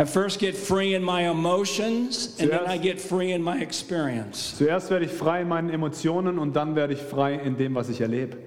I 0.00 0.04
first 0.06 0.38
get 0.40 0.56
free 0.56 0.94
in 0.94 1.02
my 1.04 1.28
emotions 1.28 2.36
and 2.40 2.50
then 2.50 2.60
Zuerst- 2.60 2.68
I 2.68 2.78
get 2.78 2.98
free 3.00 3.32
in 3.32 3.42
my 3.42 3.60
experience. 3.60 4.54
Zuerst 4.56 4.88
werde 4.90 5.04
ich 5.04 5.12
frei 5.12 5.42
in 5.42 5.48
meinen 5.48 5.68
Emotionen 5.68 6.38
und 6.38 6.56
dann 6.56 6.74
werde 6.74 6.94
ich 6.94 7.00
frei 7.02 7.34
in 7.34 7.56
dem, 7.58 7.74
was 7.74 7.90
ich 7.90 8.00
erlebe. 8.00 8.38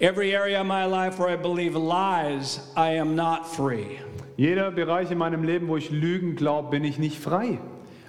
Every 0.00 0.34
area 0.34 0.60
of 0.60 0.66
my 0.66 0.86
life 0.86 1.18
where 1.18 1.28
I 1.30 1.36
believe 1.36 1.74
lies, 1.76 2.60
I 2.76 2.98
am 2.98 3.14
not 3.14 3.46
free. 3.46 3.98
Jeder 4.38 4.70
Bereich 4.70 5.10
in 5.10 5.18
meinem 5.18 5.42
Leben, 5.44 5.68
wo 5.68 5.76
ich 5.76 5.90
Lügen 5.90 6.34
glaube, 6.34 6.70
bin 6.70 6.84
ich 6.84 6.98
nicht 6.98 7.18
frei. 7.18 7.58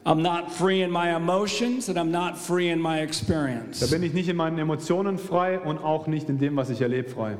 I'm 0.06 0.22
not 0.22 0.50
free 0.52 0.82
in 0.82 0.92
my 0.92 1.10
emotions 1.10 1.90
and 1.90 1.98
I'm 1.98 2.10
not 2.12 2.38
free 2.38 2.70
in 2.70 2.80
my 2.80 2.98
Da 3.00 3.04
experience. 3.04 3.90
bin 3.92 4.02
ich 4.02 4.14
nicht 4.14 4.30
in 4.30 4.38
meinen 4.38 4.58
Emotionen 4.60 5.18
frei 5.18 5.60
und 5.60 5.78
auch 5.80 6.08
nicht 6.08 6.30
in 6.30 6.38
dem, 6.38 6.56
was 6.56 6.70
ich 6.70 6.80
erlebe, 6.80 7.10
frei. 7.10 7.36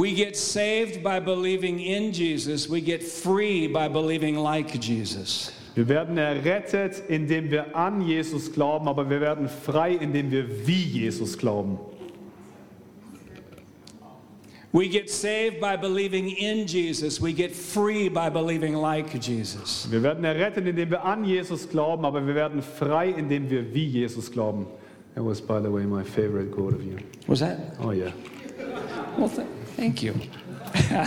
We 0.00 0.14
get 0.14 0.34
saved 0.34 1.02
by 1.02 1.20
believing 1.20 1.78
in 1.78 2.10
Jesus. 2.12 2.70
We 2.70 2.80
get 2.80 3.02
free 3.02 3.66
by 3.66 3.86
believing 3.88 4.36
like 4.36 4.80
Jesus. 4.80 5.52
Wir 5.74 5.86
werden 5.88 6.16
errettet, 6.16 7.02
indem 7.10 7.50
wir 7.50 7.76
an 7.76 8.00
Jesus 8.00 8.50
glauben, 8.50 8.88
aber 8.88 9.10
wir 9.10 9.20
werden 9.20 9.46
frei, 9.46 9.90
indem 9.90 10.30
wir 10.30 10.66
wie 10.66 10.84
Jesus 10.84 11.36
glauben. 11.36 11.78
We 14.72 14.88
get 14.88 15.10
saved 15.10 15.60
by 15.60 15.76
believing 15.76 16.30
in 16.30 16.66
Jesus. 16.66 17.20
We 17.20 17.34
get 17.34 17.54
free 17.54 18.08
by 18.08 18.30
believing 18.30 18.76
like 18.76 19.12
Jesus. 19.20 19.86
Wir 19.90 20.02
werden 20.02 20.24
errettet, 20.24 20.66
indem 20.66 20.92
wir 20.92 21.04
an 21.04 21.26
Jesus 21.26 21.68
glauben, 21.68 22.06
aber 22.06 22.26
wir 22.26 22.34
werden 22.34 22.62
frei, 22.62 23.10
indem 23.10 23.50
wir 23.50 23.74
wie 23.74 23.84
Jesus 23.84 24.32
glauben. 24.32 24.66
That 25.14 25.26
was, 25.26 25.42
by 25.42 25.60
the 25.60 25.70
way, 25.70 25.84
my 25.84 26.04
favorite 26.04 26.52
quote 26.52 26.74
of 26.74 26.82
you. 26.82 26.96
Was 27.26 27.40
that? 27.40 27.58
Oh 27.82 27.90
yeah. 27.90 28.12
Well, 29.18 29.28
th- 29.28 29.46
thank 29.80 30.02
you. 30.02 30.14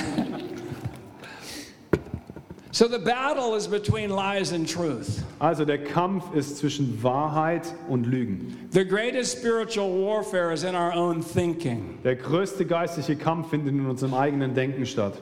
so 2.71 2.87
the 2.87 2.97
battle 2.97 3.53
is 3.53 3.67
between 3.67 4.09
lies 4.09 4.51
and 4.51 4.67
truth. 4.67 5.23
Also 5.39 5.63
der 5.63 5.77
Kampf 5.77 6.33
ist 6.33 6.57
zwischen 6.57 7.03
Wahrheit 7.03 7.71
und 7.87 8.07
Lügen. 8.07 8.67
The 8.71 8.83
greatest 8.83 9.37
spiritual 9.37 9.91
warfare 9.91 10.51
is 10.51 10.63
in 10.63 10.73
our 10.75 10.91
own 10.91 11.21
thinking. 11.21 11.99
Der 12.03 12.15
größte 12.15 12.65
geistliche 12.65 13.15
Kampf 13.15 13.51
findet 13.51 13.75
in 13.75 13.85
unserem 13.85 14.15
eigenen 14.15 14.55
Denken 14.55 14.87
statt. 14.87 15.13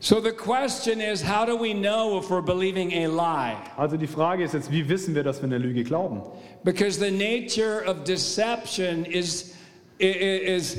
So 0.00 0.20
the 0.20 0.32
question 0.32 1.00
is 1.00 1.22
how 1.22 1.46
do 1.46 1.56
we 1.56 1.72
know 1.72 2.18
if 2.18 2.28
we're 2.28 2.42
believing 2.42 2.92
a 2.92 3.06
lie? 3.06 3.56
Also 3.76 3.96
die 3.96 4.08
Frage 4.08 4.42
ist 4.42 4.54
jetzt, 4.54 4.72
wie 4.72 4.88
wissen 4.88 5.14
wir, 5.14 5.22
dass 5.22 5.40
wir 5.40 5.44
eine 5.44 5.58
Lüge 5.58 5.84
glauben? 5.84 6.22
Because 6.64 6.98
the 6.98 7.12
nature 7.12 7.84
of 7.86 8.02
deception 8.02 9.04
is, 9.04 9.54
is 10.00 10.78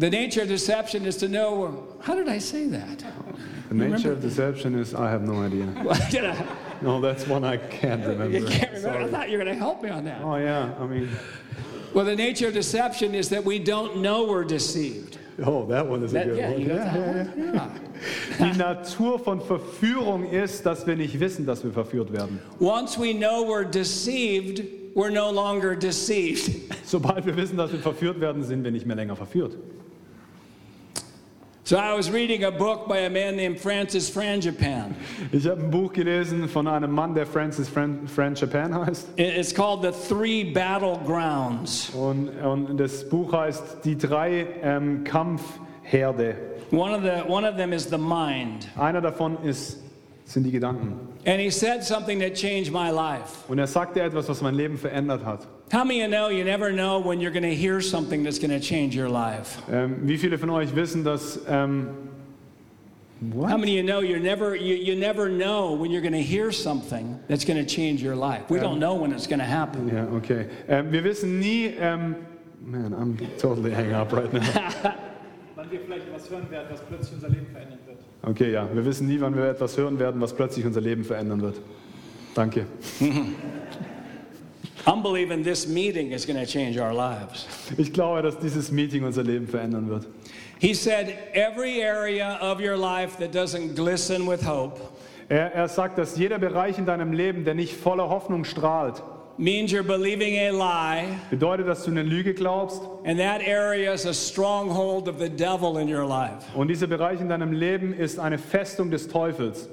the 0.00 0.10
nature 0.10 0.42
of 0.42 0.48
deception 0.48 1.04
is 1.06 1.16
to 1.18 1.28
know 1.28 1.86
how 2.00 2.14
did 2.14 2.28
I 2.28 2.38
say 2.38 2.66
that? 2.68 3.04
The 3.68 3.74
nature 3.74 4.12
of 4.12 4.20
deception 4.20 4.74
is, 4.74 4.94
I 4.94 5.10
have 5.10 5.22
no 5.22 5.42
idea. 5.42 5.66
You, 6.12 6.32
No, 6.82 7.00
that's 7.00 7.26
one 7.28 7.44
I 7.44 7.58
can't 7.58 8.04
remember. 8.06 8.38
you 8.38 8.46
can't 8.46 8.72
remember. 8.72 9.00
I 9.04 9.06
thought 9.08 9.28
you 9.30 9.36
were 9.38 9.44
going 9.44 9.54
to 9.58 9.62
help 9.66 9.82
me 9.82 9.90
on 9.90 10.04
that. 10.06 10.22
Oh 10.22 10.36
yeah, 10.36 10.72
I 10.80 10.86
mean, 10.86 11.08
Well, 11.94 12.06
the 12.06 12.16
nature 12.16 12.48
of 12.48 12.54
deception 12.54 13.14
is 13.14 13.28
that 13.28 13.44
we 13.44 13.58
don't 13.58 13.98
know 14.00 14.24
we're 14.26 14.44
deceived. 14.44 15.18
oh, 15.44 15.66
that 15.66 15.86
one 15.86 16.02
is 16.02 16.12
a 16.12 16.14
That, 16.14 16.26
good 16.26 16.38
yeah, 16.38 16.50
one. 16.50 16.60
you 16.60 16.66
Yeah, 16.68 16.92
that 16.92 17.36
yeah? 17.38 17.52
Yeah. 18.38 18.38
Die 18.38 18.56
Natur 18.56 19.18
von 19.18 19.40
Verführung 19.40 20.24
ist, 20.30 20.64
dass 20.64 20.86
wir 20.86 20.96
nicht 20.96 21.20
wissen, 21.20 21.44
dass 21.46 21.62
wir 21.62 21.70
verführt 21.72 22.10
werden. 22.12 22.40
Once 22.60 22.96
we 22.98 23.12
know 23.12 23.44
we're 23.44 23.64
deceived, 23.70 24.62
we're 24.94 25.10
no 25.12 25.30
longer 25.30 25.76
deceived. 25.76 26.50
Sobald 26.84 27.26
wir 27.26 27.36
wissen, 27.36 27.58
dass 27.58 27.70
wir 27.72 27.78
verführt 27.80 28.20
werden, 28.20 28.42
sind 28.42 28.64
wir 28.64 28.70
nicht 28.70 28.86
mehr 28.86 28.96
länger 28.96 29.16
verführt. 29.16 29.56
So 31.70 31.76
I 31.78 31.94
was 31.94 32.10
reading 32.10 32.42
a 32.42 32.50
book 32.50 32.88
by 32.88 32.98
a 33.06 33.08
man 33.08 33.36
named 33.36 33.60
Francis 33.60 34.10
Frangipan. 34.10 34.92
Ich 35.30 35.46
habe 35.46 35.60
ein 35.62 35.70
Buch 35.70 35.92
gelesen 35.92 36.48
von 36.48 36.66
einem 36.66 36.90
Mann, 36.90 37.14
der 37.14 37.26
Francis 37.26 37.68
Fran, 37.68 38.08
Fran 38.08 38.34
Japan 38.34 38.74
heißt. 38.74 39.10
It- 39.16 39.36
It's 39.38 39.54
called 39.54 39.82
The 39.82 39.92
Three 39.92 40.42
Battlegrounds. 40.42 41.90
Und, 41.94 42.28
und 42.40 42.76
das 42.76 43.08
Buch 43.08 43.32
heißt 43.32 43.84
Die 43.84 43.96
drei 43.96 44.48
ähm, 44.64 45.04
Kampfherde. 45.04 46.34
One 46.72 46.92
of, 46.92 47.02
the, 47.04 47.22
one 47.32 47.48
of 47.48 47.54
them 47.56 47.72
is 47.72 47.84
the 47.88 47.98
mind. 47.98 48.66
Einer 48.76 49.00
davon 49.00 49.38
ist, 49.44 49.78
sind 50.30 50.44
die 50.44 50.52
Gedanken. 50.52 51.08
And 51.26 51.40
he 51.40 51.50
said 51.50 51.82
something 51.82 52.20
that 52.20 52.34
changed 52.34 52.72
my 52.72 52.90
life. 52.90 53.44
Und 53.48 53.58
er 53.58 53.66
sagte 53.66 54.00
etwas, 54.00 54.28
was 54.28 54.40
mein 54.40 54.54
Leben 54.54 54.78
verändert 54.78 55.24
hat. 55.24 55.46
How 55.72 55.84
many 55.84 56.02
of 56.02 56.08
you 56.10 56.16
know 56.16 56.28
you 56.28 56.44
never 56.44 56.72
know 56.72 57.00
when 57.00 57.20
you're 57.20 57.32
going 57.32 57.42
to 57.42 57.54
hear 57.54 57.80
something 57.80 58.22
that's 58.22 58.38
going 58.38 58.50
to 58.50 58.60
change 58.60 58.96
your 58.96 59.08
life? 59.08 59.60
Ähm, 59.70 59.98
wie 60.02 60.18
viele 60.18 60.38
von 60.38 60.50
euch 60.50 60.74
wissen, 60.74 61.04
dass. 61.04 61.40
Ähm, 61.48 61.88
How 63.34 63.58
many 63.58 63.78
of 63.78 63.82
you 63.82 63.82
know 63.82 64.00
you're 64.00 64.18
never, 64.18 64.56
you, 64.56 64.76
you 64.76 64.96
never 64.96 65.28
know 65.28 65.74
when 65.74 65.90
you're 65.90 66.00
going 66.00 66.14
to 66.14 66.22
hear 66.22 66.50
something 66.50 67.20
that's 67.28 67.44
going 67.44 67.58
to 67.58 67.66
change 67.66 68.02
your 68.02 68.16
life? 68.16 68.48
We 68.48 68.58
don't 68.58 68.78
know 68.78 68.94
when 68.94 69.12
it's 69.12 69.26
going 69.26 69.40
to 69.40 69.44
happen. 69.44 69.88
Ja, 69.88 70.06
okay. 70.16 70.46
Ähm, 70.68 70.90
wir 70.90 71.04
wissen 71.04 71.38
nie. 71.38 71.74
Ähm, 71.78 72.16
man, 72.64 72.94
I'm 72.94 73.18
totally 73.38 73.72
hang 73.72 73.92
up 73.92 74.12
right 74.12 74.32
now. 74.32 74.40
wann 75.60 75.70
wir 75.70 75.80
vielleicht 75.80 76.10
was 76.12 76.30
hören 76.30 76.50
werden, 76.50 76.68
was 76.70 76.80
plötzlich 76.80 77.12
unser 77.14 77.28
Leben 77.28 77.46
verändern 77.46 77.78
wird. 77.78 77.79
Okay, 78.22 78.52
ja. 78.52 78.68
Wir 78.72 78.84
wissen 78.84 79.06
nie, 79.06 79.20
wann 79.20 79.34
wir 79.34 79.44
etwas 79.44 79.76
hören 79.76 79.98
werden, 79.98 80.20
was 80.20 80.34
plötzlich 80.34 80.66
unser 80.66 80.80
Leben 80.80 81.04
verändern 81.04 81.40
wird. 81.40 81.60
Danke. 82.34 82.66
I'm 84.86 85.02
believing 85.02 85.42
this 85.42 85.66
meeting 85.66 86.12
is 86.12 86.26
going 86.26 86.38
to 86.38 86.46
change 86.46 86.78
our 86.78 86.92
lives. 86.92 87.46
Ich 87.76 87.92
glaube, 87.92 88.22
dass 88.22 88.38
dieses 88.38 88.70
Meeting 88.70 89.04
unser 89.04 89.22
Leben 89.22 89.46
verändern 89.46 89.88
wird. 89.88 90.06
He 90.58 90.74
said, 90.74 91.16
every 91.32 91.82
area 91.82 92.38
of 92.40 92.60
your 92.60 92.76
life 92.76 93.16
that 93.18 93.32
doesn't 93.32 93.74
glisten 93.74 94.26
with 94.26 94.42
hope 94.42 94.80
Er, 95.30 95.54
er 95.54 95.68
sagt, 95.68 95.96
dass 95.96 96.18
jeder 96.18 96.40
Bereich 96.40 96.76
in 96.76 96.86
deinem 96.86 97.12
Leben, 97.12 97.44
der 97.44 97.54
nicht 97.54 97.76
voller 97.76 98.08
Hoffnung 98.08 98.44
strahlt, 98.44 99.00
means 99.38 99.72
you're 99.72 99.82
believing 99.82 100.36
a 100.36 100.50
lie, 100.50 101.18
bedeutet, 101.30 101.66
dass 101.66 101.84
du 101.84 101.90
eine 101.90 102.02
Lüge 102.02 102.34
glaubst. 102.34 102.82
and 103.04 103.18
that 103.18 103.40
area 103.40 103.92
is 103.92 104.06
a 104.06 104.14
stronghold 104.14 105.08
of 105.08 105.18
the 105.18 105.28
devil 105.28 105.78
in 105.78 105.88
your 105.88 106.04
life. 106.06 106.44
Und 106.54 106.68
dieser 106.68 106.86
Bereich 106.86 107.20
in 107.20 107.28
deinem 107.28 107.52
Leben 107.52 107.92
ist 107.92 108.18
eine 108.18 108.38
Festung 108.38 108.90
des 108.90 109.08
Teufels. 109.08 109.68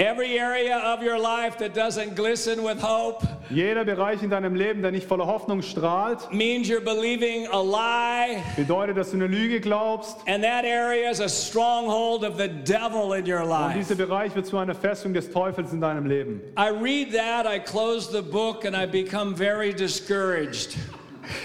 Every 0.00 0.38
area 0.38 0.78
of 0.94 1.02
your 1.02 1.18
life 1.18 1.58
that 1.58 1.74
doesn't 1.74 2.16
glisten 2.16 2.62
with 2.64 2.80
hope 2.80 3.22
Jeder 3.50 3.84
Bereich 3.84 4.22
in 4.22 4.30
deinem 4.30 4.54
Leben, 4.54 4.80
der 4.80 4.92
nicht 4.92 5.06
voller 5.06 5.26
Hoffnung 5.26 5.60
strahlt, 5.60 6.32
means 6.32 6.68
you're 6.70 6.80
believing 6.80 7.46
a 7.52 7.60
lie, 7.60 8.42
bedeutet, 8.56 8.96
dass 8.96 9.10
du 9.10 9.16
eine 9.18 9.26
Lüge 9.26 9.60
glaubst. 9.60 10.16
and 10.26 10.42
that 10.42 10.64
area 10.64 11.10
is 11.10 11.20
a 11.20 11.28
stronghold 11.28 12.24
of 12.24 12.38
the 12.38 12.48
devil 12.48 13.12
in 13.12 13.26
your 13.26 13.42
Und 13.42 13.50
life. 13.50 13.78
dieser 13.78 13.94
Bereich 13.96 14.34
wird 14.34 14.46
zu 14.46 14.56
einer 14.56 14.74
Festung 14.74 15.12
des 15.12 15.30
Teufels 15.30 15.72
in 15.74 15.82
deinem 15.82 16.06
Leben. 16.06 16.40
I 16.56 16.70
read 16.70 17.12
that, 17.12 17.44
I 17.46 17.58
close 17.58 18.10
the 18.10 18.22
book, 18.22 18.64
and 18.64 18.74
I 18.74 18.86
become 18.86 19.36
very 19.36 19.74
discouraged. 19.74 20.76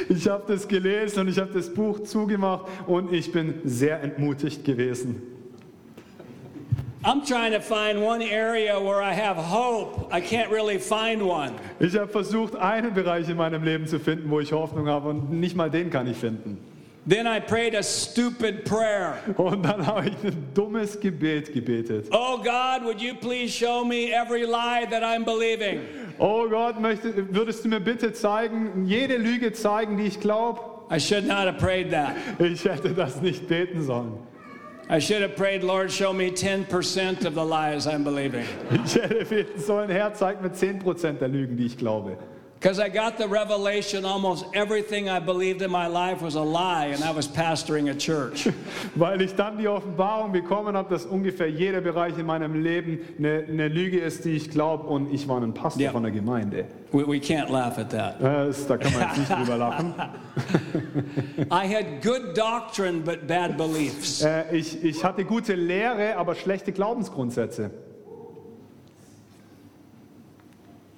Ich 0.07 0.29
habe 0.29 0.43
das 0.47 0.65
gelesen 0.67 1.19
und 1.19 1.27
ich 1.27 1.37
habe 1.39 1.51
das 1.51 1.73
Buch 1.73 2.03
zugemacht 2.03 2.67
und 2.87 3.11
ich 3.11 3.31
bin 3.33 3.59
sehr 3.65 4.01
entmutigt 4.01 4.63
gewesen. 4.63 5.34
Ich 11.79 11.97
habe 11.97 12.07
versucht, 12.07 12.55
einen 12.55 12.93
Bereich 12.95 13.29
in 13.29 13.37
meinem 13.37 13.63
Leben 13.63 13.85
zu 13.85 13.99
finden, 13.99 14.31
wo 14.31 14.39
ich 14.39 14.51
Hoffnung 14.51 14.87
habe 14.87 15.09
und 15.09 15.31
nicht 15.31 15.55
mal 15.55 15.69
den 15.69 15.91
kann 15.91 16.09
ich 16.09 16.17
finden. 16.17 16.57
Then 17.07 17.27
I 17.27 17.39
prayed 17.39 17.75
a 17.75 17.83
stupid 17.83 18.65
prayer. 18.65 19.19
Und 19.37 19.63
dann 19.63 19.85
habe 19.85 20.09
ich 20.09 20.15
ein 20.23 20.47
dummes 20.55 20.99
Gebet 20.99 21.53
gebetet. 21.53 22.07
Oh 22.11 22.37
God, 22.37 22.83
would 22.83 22.99
you 22.99 23.13
please 23.13 23.53
show 23.53 23.85
me 23.85 24.11
every 24.11 24.43
lie 24.43 24.87
that 24.89 25.03
I'm 25.03 25.23
believing? 25.23 25.81
Oh 26.17 26.49
Gott, 26.49 26.81
möchte, 26.81 27.31
würdest 27.31 27.63
du 27.63 27.69
mir 27.69 27.81
bitte 27.81 28.13
zeigen, 28.13 28.85
jede 28.87 29.17
Lüge 29.17 29.53
zeigen, 29.53 29.97
die 29.97 30.05
ich 30.05 30.19
glaube? 30.19 30.59
I 30.89 30.99
should 30.99 31.27
not 31.27 31.45
have 31.45 31.59
prayed 31.59 31.91
that. 31.91 32.15
Ich 32.39 32.65
hätte 32.65 32.95
das 32.95 33.21
nicht 33.21 33.47
beten 33.47 33.83
sollen. 33.83 34.13
I 34.87 34.99
should 34.99 35.23
have 35.23 35.35
prayed, 35.35 35.63
Lord, 35.63 35.91
show 35.91 36.13
me 36.13 36.29
10% 36.29 37.25
of 37.25 37.33
the 37.33 37.43
lies 37.43 37.87
I'm 37.87 38.03
believing. 38.03 38.45
Ich 38.69 38.93
hätte 38.93 39.25
beten 39.25 39.59
sollen, 39.59 39.89
Herr, 39.89 40.13
zeig 40.13 40.43
mir 40.43 40.51
10% 40.51 41.13
der 41.13 41.27
Lügen, 41.27 41.57
die 41.57 41.65
ich 41.65 41.77
glaube. 41.77 42.17
Because 42.65 42.79
I 42.79 42.89
got 42.89 43.19
the 43.19 43.27
revelation 43.27 44.05
almost 44.05 44.43
everything 44.55 45.07
I 45.07 45.19
believed 45.19 45.61
in 45.61 45.69
my 45.69 45.85
life 45.85 46.23
was 46.23 46.33
a 46.33 46.41
lie, 46.41 46.87
and 46.87 47.03
I 47.03 47.11
was 47.11 47.27
pastoring 47.27 47.91
a 47.91 47.93
church. 47.93 48.49
Weil 48.95 49.21
ich 49.21 49.35
dann 49.35 49.59
die 49.59 49.67
Offenbarung 49.67 50.31
bekommen 50.31 50.75
habe, 50.75 50.89
dass 50.89 51.05
ungefähr 51.05 51.47
jeder 51.47 51.81
Bereich 51.81 52.17
in 52.17 52.25
meinem 52.25 52.63
Leben 52.63 53.01
eine, 53.19 53.45
eine 53.47 53.67
Lüge 53.67 53.99
ist, 53.99 54.25
die 54.25 54.31
ich 54.31 54.49
glaube. 54.49 54.87
Und 54.87 55.13
ich 55.13 55.27
war 55.27 55.39
ein 55.43 55.53
Pastor 55.53 55.83
Ja. 55.83 55.91
von 55.91 56.01
der 56.01 56.11
Gemeinde. 56.11 56.65
We, 56.91 57.05
we 57.07 57.19
can't 57.19 57.51
laugh 57.51 57.77
at 57.77 57.91
that. 57.91 58.15
Das, 58.19 58.65
da 58.65 58.77
kann 58.77 58.93
man 58.93 59.09
jetzt 59.09 59.17
nicht 59.19 59.29
drüber 59.31 59.57
lachen. 59.57 59.93
I 61.51 61.67
had 61.67 62.01
good 62.01 62.35
doctrine, 62.35 63.01
but 63.01 63.27
bad 63.27 63.57
beliefs. 63.57 64.23
Äh, 64.23 64.57
ich, 64.57 64.83
ich 64.83 65.03
hatte 65.03 65.23
gute 65.23 65.53
Lehre, 65.53 66.17
aber 66.17 66.33
schlechte 66.33 66.71
Glaubensgrundsätze. 66.71 67.69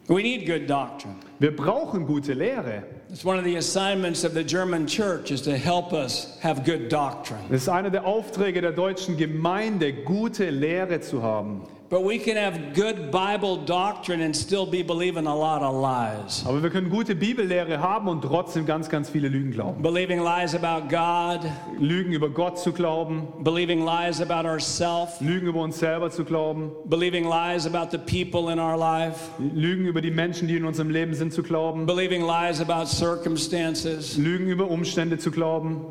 We 0.08 0.24
need 0.24 0.46
good 0.46 0.68
doctrine. 0.68 1.16
Wir 1.40 1.54
brauchen 1.54 2.06
gute 2.06 2.34
Lehre. 2.34 2.84
It's 3.10 3.26
one 3.26 3.38
of 3.38 3.44
the 3.44 3.58
assignments 3.58 4.24
of 4.24 4.34
the 4.34 4.44
German 4.44 4.88
church 4.88 5.32
is 5.32 5.42
to 5.42 5.58
help 5.58 5.92
us 5.92 6.38
have 6.42 6.64
good 6.64 6.90
doctrine. 6.90 7.42
Das 7.50 7.64
ist 7.64 7.70
einer 7.70 7.90
der 7.90 8.06
Aufträge 8.06 8.62
der 8.62 8.72
deutschen 8.72 9.18
Gemeinde, 9.18 9.92
gute 9.92 10.50
Lehre 10.50 11.02
zu 11.02 11.24
haben. 11.24 11.64
But 11.90 12.04
we 12.04 12.20
can 12.20 12.36
have 12.36 12.74
good 12.74 13.12
Bible 13.12 13.64
doctrine 13.64 14.22
and 14.22 14.36
still 14.36 14.66
be 14.66 14.84
believing 14.84 15.26
a 15.26 15.34
lot 15.34 15.62
of 15.62 15.74
lies. 15.74 16.44
Aber 16.46 16.62
wir 16.62 16.70
können 16.70 16.90
gute 16.90 17.16
Bibellehre 17.16 17.80
haben 17.80 18.10
und 18.10 18.22
trotzdem 18.24 18.66
ganz, 18.66 18.90
ganz 18.90 19.10
viele 19.10 19.30
Lügen 19.30 19.52
glauben. 19.52 19.82
Believing 19.82 20.20
lies 20.20 20.54
about 20.54 20.90
God, 20.90 21.50
Lügen 21.80 22.12
über 22.12 22.30
Gott 22.30 22.60
zu 22.60 22.74
glauben, 22.74 23.30
believing 23.42 23.86
lies 23.86 24.20
about 24.20 24.46
ourselves, 24.46 25.22
Lügen 25.22 25.48
über 25.48 25.62
uns 25.62 25.80
selber 25.80 26.12
zu 26.12 26.26
glauben, 26.26 26.72
believing 26.90 27.24
lies 27.24 27.66
about 27.66 27.92
the 27.92 27.98
people 27.98 28.52
in 28.52 28.60
our 28.60 28.78
life, 28.78 29.30
Lügen 29.40 29.86
über 29.86 30.02
die 30.02 30.12
Menschen, 30.12 30.50
die 30.50 30.58
in 30.58 30.66
unserem 30.66 30.90
Leben 30.90 31.14
sind, 31.14 31.32
zu 31.32 31.42
glauben, 31.42 31.86
believing 31.86 32.22
lies 32.22 32.60
about 32.60 32.88
circumstances. 32.88 34.18
Lügen 34.18 34.50
über 34.50 34.70
Umstände 34.70 35.20
zu 35.20 35.32
glauben. 35.32 35.86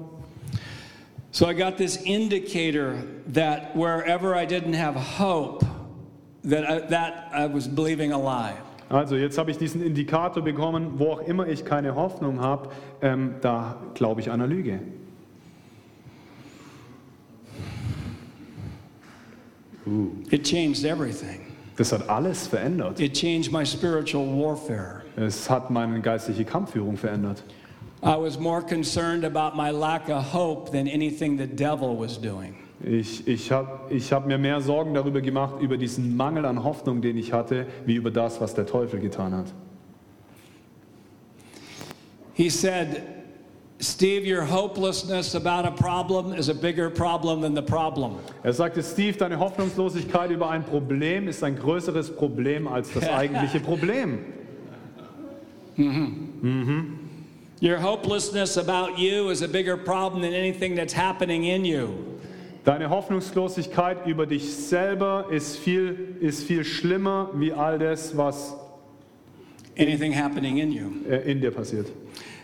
So 1.37 1.47
I 1.47 1.53
got 1.53 1.77
this 1.77 1.97
indicator 2.05 3.05
that 3.29 3.77
wherever 3.77 4.35
I 4.35 4.47
didn't 4.47 4.73
have 4.73 4.95
hope, 4.95 5.66
that 6.47 6.65
I, 6.65 6.81
that 6.89 7.31
I 7.33 7.47
was 7.47 7.69
believing 7.69 8.13
a 8.13 8.19
lie. 8.19 8.55
Also 8.89 9.17
jetzt 9.17 9.37
habe 9.37 9.51
ich 9.51 9.59
diesen 9.59 9.83
Indikator 9.83 10.43
bekommen, 10.43 10.99
wo 10.99 11.13
auch 11.15 11.21
immer 11.23 11.49
ich 11.49 11.65
keine 11.65 11.97
Hoffnung 11.97 12.41
habe, 12.41 12.71
ähm, 13.03 13.35
da 13.41 13.81
glaube 13.95 14.21
ich 14.21 14.31
einer 14.31 14.47
Lüge. 14.47 14.81
It 20.31 20.45
changed 20.45 20.85
everything. 20.85 21.41
Das 21.77 21.93
hat 21.93 22.09
alles 22.09 22.47
verändert. 22.47 22.99
It 23.01 23.13
changed 23.15 23.53
my 23.53 23.65
spiritual 23.65 24.27
warfare. 24.27 25.03
Es 25.17 25.49
hat 25.49 25.71
meine 25.71 26.01
geistliche 26.01 26.45
Kampfführung 26.45 26.97
verändert. 26.97 27.43
I 28.03 28.17
was 28.17 28.39
more 28.39 28.63
concerned 28.63 29.25
about 29.25 29.57
my 29.57 29.71
lack 29.71 30.09
of 30.09 30.33
hope 30.33 30.71
than 30.71 30.87
anything 30.87 31.37
the 31.39 31.47
devil 31.47 31.97
was 31.97 32.19
doing. 32.19 32.66
Ich, 32.87 33.27
ich 33.27 33.51
habe 33.51 33.93
ich 33.93 34.13
hab 34.13 34.29
mir 34.29 34.39
mehr 34.39 34.61
Sorgen 34.61 34.95
darüber 34.95 35.21
gemacht, 35.21 35.57
über 35.61 35.77
diesen 35.77 36.17
Mangel 36.17 36.45
an 36.45 36.63
Hoffnung, 36.63 37.03
den 37.03 37.17
ich 37.17 37.33
hatte, 37.33 37.67
wie 37.85 37.97
über 37.97 38.13
das, 38.13 38.41
was 38.41 38.55
der 38.55 38.65
Teufel 38.65 39.01
getan 39.01 39.35
hat. 39.35 39.53
He 42.35 42.49
said, 42.49 43.03
Steve, 43.81 44.25
your 44.25 44.45
hopelessness 44.45 45.35
about 45.35 45.67
a 45.67 45.73
problem 45.73 46.33
is 46.33 46.49
a 46.49 46.55
bigger 46.55 46.89
problem 46.89 47.41
than 47.41 47.57
the 47.57 47.63
problem. 47.63 48.19
Er 48.45 48.53
sagte, 48.53 48.85
Steve, 48.85 49.19
deine 49.19 49.41
Hoffnungslosigkeit 49.41 50.31
über 50.31 50.49
ein 50.49 50.65
Problem 50.65 51.27
ist 51.27 51.43
ein 51.43 51.57
größeres 51.57 52.15
Problem 52.15 52.69
als 52.69 52.93
das 52.93 53.09
eigentliche 53.09 53.59
Problem. 53.65 54.19
Your 57.61 57.79
hopelessness 57.79 58.57
about 58.57 58.97
you 58.97 59.31
is 59.31 59.43
a 59.43 59.49
bigger 59.49 59.77
problem 59.77 60.23
than 60.23 60.35
anything 60.35 60.77
that's 60.77 60.95
happening 60.95 61.45
in 61.45 61.65
you. 61.65 61.89
Deine 62.67 62.91
Hoffnungslosigkeit 62.91 64.09
über 64.09 64.27
dich 64.27 64.53
selber 64.53 65.27
ist 65.31 65.57
viel, 65.57 66.17
ist 66.19 66.43
viel 66.43 66.65
schlimmer 66.65 67.31
wie 67.35 67.53
all 67.53 67.79
das, 67.79 68.17
was 68.17 68.57
Anything 69.79 70.13
happening 70.13 70.59
in 70.59 70.73
you. 70.73 70.91
äh, 71.09 71.31
in 71.31 71.41
dir 71.41 71.53
passiert. 71.53 71.87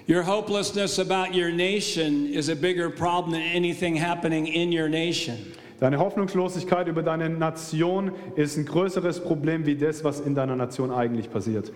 Your 0.09 0.23
hopelessness 0.25 1.01
about 1.01 1.35
your 1.37 1.51
nation 1.51 2.29
is 2.33 2.49
a 2.49 2.55
bigger 2.55 2.89
problem 2.89 3.33
than 3.33 3.43
anything 3.43 3.97
happening 4.01 4.47
in 4.47 4.71
your 4.73 4.89
nation. 4.89 5.35
Deine 5.81 5.99
Hoffnungslosigkeit 5.99 6.87
über 6.87 7.03
deine 7.03 7.29
Nation 7.29 8.13
ist 8.37 8.57
ein 8.57 8.65
größeres 8.65 9.25
Problem 9.25 9.67
wie 9.67 9.75
das, 9.75 10.05
was 10.05 10.21
in 10.21 10.37
deiner 10.37 10.55
Nation 10.55 10.93
eigentlich 10.93 11.33
passiert. 11.33 11.73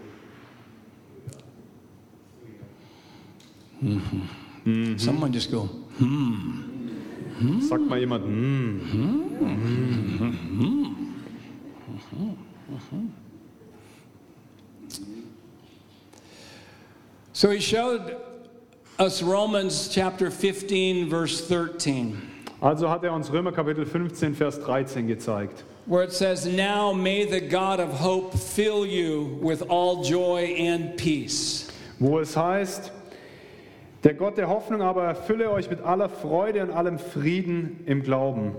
Someone 4.96 5.32
just 5.32 5.50
go, 5.50 5.68
Sagt 7.60 7.86
mal 7.88 7.98
jemand, 7.98 8.24
hm, 8.24 8.80
So 17.32 17.50
he 17.50 17.60
showed 17.60 18.16
us 18.98 19.22
Romans 19.22 19.88
chapter 19.88 20.30
15, 20.30 21.08
verse 21.10 21.46
13, 21.46 22.16
also 22.62 22.88
hat 22.88 23.04
er 23.04 23.12
uns 23.12 23.28
Römer 23.28 23.52
Kapitel 23.52 23.84
15, 23.86 24.32
Vers 24.34 24.58
13 24.58 25.06
gezeigt. 25.06 25.62
where 25.84 26.02
it 26.02 26.12
says, 26.12 26.46
Now 26.46 26.92
may 26.92 27.24
the 27.26 27.40
God 27.40 27.78
of 27.78 27.90
hope 27.92 28.32
fill 28.34 28.86
you 28.86 29.38
with 29.42 29.62
all 29.68 30.02
joy 30.02 30.54
and 30.58 30.96
peace. 30.96 31.70
wo 32.00 32.18
es 32.18 32.34
heißt, 32.34 32.90
der 34.06 34.14
Gott 34.14 34.38
der 34.38 34.48
Hoffnung 34.48 34.82
aber 34.82 35.02
erfülle 35.04 35.50
euch 35.50 35.68
mit 35.68 35.80
aller 35.80 36.08
Freude 36.08 36.62
und 36.62 36.70
allem 36.70 36.98
Frieden 37.00 37.80
im 37.86 38.04
Glauben. 38.04 38.52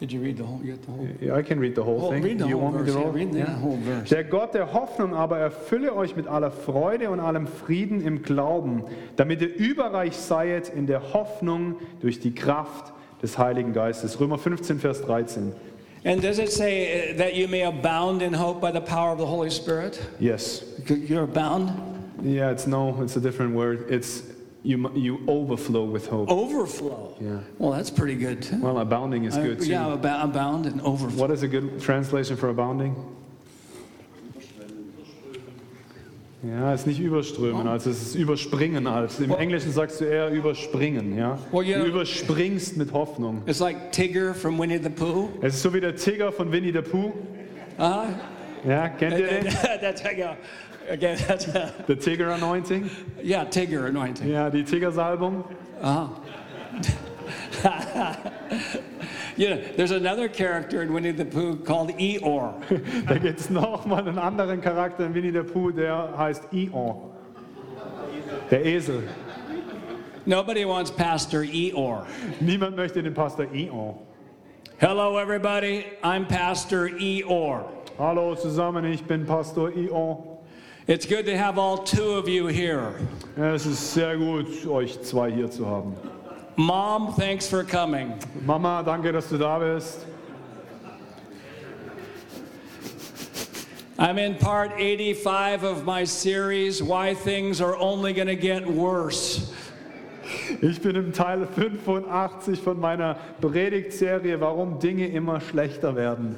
Did 0.00 0.12
you 0.12 0.20
read 0.20 0.36
the 0.36 0.44
whole? 0.44 0.58
Got 0.64 0.84
the 0.84 0.92
whole? 0.92 1.08
Yeah, 1.20 1.36
I 1.38 1.42
can 1.42 1.58
read 1.58 1.74
the 1.74 1.82
whole 1.82 1.98
Oh, 2.00 2.10
thing. 2.10 2.22
read 2.22 2.38
the 2.40 2.46
You 2.46 2.58
whole 2.58 2.72
want 2.72 2.74
me 2.76 2.80
verse. 2.84 2.92
to 2.92 2.98
Yeah, 3.00 3.04
roll? 3.06 3.14
read 3.14 3.32
the 3.32 3.38
Yeah. 3.38 3.60
whole 3.60 3.78
verse. 3.84 4.08
Der 4.14 4.24
Gott 4.24 4.54
der 4.54 4.72
Hoffnung 4.72 5.14
aber 5.14 5.38
erfülle 5.38 5.94
euch 5.96 6.14
mit 6.14 6.28
aller 6.28 6.52
Freude 6.52 7.10
und 7.10 7.18
allem 7.18 7.48
Frieden 7.48 8.00
im 8.00 8.22
Glauben, 8.22 8.84
damit 9.16 9.42
ihr 9.42 9.54
überreich 9.56 10.16
seid 10.16 10.68
in 10.68 10.86
der 10.86 11.12
Hoffnung 11.12 11.76
durch 12.00 12.20
die 12.20 12.32
Kraft 12.34 12.92
des 13.20 13.38
Heiligen 13.38 13.72
Geistes. 13.72 14.20
Römer 14.20 14.38
15, 14.38 14.78
Vers 14.78 15.02
13. 15.02 15.52
And 16.04 16.22
does 16.22 16.38
it 16.38 16.50
say 16.52 17.12
uh, 17.12 17.18
that 17.18 17.34
you 17.34 17.46
may 17.48 17.64
abound 17.64 18.22
in 18.22 18.34
hope 18.34 18.60
by 18.60 18.72
the 18.72 18.80
power 18.84 19.12
of 19.12 19.18
the 19.18 19.26
Holy 19.26 19.50
Spirit? 19.50 20.00
Yes. 20.20 20.64
You're 20.86 21.24
abound? 21.24 21.70
Yeah, 22.24 22.50
it's 22.52 22.66
no, 22.66 22.96
it's 23.02 23.16
a 23.16 23.20
different 23.20 23.54
word. 23.54 23.88
It's 23.88 24.24
you, 24.64 24.90
you 24.94 25.18
overflow 25.26 25.84
with 25.84 26.06
hope. 26.08 26.30
Overflow. 26.30 27.14
Yeah. 27.20 27.38
Well, 27.58 27.72
that's 27.72 27.90
pretty 27.90 28.14
good 28.14 28.42
too. 28.42 28.60
Well, 28.60 28.78
abounding 28.78 29.24
is 29.24 29.36
Uh, 29.36 29.42
good 29.42 29.60
too. 29.60 29.66
yeah, 29.70 29.84
abo- 29.96 30.22
abound 30.22 30.66
and 30.66 30.80
overflow. 30.82 31.20
What 31.20 31.30
is 31.30 31.42
a 31.42 31.48
good 31.48 31.80
translation 31.80 32.36
for 32.36 32.48
abounding? 32.48 32.94
Ja, 36.44 36.72
es 36.72 36.80
ist 36.80 36.86
nicht 36.88 36.98
überströmen, 37.00 37.68
also 37.68 37.90
es 37.90 38.02
ist 38.02 38.14
überspringen. 38.16 38.88
Also 38.88 39.22
Im 39.22 39.30
Englischen 39.30 39.70
sagst 39.70 40.00
du 40.00 40.04
eher 40.06 40.28
überspringen, 40.30 41.16
ja. 41.16 41.38
Well, 41.52 41.62
you 41.64 41.74
Du 41.74 41.80
know- 41.84 41.86
überspringst 41.90 42.76
mit 42.76 42.92
Hoffnung. 42.92 43.42
It's 43.46 43.60
like 43.60 43.92
Tigger 43.92 44.34
from 44.34 44.58
Winnie 44.58 44.78
the 44.82 44.88
Pooh. 44.90 45.28
Es 45.40 45.54
ist 45.54 45.62
so 45.62 45.72
wie 45.72 45.80
der 45.80 45.94
Tiger 45.94 46.32
von 46.32 46.50
Winnie 46.50 46.72
the 46.72 46.82
Pooh. 46.82 47.12
Uh-huh. 47.78 48.06
Ja, 48.66 48.88
kennt 48.88 49.18
ihr 49.20 49.26
den? 49.28 49.44
that's 49.80 50.02
yeah. 50.02 50.36
Again, 50.88 51.18
that's 51.26 51.48
uh, 51.48 51.72
The 51.86 51.96
Tiger 51.96 52.30
Anointing. 52.30 52.90
yeah, 53.22 53.44
Tigger 53.44 53.88
anointing. 53.88 54.28
Ja, 54.28 54.50
die 54.50 54.64
Tigersalbung. 54.64 55.44
You 59.34 59.48
know, 59.48 59.62
there's 59.76 59.92
another 59.92 60.28
character 60.28 60.82
in 60.82 60.92
Winnie 60.92 61.10
the 61.10 61.24
Pooh 61.24 61.56
called 61.56 61.90
Eeyore. 61.98 62.52
Da 63.06 63.16
gibt 63.16 63.40
es 63.40 63.48
nochmal 63.48 64.06
einen 64.06 64.18
anderen 64.18 64.60
Charakter 64.60 65.06
in 65.06 65.14
Winnie 65.14 65.30
the 65.30 65.42
Pooh, 65.42 65.72
der 65.72 66.14
heißt 66.18 66.52
Eon. 66.52 67.10
Der 68.50 68.62
Esel. 68.64 69.08
Nobody 70.26 70.66
wants 70.66 70.90
Pastor 70.90 71.40
Eeyore. 71.40 72.06
Niemand 72.40 72.76
möchte 72.76 73.02
den 73.02 73.14
Pastor 73.14 73.46
Eon. 73.54 73.94
Hello, 74.76 75.16
everybody. 75.18 75.86
I'm 76.02 76.28
Pastor 76.28 76.90
Eeyore. 76.90 77.64
Hallo 77.98 78.34
zusammen, 78.34 78.84
ich 78.84 79.02
bin 79.02 79.24
Pastor 79.24 79.70
Eon. 79.74 80.18
It's 80.88 81.06
good 81.06 81.26
to 81.26 81.38
have 81.38 81.58
all 81.58 81.78
two 81.78 82.14
of 82.14 82.28
you 82.28 82.48
here. 82.48 82.92
Es 83.36 83.66
ist 83.66 83.94
sehr 83.94 84.16
gut, 84.16 84.66
euch 84.66 85.00
zwei 85.02 85.30
hier 85.30 85.48
zu 85.48 85.64
haben. 85.64 85.94
Mom, 86.56 87.14
thanks 87.14 87.48
for 87.48 87.62
coming. 87.62 88.18
Mama, 88.44 88.82
danke, 88.82 89.12
dass 89.12 89.28
du 89.28 89.38
da 89.38 89.60
bist. 89.60 90.04
I'm 93.96 94.18
in 94.18 94.34
part 94.34 94.72
85 94.76 95.62
of 95.62 95.84
my 95.86 96.04
series, 96.04 96.82
Why 96.82 97.14
Things 97.14 97.60
Are 97.60 97.76
Only 97.76 98.12
Gonna 98.12 98.34
Get 98.34 98.66
Worse. 98.66 99.54
Ich 100.60 100.80
bin 100.80 100.96
im 100.96 101.12
Teil 101.12 101.46
85 101.46 102.60
von 102.60 102.80
meiner 102.80 103.16
Predigtserie, 103.40 104.40
warum 104.40 104.80
Dinge 104.80 105.06
immer 105.06 105.40
schlechter 105.40 105.94
werden. 105.94 106.36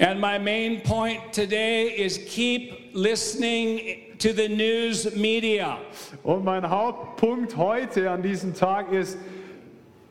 And 0.00 0.20
my 0.20 0.38
main 0.38 0.80
point 0.80 1.32
today 1.32 1.86
is 1.86 2.18
keep 2.26 2.90
listening 2.94 4.16
to 4.18 4.32
the 4.32 4.48
news 4.48 5.14
media. 5.14 5.78
Und 6.24 6.44
mein 6.44 6.68
Hauptpunkt 6.68 7.56
heute 7.56 8.10
an 8.10 8.22
diesem 8.22 8.54
Tag 8.54 8.90
ist, 8.92 9.16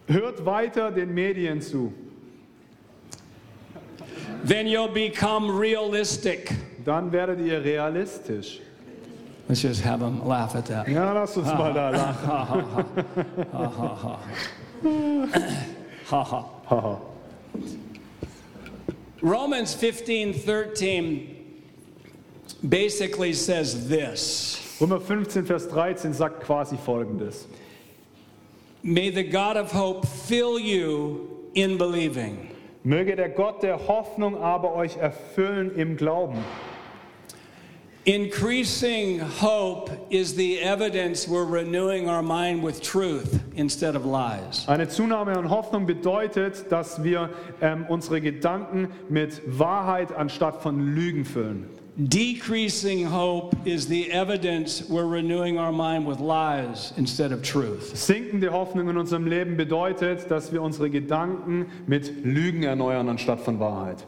hört 0.08 0.46
weiter 0.46 0.92
den 0.92 1.14
Medien 1.14 1.62
zu. 1.62 1.92
Then 4.46 4.68
you'll 4.68 4.94
become 4.94 5.50
realistic. 5.50 6.54
Dann 6.86 7.12
werdet 7.12 7.40
ihr 7.40 7.64
realistisch. 7.64 8.60
Let's 9.48 9.62
just 9.62 9.84
have 9.84 10.00
them 10.00 10.26
laugh 10.26 10.56
at 10.56 10.66
that. 10.68 10.88
Ja, 10.88 11.14
lass 11.14 11.36
uns 11.36 11.48
mal 11.48 11.74
da 11.74 11.90
lachen. 11.90 12.30
Haha. 13.52 14.20
Haha. 16.66 17.02
Romans 19.24 19.74
15 19.74 20.34
13 20.34 21.62
basically 22.68 23.32
says 23.32 23.88
this 23.88 24.60
Römer 24.82 25.00
15, 25.00 25.44
Vers 25.44 25.66
13 25.66 26.14
sagt 26.14 26.44
quasi 26.44 26.76
folgendes. 26.76 27.46
May 28.84 29.12
the 29.12 29.24
God 29.24 29.56
of 29.56 29.72
hope 29.72 30.06
fill 30.06 30.60
you 30.60 31.50
in 31.56 31.78
believing. 31.78 32.50
Möge 32.84 33.16
der 33.16 33.30
Gott 33.30 33.62
der 33.62 33.78
Hoffnung 33.88 34.36
aber 34.36 34.76
euch 34.76 34.98
erfüllen 34.98 35.74
im 35.78 35.96
Glauben. 35.96 36.44
Increasing 38.06 39.20
hope 39.20 39.90
is 40.10 40.36
the 40.36 40.60
evidence 40.60 41.26
we're 41.26 41.46
renewing 41.46 42.10
our 42.10 42.22
mind 42.22 42.62
with 42.62 42.82
truth 42.82 43.42
instead 43.56 43.96
of 43.96 44.06
lies. 44.06 44.68
Eine 44.68 44.90
Zunahme 44.90 45.38
an 45.38 45.50
Hoffnung 45.50 45.86
bedeutet, 45.86 46.70
dass 46.70 47.02
wir 47.02 47.30
ähm, 47.62 47.86
unsere 47.88 48.20
Gedanken 48.20 48.90
mit 49.08 49.42
Wahrheit 49.46 50.14
anstatt 50.14 50.62
von 50.62 50.94
Lügen 50.94 51.24
füllen. 51.24 51.70
Decreasing 51.96 53.06
hope 53.06 53.56
is 53.64 53.88
the 53.88 54.12
evidence 54.12 54.84
we're 54.90 55.08
renewing 55.08 55.58
our 55.58 55.72
mind 55.72 56.06
with 56.06 56.20
lies 56.20 56.92
instead 56.98 57.32
of 57.32 57.42
truth. 57.42 57.96
Sinkende 57.96 58.52
Hoffnung 58.52 58.90
in 58.90 58.98
unserem 58.98 59.28
Leben 59.28 59.56
bedeutet, 59.56 60.30
dass 60.30 60.52
wir 60.52 60.62
unsere 60.62 60.90
Gedanken 60.90 61.68
mit 61.88 62.26
Lügen 62.26 62.64
erneuern 62.64 63.08
anstatt 63.08 63.40
von 63.40 63.62
Wahrheit. 63.62 64.06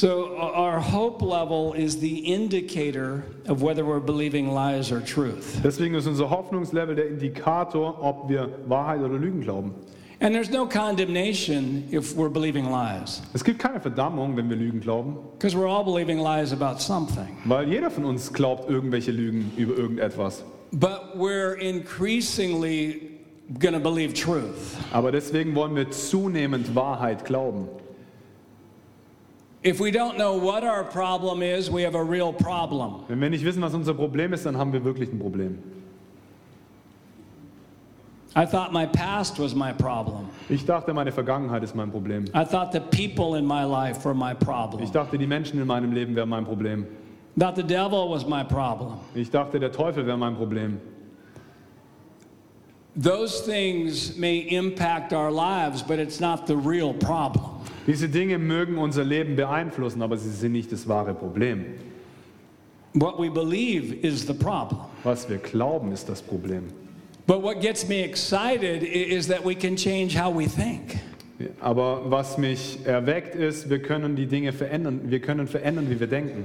So, 0.00 0.34
uh, 0.34 0.52
our 0.54 0.80
hope 0.80 1.20
level 1.20 1.74
is 1.74 2.00
the 2.00 2.20
indicator 2.20 3.22
of 3.46 3.60
whether 3.60 3.84
we're 3.84 4.00
believing 4.00 4.50
lies 4.50 4.90
or 4.90 5.02
truth. 5.02 5.60
Deswegen 5.62 5.94
ist 5.94 6.06
unser 6.06 6.30
Hoffnungslevel 6.30 6.94
der 6.94 7.08
Indikator, 7.08 7.98
ob 8.00 8.30
wir 8.30 8.48
Wahrheit 8.66 9.02
oder 9.02 9.18
Lügen 9.18 9.42
glauben. 9.42 9.74
And 10.22 10.34
there's 10.34 10.48
no 10.48 10.64
condemnation 10.64 11.86
if 11.92 12.16
we're 12.16 12.30
believing 12.30 12.70
lies, 12.70 13.20
Es 13.34 13.44
gibt 13.44 13.58
keine 13.58 13.78
Verdammung, 13.78 14.38
wenn 14.38 14.48
wir 14.48 14.56
Lügen 14.56 14.80
glauben, 14.80 15.18
because 15.38 15.54
we're 15.54 15.68
all 15.68 15.84
believing 15.84 16.18
lies 16.18 16.50
about 16.54 16.80
something. 16.80 17.36
weil 17.44 17.68
jeder 17.68 17.90
von 17.90 18.06
uns 18.06 18.32
glaubt 18.32 18.70
irgendwelche 18.70 19.10
Lügen 19.10 19.52
über 19.58 19.76
irgendetwas. 19.76 20.42
But 20.72 21.14
we're 21.14 21.58
increasingly 21.58 23.18
going 23.58 23.74
to 23.74 23.80
believe 23.80 24.14
truth. 24.14 24.78
Aber 24.94 25.12
deswegen 25.12 25.54
wollen 25.54 25.76
wir 25.76 25.90
zunehmend 25.90 26.74
Wahrheit 26.74 27.26
glauben. 27.26 27.68
Wenn 29.62 29.78
wir 33.20 33.30
nicht 33.30 33.44
wissen, 33.44 33.60
was 33.62 33.74
unser 33.74 33.92
Problem 33.94 34.32
ist, 34.32 34.46
dann 34.46 34.56
haben 34.56 34.72
wir 34.72 34.82
wirklich 34.82 35.12
ein 35.12 35.18
Problem. 35.18 35.58
I 38.36 38.46
thought 38.46 38.72
my 38.72 38.86
past 38.86 39.40
was 39.40 39.54
my 39.54 39.72
problem. 39.72 40.28
Ich 40.48 40.64
dachte, 40.64 40.94
meine 40.94 41.10
Vergangenheit 41.10 41.64
ist 41.64 41.74
mein 41.74 41.90
Problem. 41.90 42.26
I 42.26 42.44
thought 42.44 42.72
the 42.72 42.80
people 42.80 43.36
in 43.36 43.44
my 43.44 43.64
life 43.64 44.04
were 44.04 44.14
my 44.14 44.34
problem. 44.34 44.84
Ich 44.84 44.92
dachte, 44.92 45.18
die 45.18 45.26
Menschen 45.26 45.60
in 45.60 45.66
meinem 45.66 45.92
Leben 45.92 46.14
wären 46.14 46.28
mein 46.28 46.44
Problem. 46.44 46.86
Thought 47.38 47.56
the 47.56 47.62
devil 47.64 48.08
was 48.08 48.26
my 48.26 48.44
problem. 48.44 48.98
Ich 49.14 49.30
dachte, 49.30 49.58
der 49.58 49.72
Teufel 49.72 50.06
wäre 50.06 50.16
mein 50.16 50.36
Problem. 50.36 50.78
Those 53.00 53.40
things 53.40 54.18
may 54.18 54.40
impact 54.40 55.14
our 55.14 55.30
lives, 55.30 55.80
but 55.82 55.98
it's 55.98 56.20
not 56.20 56.46
the 56.46 56.54
real 56.54 56.92
problem. 56.92 57.64
Diese 57.86 58.08
Dinge 58.08 58.38
mögen 58.38 58.76
unser 58.76 59.04
Leben 59.04 59.36
beeinflussen, 59.36 60.02
aber 60.02 60.18
sie 60.18 60.28
sind 60.28 60.52
nicht 60.52 60.70
das 60.70 60.86
wahre 60.86 61.14
Problem. 61.14 61.78
What 62.92 63.18
we 63.18 63.30
believe 63.30 63.94
is 64.04 64.26
the 64.26 64.34
problem. 64.34 64.80
Was 65.02 65.30
wir 65.30 65.38
glauben, 65.38 65.92
ist 65.92 66.10
das 66.10 66.20
Problem. 66.20 66.68
But 67.26 67.42
what 67.42 67.62
gets 67.62 67.88
me 67.88 68.02
excited 68.02 68.82
is 68.82 69.26
that 69.28 69.46
we 69.46 69.54
can 69.54 69.76
change 69.76 70.14
how 70.14 70.30
we 70.30 70.46
think. 70.46 70.98
Aber 71.60 72.02
was 72.10 72.36
mich 72.36 72.80
erweckt 72.84 73.34
ist, 73.34 73.70
wir 73.70 73.80
können 73.80 74.14
die 74.14 74.26
Dinge 74.26 74.52
verändern. 74.52 75.00
Wir 75.04 75.20
können 75.20 75.46
verändern, 75.46 75.88
wie 75.88 75.98
wir 75.98 76.06
denken. 76.06 76.44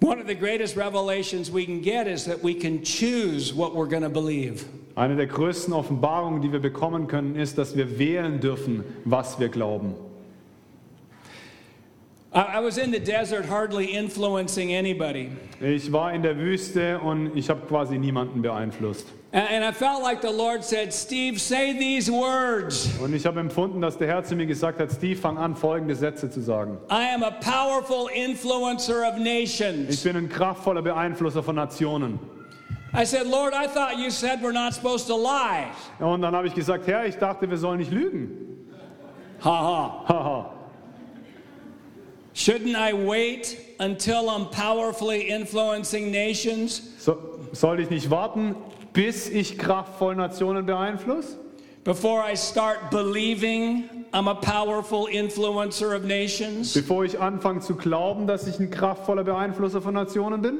One 0.00 0.18
of 0.18 0.26
the 0.26 0.34
greatest 0.34 0.78
revelations 0.78 1.52
we 1.52 1.66
can 1.66 1.82
get 1.82 2.06
is 2.06 2.24
that 2.24 2.42
we 2.42 2.54
can 2.54 2.82
choose 2.82 3.54
what 3.54 3.74
we're 3.74 3.86
going 3.86 4.02
to 4.02 4.08
believe. 4.08 4.64
Eine 4.94 5.16
der 5.16 5.26
größten 5.26 5.72
Offenbarungen, 5.72 6.42
die 6.42 6.52
wir 6.52 6.60
bekommen 6.60 7.06
können, 7.06 7.36
ist, 7.36 7.58
dass 7.58 7.76
wir 7.76 7.98
wählen 7.98 8.40
dürfen, 8.40 8.84
was 9.04 9.38
wir 9.38 9.48
glauben. 9.48 9.94
I, 12.32 12.60
was 12.62 12.78
in 12.78 12.92
the 12.92 13.00
desert, 13.00 13.48
hardly 13.50 13.86
influencing 13.86 14.72
anybody. 14.72 15.30
Ich 15.60 15.90
war 15.90 16.12
in 16.12 16.22
der 16.22 16.38
Wüste 16.38 17.00
und 17.00 17.36
ich 17.36 17.50
habe 17.50 17.62
quasi 17.66 17.98
niemanden 17.98 18.40
beeinflusst. 18.40 19.08
And, 19.32 19.64
I 19.64 19.72
felt 19.72 20.00
like 20.02 20.22
the 20.22 20.32
Lord 20.32 20.62
said, 20.62 20.92
Steve, 20.92 21.40
say 21.40 21.72
these 21.76 22.10
words 22.10 22.88
Und 23.00 23.14
ich 23.14 23.26
habe 23.26 23.40
empfunden, 23.40 23.80
dass 23.80 23.98
der 23.98 24.06
Herr 24.08 24.22
zu 24.22 24.36
mir 24.36 24.46
gesagt 24.46 24.78
hat, 24.78 24.92
Steve, 24.92 25.16
fang 25.16 25.38
an, 25.38 25.56
folgende 25.56 25.96
Sätze 25.96 26.30
zu 26.30 26.40
sagen. 26.40 26.78
I 26.88 27.12
am 27.14 27.24
a 27.24 27.30
powerful 27.32 28.08
influencer 28.14 29.02
of 29.08 29.18
Ich 29.18 29.24
nations. 29.24 30.02
bin 30.04 30.16
ein 30.16 30.28
kraftvoller 30.28 30.82
Beeinflusser 30.82 31.42
von 31.42 31.56
Nationen. 31.56 32.20
I 32.92 33.04
said, 33.04 33.26
Lord, 33.26 33.54
I 33.54 33.66
thought 33.68 33.98
you 33.98 34.10
said 34.10 34.42
we're 34.42 34.52
not 34.52 34.74
supposed 34.74 35.06
to 35.06 35.14
lie. 35.14 35.70
Und 36.00 36.22
dann 36.22 36.34
habe 36.34 36.46
ich 36.48 36.54
gesagt, 36.54 36.86
Herr, 36.86 37.06
ich 37.06 37.16
dachte, 37.16 37.48
wir 37.48 37.56
sollen 37.56 37.78
nicht 37.78 37.92
lügen. 37.92 38.66
Ha 39.44 39.50
ha. 39.50 40.04
Haha. 40.08 40.50
Shouldn't 42.34 42.76
I 42.76 42.92
wait 42.92 43.56
until 43.78 44.28
I'm 44.28 44.50
powerfully 44.50 45.28
influencing 45.30 46.10
nations 46.10 46.82
So, 46.98 47.18
soll 47.52 47.80
ich 47.80 47.90
nicht 47.90 48.10
warten, 48.10 48.54
bis 48.92 49.28
ich 49.28 49.58
kraftvoll 49.58 50.14
Nationen 50.16 50.64
beeinflusse? 50.66 51.36
before 51.84 52.22
I 52.22 52.34
start 52.34 52.90
believing 52.90 54.04
I'm 54.12 54.28
a 54.28 54.34
powerful 54.34 55.06
influencer 55.06 55.94
of 55.94 56.04
nations? 56.04 56.74
Bevor 56.74 57.04
ich 57.04 57.18
anfange 57.18 57.60
zu 57.60 57.74
glauben, 57.74 58.26
dass 58.26 58.46
ich 58.46 58.58
ein 58.60 58.70
kraftvoller 58.70 59.24
Beeinflusser 59.24 59.80
von 59.80 59.94
Nationen 59.94 60.42
bin? 60.42 60.58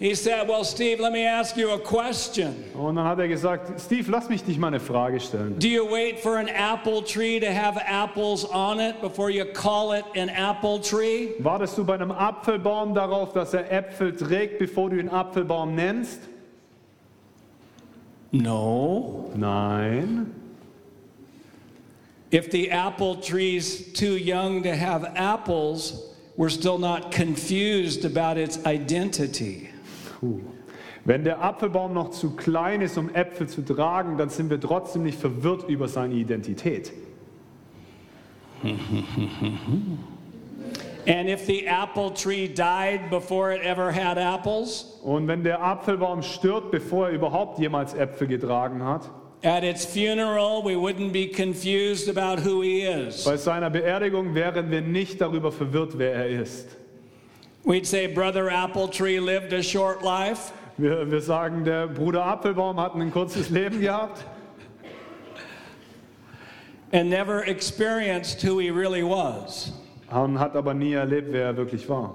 He 0.00 0.14
said, 0.14 0.48
Well, 0.48 0.64
Steve, 0.64 0.98
let 0.98 1.12
me 1.12 1.26
ask 1.26 1.58
you 1.58 1.72
a 1.72 1.78
question. 1.78 2.64
Und 2.74 2.96
dann 2.96 3.04
hat 3.04 3.18
er 3.18 3.28
gesagt, 3.28 3.78
Steve, 3.78 4.10
lass 4.10 4.30
mich 4.30 4.42
dich 4.42 4.58
mal 4.58 4.68
eine 4.68 4.80
Frage 4.80 5.20
stellen. 5.20 5.58
Do 5.58 5.68
you 5.68 5.84
wait 5.84 6.18
for 6.20 6.38
an 6.38 6.48
apple 6.48 7.02
tree 7.02 7.38
to 7.38 7.52
have 7.52 7.78
apples 7.84 8.46
on 8.46 8.80
it 8.80 9.02
before 9.02 9.30
you 9.30 9.44
call 9.44 9.92
it 9.92 10.06
an 10.16 10.30
apple 10.30 10.80
tree? 10.80 11.34
Wartest 11.40 11.76
du 11.76 11.84
bei 11.84 11.96
einem 11.96 12.12
Apfelbaum 12.12 12.94
darauf, 12.94 13.34
dass 13.34 13.52
er 13.52 13.70
Äpfel 13.70 14.16
trägt, 14.16 14.58
bevor 14.58 14.88
du 14.88 14.98
ihn 14.98 15.10
Apfelbaum 15.10 15.74
nennst? 15.74 16.20
No. 18.32 19.30
Nein. 19.36 20.34
If 22.30 22.50
the 22.50 22.70
apple 22.70 23.16
tree's 23.16 23.92
too 23.92 24.16
young 24.16 24.62
to 24.62 24.74
have 24.74 25.04
apples, 25.14 26.14
we're 26.38 26.48
still 26.48 26.78
not 26.78 27.12
confused 27.12 28.06
about 28.06 28.38
its 28.38 28.64
identity. 28.64 29.69
Puh. 30.20 30.40
Wenn 31.04 31.24
der 31.24 31.42
Apfelbaum 31.42 31.94
noch 31.94 32.10
zu 32.10 32.36
klein 32.36 32.82
ist, 32.82 32.98
um 32.98 33.14
Äpfel 33.14 33.48
zu 33.48 33.62
tragen, 33.62 34.18
dann 34.18 34.28
sind 34.28 34.50
wir 34.50 34.60
trotzdem 34.60 35.02
nicht 35.02 35.18
verwirrt 35.18 35.66
über 35.68 35.88
seine 35.88 36.14
Identität. 36.14 36.92
And 41.06 41.30
if 41.30 41.46
the 41.46 41.66
apple 41.66 42.10
tree 42.10 42.46
died 42.46 43.08
before 43.08 43.52
it 43.52 43.62
ever 43.62 43.90
had 43.90 44.18
apples, 44.18 45.00
Und 45.02 45.26
wenn 45.28 45.42
der 45.42 45.62
Apfelbaum 45.62 46.22
stirbt, 46.22 46.70
bevor 46.70 47.08
er 47.08 47.14
überhaupt 47.14 47.58
jemals 47.58 47.94
Äpfel 47.94 48.26
getragen 48.26 48.84
hat, 48.84 49.10
At 49.42 49.64
its 49.64 49.86
funeral, 49.86 50.62
we 50.62 50.74
wouldn't 50.74 51.12
be 51.12 51.26
confused 51.26 52.14
about 52.14 52.42
who 52.42 52.60
he 52.60 52.82
is. 52.82 53.24
Bei 53.24 53.38
seiner 53.38 53.70
Beerdigung 53.70 54.34
wären 54.34 54.70
wir 54.70 54.82
nicht 54.82 55.18
darüber 55.22 55.50
verwirrt, 55.50 55.96
wer 55.96 56.12
er 56.12 56.28
ist. 56.28 56.76
We'd 57.64 57.86
say 57.86 58.06
Brother 58.06 58.48
Appletree 58.50 59.20
lived 59.20 59.52
a 59.52 59.62
short 59.62 60.02
life. 60.02 60.52
Wir, 60.78 61.10
wir 61.10 61.20
sagen, 61.20 61.64
der 61.64 61.88
Bruder 61.88 62.24
Apfelbaum 62.24 62.80
hat 62.80 62.94
ein 62.94 63.12
kurzes 63.12 63.50
Leben 63.50 63.80
gehabt 63.80 64.24
and 66.92 67.08
never 67.08 67.44
experienced 67.44 68.42
who 68.42 68.58
he 68.58 68.70
really 68.70 69.02
was. 69.02 69.72
und 70.10 70.38
hat 70.38 70.56
aber 70.56 70.74
nie 70.74 70.94
erlebt, 70.94 71.32
wer 71.32 71.46
er 71.46 71.56
wirklich 71.56 71.88
war. 71.88 72.12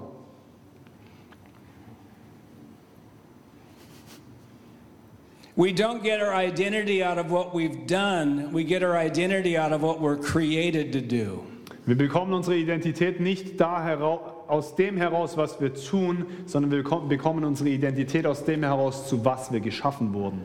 We 5.54 5.72
don't 5.72 6.02
get 6.02 6.20
our 6.20 6.34
identity 6.34 7.02
out 7.02 7.16
of 7.16 7.30
what 7.30 7.54
we've 7.54 7.86
done, 7.86 8.52
we 8.52 8.62
get 8.64 8.82
our 8.82 8.96
identity 8.96 9.56
out 9.56 9.72
of 9.72 9.80
what 9.80 10.00
we're 10.00 10.18
created 10.18 10.92
to 10.92 11.00
do. 11.00 11.46
Wir 11.86 11.96
bekommen 11.96 12.34
unsere 12.34 12.56
Identität 12.56 13.20
nicht 13.20 13.58
da 13.58 13.82
heraus, 13.82 14.35
aus 14.48 14.74
dem 14.76 14.96
heraus, 14.96 15.36
was 15.36 15.60
wir 15.60 15.74
tun, 15.74 16.26
sondern 16.46 16.70
wir 16.70 16.82
bekom- 16.82 17.08
bekommen 17.08 17.44
unsere 17.44 17.68
Identität 17.70 18.26
aus 18.26 18.44
dem 18.44 18.62
heraus, 18.62 19.08
zu 19.08 19.24
was 19.24 19.52
wir 19.52 19.60
geschaffen 19.60 20.12
wurden. 20.14 20.42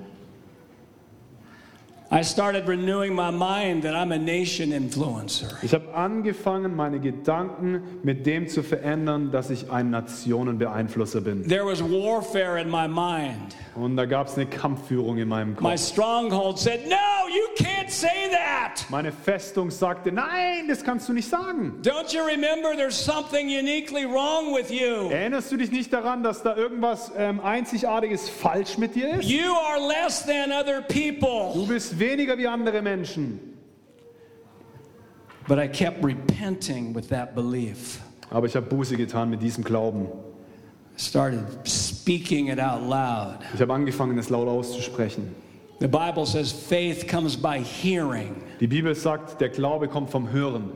I 2.14 2.24
started 2.24 2.68
renewing 2.68 3.16
my 3.16 3.32
mind 3.32 3.84
that 3.84 3.95
I'm 3.95 4.12
a 4.12 4.18
nation 4.18 4.74
influencer. 4.74 5.47
Ich 5.62 5.74
habe 5.74 5.93
angefangen, 5.93 6.76
meine 6.76 6.99
Gedanken 6.99 7.84
mit 8.03 8.26
dem 8.26 8.49
zu 8.49 8.64
verändern, 8.64 9.32
dass 9.32 9.49
ich 9.49 9.72
ein 9.72 9.91
Nationenbeeinflusser 9.91 11.22
bin. 11.22 11.47
There 11.47 11.66
was 11.66 11.82
warfare 11.82 12.59
in 12.59 12.70
my 12.70 12.86
mind. 12.86 13.55
Und 13.76 13.95
da 13.95 14.03
gab 14.03 14.28
es 14.28 14.36
eine 14.36 14.45
Kampfführung 14.47 15.18
in 15.20 15.30
meinem 15.30 15.51
My 15.51 15.72
Kopf. 15.72 15.80
stronghold 15.80 16.59
said, 16.59 16.82
No, 16.89 17.30
you 17.30 17.47
can't 17.55 17.89
say 17.89 18.30
that. 18.32 18.86
Meine 18.89 19.14
Festung 19.14 19.72
sagte, 19.72 20.12
nein, 20.12 20.68
das 20.68 20.84
kannst 20.84 21.07
du 21.07 21.14
nicht 21.14 21.30
sagen. 21.30 21.80
Don't 21.82 22.14
you 22.14 22.22
remember 22.26 22.76
there's 22.76 22.97
something 22.97 23.47
uniquely 23.47 24.03
wrong 24.05 24.53
with 24.53 24.70
you? 24.70 25.09
Erinnerst 25.09 25.49
du 25.51 25.55
dich 25.55 25.72
nicht 25.72 25.93
daran, 25.93 26.24
dass 26.24 26.43
da 26.43 26.57
irgendwas 26.57 27.14
ähm, 27.18 27.39
Einzigartiges 27.39 28.28
falsch 28.28 28.78
mit 28.78 28.95
dir 28.95 29.16
ist? 29.16 29.30
You 29.30 29.53
are 29.53 29.80
less 29.88 30.26
than 30.26 30.51
other 30.51 30.82
people. 30.82 31.53
Du 31.53 31.66
bist 31.66 31.97
weniger 32.02 32.38
wie 32.38 32.47
andere 32.47 32.82
Menschen. 32.82 33.39
But 35.47 35.58
I 35.58 35.68
kept 35.68 36.04
repenting 36.04 36.93
with 36.93 37.08
that 37.08 37.34
belief. 37.34 38.02
Aber 38.30 38.47
ich 38.47 38.56
habe 38.56 38.66
Buße 38.66 38.95
getan 38.95 39.30
mit 39.30 39.41
diesem 39.41 39.64
Glauben. 39.64 40.08
Started 40.97 41.45
speaking 41.66 42.47
it 42.47 42.60
out 42.60 42.82
loud. 42.82 43.39
Ich 43.54 43.62
habe 43.62 43.74
angefangen, 43.74 44.18
es 44.18 44.30
laut 44.30 44.47
auszusprechen. 44.47 45.34
The 45.80 45.88
Bible 45.88 46.26
says 46.26 46.52
faith 46.52 47.08
comes 47.08 47.36
by 47.36 47.60
hearing. 47.60 48.36
Die 48.60 48.68
Bibel 48.68 48.93
sagt, 48.93 49.41
der 49.41 49.49
Glaube 49.49 49.88
kommt 49.88 50.12
vom 50.12 50.32
Hören. 50.32 50.72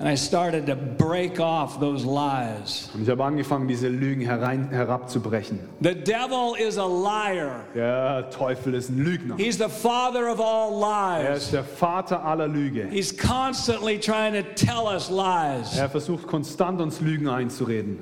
And 0.00 0.08
I 0.08 0.16
started 0.16 0.66
to 0.66 0.74
break 0.74 1.38
off 1.38 1.78
those 1.78 2.04
lies. 2.04 2.90
Und 2.94 3.02
ich 3.04 3.08
habe 3.08 3.22
angefangen, 3.22 3.68
diese 3.68 3.86
Lügen 3.88 4.22
herein, 4.22 4.68
herabzubrechen. 4.70 5.60
The 5.80 5.94
devil 5.94 6.56
is 6.58 6.76
a 6.78 6.84
liar. 6.86 7.64
Der 7.76 8.28
Teufel 8.30 8.74
ist 8.74 8.88
ein 8.90 8.98
Lügner. 8.98 9.36
He's 9.36 9.56
the 9.56 9.68
father 9.68 10.28
of 10.32 10.40
all 10.40 10.82
Er 10.82 11.30
lies. 11.34 11.44
ist 11.44 11.52
der 11.52 11.62
Vater 11.62 12.24
aller 12.24 12.48
Lüge. 12.48 12.88
He's 12.90 13.16
constantly 13.16 13.96
trying 13.96 14.32
to 14.34 14.42
tell 14.56 14.86
us 14.92 15.10
lies. 15.10 15.78
Er 15.78 15.88
versucht 15.88 16.26
konstant 16.26 16.80
uns 16.80 17.00
Lügen 17.00 17.28
einzureden. 17.28 17.98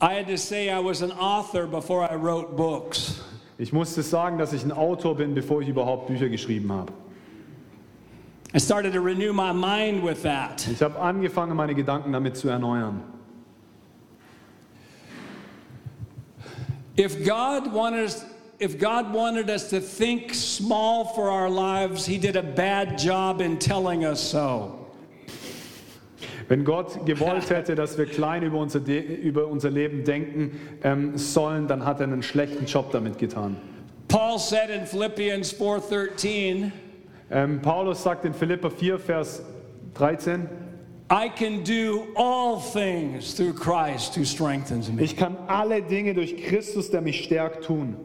I 0.00 0.14
had 0.14 0.26
to 0.26 0.36
say 0.36 0.70
I 0.70 0.80
was 0.84 1.02
an 1.02 1.12
author 1.12 1.66
before 1.68 2.02
I 2.04 2.16
wrote 2.16 2.56
books. 2.56 3.20
Ich 3.58 3.72
musste 3.72 4.02
sagen, 4.02 4.38
dass 4.38 4.52
ich 4.52 4.64
ein 4.64 4.72
Autor 4.72 5.16
bin, 5.16 5.34
bevor 5.34 5.62
ich 5.62 5.68
überhaupt 5.68 6.08
Bücher 6.08 6.28
geschrieben 6.28 6.70
habe. 6.72 6.92
I 8.54 8.58
started 8.58 8.94
to 8.94 9.00
renew 9.00 9.34
my 9.34 9.52
mind 9.52 10.02
with 10.02 10.22
that. 10.22 10.66
Ich 10.70 10.80
habe 10.80 10.98
angefangen, 10.98 11.54
meine 11.54 11.74
Gedanken 11.74 12.12
damit 12.12 12.36
zu 12.36 12.48
erneuern. 12.48 13.02
If 16.96 17.24
God 17.24 17.72
wanted 17.72 18.04
us, 18.04 18.24
if 18.58 18.78
God 18.78 19.12
wanted 19.12 19.50
us 19.50 19.68
to 19.70 19.80
think 19.80 20.32
small 20.34 21.04
for 21.14 21.30
our 21.30 21.50
lives, 21.50 22.06
He 22.06 22.18
did 22.18 22.36
a 22.36 22.42
bad 22.42 22.98
job 22.98 23.42
in 23.42 23.58
telling 23.58 24.04
us 24.04 24.20
so. 24.20 24.86
Wenn 26.48 26.64
Gott 26.64 27.04
gewollt 27.04 27.50
hätte, 27.50 27.74
dass 27.74 27.98
wir 27.98 28.06
klein 28.06 28.42
über 28.42 28.58
unser, 28.58 28.80
De 28.80 28.98
über 28.98 29.46
unser 29.46 29.70
Leben 29.70 30.02
denken 30.04 30.58
ähm, 30.82 31.18
sollen, 31.18 31.68
dann 31.68 31.84
hat 31.84 32.00
er 32.00 32.04
einen 32.04 32.22
schlechten 32.22 32.64
Job 32.64 32.90
damit 32.92 33.18
getan. 33.18 33.56
Paul 34.08 34.38
said 34.38 34.70
in 34.70 34.86
Philippians 34.86 35.52
4:13, 35.52 36.72
Ähm, 37.30 37.60
Paulus 37.60 38.02
sagt 38.02 38.24
in 38.24 38.32
Philipper 38.32 38.70
4, 38.70 38.98
Vers 38.98 39.42
13, 39.94 40.48
I 41.10 41.28
can 41.28 41.62
do 41.62 42.08
all 42.16 42.60
things 42.60 43.34
through 43.34 43.54
Christ 43.54 44.14
who 44.14 44.24
strengthens 44.24 44.90
me. 44.90 45.02
ich 45.02 45.16
kann 45.16 45.36
alle 45.46 45.82
Dinge 45.82 46.14
durch 46.14 46.36
Christus, 46.36 46.90
der 46.90 47.00
mich 47.00 47.24
stärkt, 47.24 47.64
tun. 47.64 47.96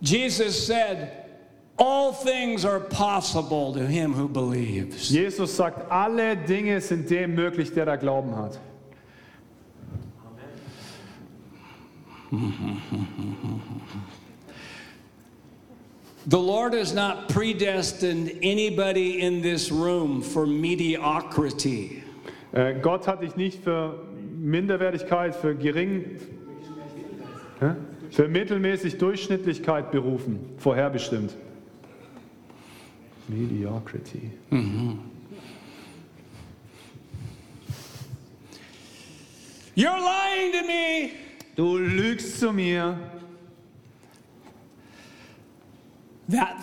Jesus 0.00 0.66
said, 0.66 1.20
all 1.76 2.12
things 2.12 2.64
are 2.64 2.80
possible 2.80 3.72
to 3.74 3.86
him 3.86 4.14
who 4.14 4.28
believes. 4.28 5.10
Jesus 5.10 5.54
sagt, 5.54 5.90
alle 5.90 6.36
Dinge 6.36 6.80
sind 6.80 7.10
dem 7.10 7.34
möglich, 7.34 7.72
der 7.74 7.86
da 7.86 7.96
Glauben 7.96 8.36
hat. 8.36 8.58
The 16.30 16.38
Lord 16.38 16.74
has 16.74 16.94
not 16.94 17.28
predestined 17.28 18.38
anybody 18.40 19.20
in 19.20 19.42
this 19.42 19.72
room 19.72 20.22
for 20.22 20.46
mediocrity. 20.46 22.04
Äh, 22.52 22.74
Gott 22.80 23.08
hat 23.08 23.20
dich 23.22 23.34
nicht 23.34 23.64
für 23.64 23.98
Minderwertigkeit, 24.38 25.34
für 25.34 25.56
gering, 25.56 26.20
Hä? 27.58 27.74
für 28.12 28.28
mittelmäßig 28.28 28.98
Durchschnittlichkeit 28.98 29.90
berufen, 29.90 30.38
vorherbestimmt. 30.58 31.34
Mediocrity. 33.26 34.30
You're 39.74 39.98
lying 39.98 40.52
to 40.52 40.64
me. 40.64 41.10
Du 41.56 41.76
lügst 41.76 42.38
zu 42.38 42.52
mir. 42.52 42.96
That 46.30 46.62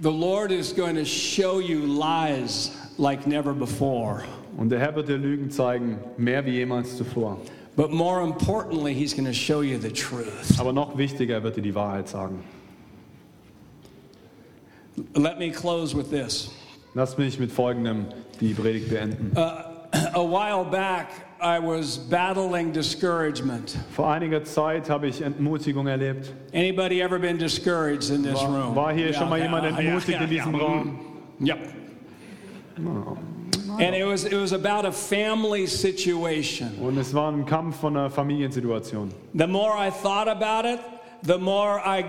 the 0.00 0.10
Lord 0.10 0.50
is 0.50 0.72
going 0.72 0.96
to 0.96 1.04
show 1.04 1.60
you 1.60 1.86
lies 1.86 2.70
like 2.98 3.26
never 3.26 3.52
before. 3.52 4.24
Und 4.56 4.70
der 4.70 4.78
Herr 4.78 4.94
wird 4.94 5.08
dir 5.08 5.18
Lügen 5.18 5.50
zeigen, 5.50 5.98
mehr 6.16 6.44
wie 6.44 6.52
jemals 6.52 6.96
zuvor. 6.96 7.38
But 7.76 7.90
more 7.90 8.22
importantly, 8.22 8.94
He's 8.94 9.14
going 9.14 9.26
to 9.26 9.32
show 9.32 9.62
you 9.62 9.78
the 9.78 9.90
truth. 9.90 10.58
Aber 10.58 10.72
noch 10.72 10.96
wichtiger, 10.96 11.34
er 11.34 11.42
wird 11.42 11.56
dir 11.56 11.62
die 11.62 11.74
Wahrheit 11.74 12.08
sagen. 12.08 12.44
Let 15.14 15.38
me 15.38 15.50
close 15.50 15.94
with 15.94 16.10
this. 16.10 16.50
Lass 16.94 17.18
mich 17.18 17.38
mit 17.40 17.50
folgendem 17.50 18.06
die 18.40 18.54
Predigt 18.54 18.90
beenden. 18.90 19.32
A 19.36 20.22
while 20.22 20.64
back, 20.64 21.08
I 21.40 21.58
was 21.58 21.98
battling 21.98 22.72
discouragement. 22.72 23.76
Vor 23.90 24.08
einiger 24.08 24.44
Zeit 24.44 24.88
habe 24.88 25.06
ich 25.06 25.20
Entmutigung 25.20 25.86
erlebt. 25.86 26.32
Anybody 26.52 27.02
ever 27.02 27.18
been 27.18 27.38
discouraged 27.38 28.10
in 28.10 28.22
this 28.22 28.40
room? 28.42 28.74
War 28.74 28.92
hier 28.92 29.12
schon 29.12 29.28
mal 29.28 29.38
Yeah, 29.38 29.44
jemand 29.46 29.64
yeah, 29.64 29.78
entmutigt 29.78 30.08
yeah, 30.08 30.24
in 30.24 30.30
diesem 30.30 30.54
yeah. 30.54 30.62
Raum? 30.62 30.98
Mm, 31.38 31.46
yep. 31.46 31.58
Mm. 32.78 33.80
And 33.80 33.94
it 33.94 34.04
was 34.04 34.24
it 34.24 34.36
was 34.36 34.52
about 34.52 34.84
a 34.84 34.92
family 34.92 35.66
situation. 35.66 36.70
Und 36.80 36.96
es 36.96 37.12
war 37.12 37.32
ein 37.32 37.44
Kampf 37.44 37.76
von 37.80 37.96
einer 37.96 38.10
Familiensituation. 38.10 39.10
The 39.34 39.48
more 39.48 39.72
I 39.76 39.90
thought 39.90 40.28
about 40.28 40.64
it, 40.64 40.80
the 41.22 41.38
more 41.38 41.80
I 41.80 42.04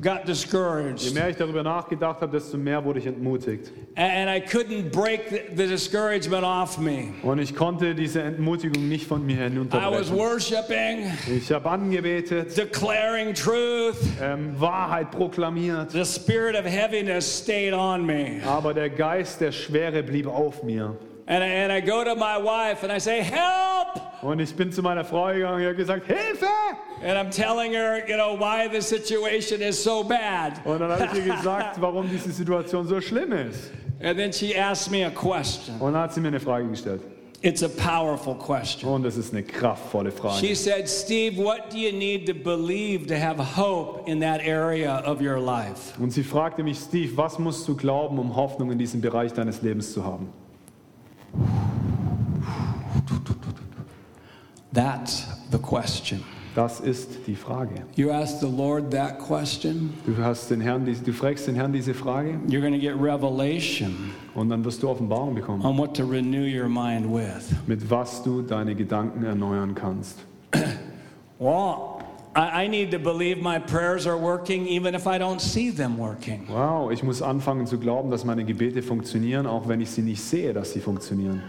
got 0.00 0.20
Je 0.20 0.24
discouraged. 0.32 1.14
mehr 1.14 1.28
ich 1.30 1.36
darüber 1.36 1.62
nachgedacht 1.62 2.20
habe, 2.20 2.38
desto 2.38 2.56
mehr 2.56 2.84
wurde 2.84 2.98
ich 3.00 3.06
entmutigt. 3.06 3.70
And 3.96 4.28
I 4.30 4.40
couldn't 4.40 4.90
break 4.90 5.28
the, 5.56 5.66
discouragement 5.66 6.44
off 6.44 6.78
me. 6.78 7.08
Und 7.22 7.38
ich 7.38 7.54
konnte 7.54 7.94
diese 7.94 8.22
Entmutigung 8.22 8.88
nicht 8.88 9.06
von 9.06 9.24
mir 9.26 9.46
I 9.46 9.50
was 9.90 10.10
worshiping, 10.12 11.10
Ich 11.28 11.50
habe 11.52 11.68
angebetet, 11.70 12.56
declaring 12.56 13.34
truth. 13.34 13.96
ähm, 14.22 14.54
Wahrheit 14.58 15.10
proklamiert, 15.10 15.90
The 15.92 16.04
spirit 16.04 16.54
of 16.56 16.64
heaviness 16.64 17.40
stayed 17.42 17.72
on 17.74 18.04
me. 18.06 18.40
aber 18.46 18.74
der 18.74 18.90
Geist 18.90 19.40
der 19.40 19.52
Schwere 19.52 20.02
blieb 20.02 20.26
auf 20.26 20.62
mir. 20.62 20.96
And 21.26 21.42
I, 21.42 21.46
and 21.46 21.72
I 21.72 21.80
go 21.80 22.02
to 22.04 22.14
my 22.16 22.36
wife 22.42 22.82
and 22.82 22.92
I 22.92 22.98
say, 22.98 23.22
Help! 23.22 24.11
Und 24.22 24.38
ich 24.38 24.54
bin 24.54 24.70
zu 24.70 24.82
meiner 24.82 25.04
Frau 25.04 25.26
gegangen 25.26 25.60
und 25.60 25.64
habe 25.64 25.74
gesagt, 25.74 26.06
Hilfe! 26.06 26.46
And 27.04 27.18
I'm 27.18 27.30
telling 27.30 27.72
her, 27.72 28.08
you 28.08 28.14
know, 28.14 28.38
why 28.38 28.68
the 28.72 28.80
situation 28.80 29.60
is 29.60 29.82
so 29.82 30.04
bad. 30.04 30.64
Und 30.64 30.78
dann 30.80 30.90
habe 30.92 31.08
ich 31.12 31.26
ihr 31.26 31.34
gesagt, 31.34 31.76
warum 31.80 32.08
diese 32.08 32.30
Situation 32.30 32.86
so 32.86 33.00
schlimm 33.00 33.32
ist. 33.32 33.72
And 34.00 34.16
then 34.16 34.32
she 34.32 34.56
asked 34.56 34.92
me 34.92 35.04
a 35.04 35.10
question. 35.10 35.74
Und 35.80 35.94
dann 35.94 36.02
hat 36.02 36.14
sie 36.14 36.20
mir 36.20 36.28
eine 36.28 36.40
Frage 36.40 36.68
gestellt. 36.68 37.02
It's 37.44 37.64
a 37.64 37.68
powerful 37.68 38.36
question. 38.36 38.88
Und 38.88 39.04
es 39.04 39.16
ist 39.16 39.32
eine 39.32 39.42
kraftvolle 39.42 40.12
She 40.12 40.16
Frage. 40.16 40.54
said, 40.54 40.88
Steve, 40.88 41.36
what 41.36 41.70
do 41.72 41.78
you 41.78 41.90
need 41.90 42.24
to 42.28 42.34
believe 42.34 43.08
to 43.08 43.18
have 43.18 43.40
hope 43.40 44.08
in 44.08 44.20
that 44.20 44.40
area 44.40 45.02
of 45.04 45.20
your 45.20 45.40
life? 45.40 46.00
Und 46.00 46.12
sie 46.12 46.22
fragte 46.22 46.62
mich, 46.62 46.78
Steve, 46.78 47.16
was 47.16 47.40
musst 47.40 47.66
du 47.66 47.74
glauben, 47.76 48.20
um 48.20 48.36
Hoffnung 48.36 48.70
in 48.70 48.78
diesem 48.78 49.00
Bereich 49.00 49.32
deines 49.32 49.60
Lebens 49.62 49.92
zu 49.92 50.04
haben? 50.04 50.28
That's 54.72 55.26
the 55.50 55.58
question. 55.58 56.22
Das 56.54 56.80
ist 56.80 57.26
die 57.26 57.34
Frage. 57.34 57.70
You 57.96 58.10
ask 58.10 58.40
the 58.40 58.46
Lord 58.46 58.90
that 58.90 59.18
question, 59.18 59.94
Du, 60.04 60.12
den 60.12 60.60
Herrn, 60.60 60.84
du 60.84 61.12
fragst 61.12 61.46
den 61.46 61.54
Herrn 61.54 61.72
diese 61.72 61.94
Frage 61.94 62.38
you're 62.46 62.60
going 62.60 62.74
to 62.74 62.78
get 62.78 62.94
revelation 62.94 64.10
und 64.34 64.50
dann 64.50 64.62
wirst 64.62 64.82
du 64.82 64.90
Offenbarung 64.90 65.34
bekommen, 65.34 65.64
on 65.64 65.78
what 65.78 65.94
to 65.96 66.04
renew 66.04 66.44
your 66.44 66.68
mind 66.68 67.06
with. 67.06 67.54
mit 67.66 67.88
was 67.90 68.22
du 68.22 68.42
deine 68.42 68.74
Gedanken 68.74 69.24
erneuern 69.24 69.74
kannst. 69.74 70.18
I, 72.34 72.64
I 72.64 72.68
need 72.68 72.90
to 72.92 72.98
believe 72.98 73.42
my 73.42 73.58
prayers 73.58 74.06
are 74.06 74.16
working 74.16 74.66
even 74.66 74.94
if 74.94 75.06
I 75.06 75.18
don't 75.18 75.40
see 75.40 75.70
them 75.70 75.98
working. 75.98 76.46
Wow, 76.48 76.90
ich 76.90 77.02
muss 77.02 77.20
anfangen 77.20 77.66
zu 77.66 77.78
glauben, 77.78 78.10
dass 78.10 78.24
meine 78.24 78.44
Gebete 78.44 78.82
funktionieren, 78.82 79.46
auch 79.46 79.68
wenn 79.68 79.80
ich 79.80 79.90
sie 79.90 80.02
nicht 80.02 80.22
sehe, 80.22 80.54
dass 80.54 80.72
sie 80.72 80.80
funktionieren. 80.80 81.42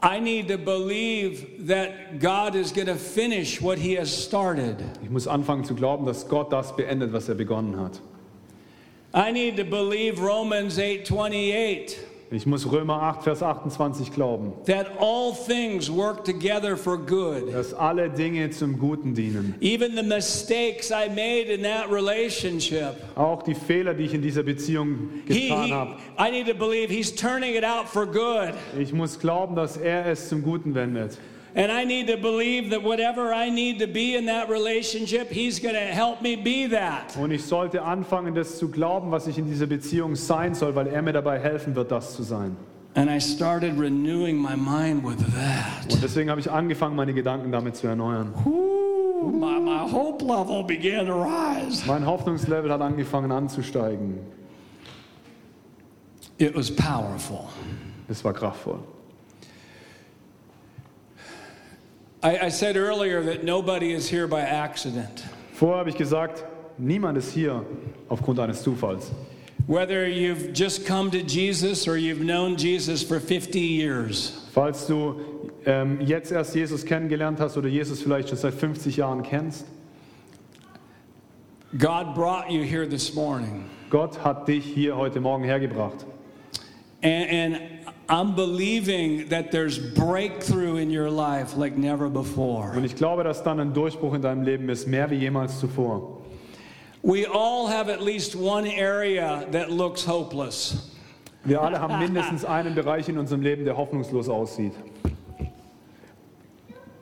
I 0.00 0.20
need 0.20 0.46
to 0.48 0.58
believe 0.58 1.66
that 1.66 2.20
God 2.20 2.54
is 2.54 2.70
going 2.70 2.86
to 2.86 2.94
finish 2.94 3.60
what 3.60 3.78
He 3.78 3.94
has 3.94 4.10
started. 4.10 4.76
Ich 5.02 5.10
muss 5.10 5.26
anfangen 5.26 5.64
zu 5.64 5.74
glauben, 5.74 6.06
dass 6.06 6.28
Gott 6.28 6.52
das 6.52 6.74
beendet, 6.76 7.12
was 7.12 7.28
er 7.28 7.34
begonnen 7.34 7.76
hat. 7.76 8.00
I 9.12 9.32
need 9.32 9.56
to 9.56 9.64
believe 9.64 10.20
Romans 10.20 10.78
8:28 10.78 11.96
Ich 12.30 12.44
muss 12.44 12.70
Römer 12.70 13.00
8, 13.02 13.22
Vers 13.22 13.42
28 13.42 14.12
glauben, 14.12 14.52
that 14.66 14.86
all 15.00 15.32
things 15.32 15.90
work 15.90 16.24
together 16.24 16.76
for 16.76 16.98
good. 16.98 17.52
dass 17.54 17.72
alle 17.72 18.10
Dinge 18.10 18.50
zum 18.50 18.78
Guten 18.78 19.14
dienen. 19.14 19.54
Even 19.60 19.96
the 19.96 20.02
mistakes 20.02 20.90
I 20.90 21.08
made 21.08 21.50
in 21.50 21.62
that 21.62 21.90
relationship. 21.90 22.94
Auch 23.16 23.42
die 23.42 23.54
Fehler, 23.54 23.94
die 23.94 24.04
ich 24.04 24.12
in 24.14 24.20
dieser 24.20 24.42
Beziehung 24.42 25.08
getan 25.26 25.64
he- 25.64 25.72
habe. 25.72 25.96
I 26.18 26.30
need 26.30 26.46
to 26.46 26.54
believe 26.54 26.92
He's 26.92 27.14
turning 27.14 27.54
it 27.54 27.64
out 27.64 27.88
for 27.88 28.04
good. 28.04 28.52
Ich 28.78 28.92
muss 28.92 29.18
glauben, 29.18 29.56
dass 29.56 29.78
er 29.78 30.04
es 30.06 30.28
zum 30.28 30.42
Guten 30.42 30.74
wendet. 30.74 31.16
And 31.54 31.72
I 31.72 31.84
need 31.84 32.08
to 32.08 32.16
believe 32.16 32.70
that 32.70 32.82
whatever 32.82 33.32
I 33.32 33.50
need 33.50 33.78
to 33.80 33.86
be 33.86 34.16
in 34.16 34.26
that 34.26 34.50
relationship, 34.50 35.30
He's 35.30 35.58
going 35.58 35.74
to 35.74 35.80
help 35.80 36.20
me 36.20 36.36
be 36.36 36.68
that. 36.68 37.16
Und 37.16 37.30
ich 37.30 37.44
sollte 37.44 37.82
anfangen, 37.82 38.34
das 38.34 38.58
zu 38.58 38.68
glauben, 38.68 39.10
was 39.10 39.26
ich 39.26 39.38
in 39.38 39.46
dieser 39.46 39.66
Beziehung 39.66 40.14
sein 40.14 40.54
soll, 40.54 40.74
weil 40.74 40.88
er 40.88 41.02
mir 41.02 41.12
dabei 41.12 41.38
helfen 41.38 41.74
wird, 41.74 41.90
das 41.90 42.14
zu 42.14 42.22
sein. 42.22 42.56
And 42.94 43.10
I 43.10 43.18
started 43.18 43.78
renewing 43.78 44.36
my 44.36 44.56
mind 44.56 45.04
with 45.04 45.18
that. 45.34 45.92
Und 45.92 46.02
deswegen 46.02 46.30
habe 46.30 46.40
ich 46.40 46.50
angefangen, 46.50 46.96
meine 46.96 47.14
Gedanken 47.14 47.50
damit 47.50 47.76
zu 47.76 47.86
erneuern. 47.86 48.34
Ooh, 48.44 49.30
my, 49.30 49.58
my 49.60 49.90
hope 49.90 50.24
level 50.24 50.62
began 50.64 51.06
to 51.06 51.22
rise. 51.22 51.86
Mein 51.86 52.04
Hoffnungslevel 52.04 52.70
hat 52.70 52.80
angefangen 52.80 53.32
anzusteigen. 53.32 54.18
It 56.38 56.54
was 56.54 56.70
powerful. 56.70 57.48
Es 58.08 58.24
war 58.24 58.32
kraftvoll. 58.32 58.78
I, 62.22 62.46
I 62.46 62.48
said 62.48 62.76
earlier 62.76 63.22
that 63.22 63.44
nobody 63.44 63.92
is 63.92 64.08
here 64.08 64.26
by 64.26 64.40
accident. 64.40 65.24
Vorher 65.52 65.78
habe 65.78 65.90
ich 65.90 65.96
gesagt, 65.96 66.44
niemand 66.76 67.16
ist 67.16 67.32
hier 67.32 67.64
aufgrund 68.08 68.40
eines 68.40 68.62
Zufalls. 68.62 69.12
Whether 69.68 70.08
you've 70.08 70.52
just 70.52 70.86
come 70.86 71.10
to 71.10 71.18
Jesus 71.18 71.86
or 71.86 71.96
you've 71.96 72.24
known 72.24 72.56
Jesus 72.56 73.02
for 73.02 73.20
50 73.20 73.60
years, 73.60 74.32
Falls 74.52 74.86
du 74.86 75.20
ähm, 75.66 76.00
jetzt 76.00 76.32
erst 76.32 76.54
Jesus 76.54 76.84
kennengelernt 76.84 77.38
hast 77.38 77.56
oder 77.56 77.68
Jesus 77.68 78.02
vielleicht 78.02 78.30
schon 78.30 78.38
seit 78.38 78.54
50 78.54 78.96
Jahren 78.96 79.22
kennst, 79.22 79.66
God 81.76 82.14
brought 82.14 82.50
you 82.50 82.62
here 82.62 82.88
this 82.88 83.14
morning. 83.14 83.66
Gott 83.90 84.24
hat 84.24 84.48
dich 84.48 84.64
hier 84.64 84.96
heute 84.96 85.20
Morgen 85.20 85.44
hergebracht. 85.44 86.06
And, 87.02 87.30
and 87.30 87.77
I'm 88.10 88.34
believing 88.34 89.28
that 89.28 89.52
there's 89.52 89.78
breakthrough 89.78 90.76
in 90.76 90.90
your 90.90 91.10
life 91.10 91.56
like 91.58 91.76
never 91.76 92.08
before. 92.08 92.72
Und 92.74 92.84
ich 92.84 92.96
glaube, 92.96 93.22
dass 93.22 93.42
dann 93.42 93.60
ein 93.60 93.74
Durchbruch 93.74 94.14
in 94.14 94.22
deinem 94.22 94.42
Leben 94.42 94.68
ist, 94.70 94.86
mehr 94.86 95.10
wie 95.10 95.16
jemals 95.16 95.60
zuvor. 95.60 96.22
We 97.02 97.26
all 97.26 97.68
have 97.68 97.88
at 97.90 98.00
least 98.00 98.34
one 98.34 98.66
area 98.66 99.46
that 99.52 99.70
looks 99.70 100.04
hopeless. 100.04 100.90
Wir 101.44 101.60
alle 101.60 101.78
haben 101.78 101.98
mindestens 101.98 102.44
einen 102.46 102.74
Bereich 102.74 103.08
in 103.08 103.18
unserem 103.18 103.42
Leben, 103.42 103.64
der 103.64 103.76
hoffnungslos 103.76 104.28
aussieht. 104.28 104.72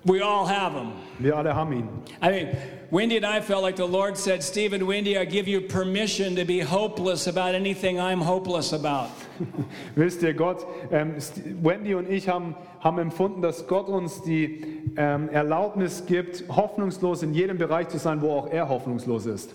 We 0.04 0.20
all 0.22 0.46
have 0.46 0.74
them. 0.74 0.92
Wir 1.18 1.36
alle 1.36 1.54
haben 1.54 1.72
ihn. 1.72 1.88
I 2.20 2.30
mean, 2.30 2.57
Wendy 2.90 3.16
and 3.16 3.26
I 3.26 3.40
felt 3.40 3.62
like 3.62 3.76
the 3.76 3.86
Lord 3.86 4.16
said, 4.16 4.42
Stephen, 4.42 4.86
Wendy, 4.86 5.18
I 5.18 5.24
give 5.24 5.48
you 5.48 5.61
permission 5.61 6.36
to 6.36 6.44
be 6.44 6.61
hopeless 6.61 7.26
about 7.26 7.54
anything 7.54 7.98
I'm 7.98 8.20
hopeless 8.20 8.72
about. 8.72 9.11
Wisst 9.95 10.22
ihr, 10.22 10.34
Gott, 10.34 10.66
ähm, 10.91 11.14
Wendy 11.62 11.95
und 11.95 12.09
ich 12.11 12.28
haben, 12.28 12.55
haben 12.80 12.99
empfunden, 12.99 13.43
dass 13.43 13.66
Gott 13.66 13.89
uns 13.89 14.22
die 14.22 14.64
ähm, 14.97 15.28
Erlaubnis 15.28 16.05
gibt, 16.07 16.45
hoffnungslos 16.49 17.22
in 17.22 17.34
jedem 17.34 17.59
Bereich 17.59 17.89
zu 17.89 17.99
sein, 17.99 18.20
wo 18.22 18.32
auch 18.32 18.51
er 18.51 18.68
hoffnungslos 18.68 19.26
ist. 19.26 19.55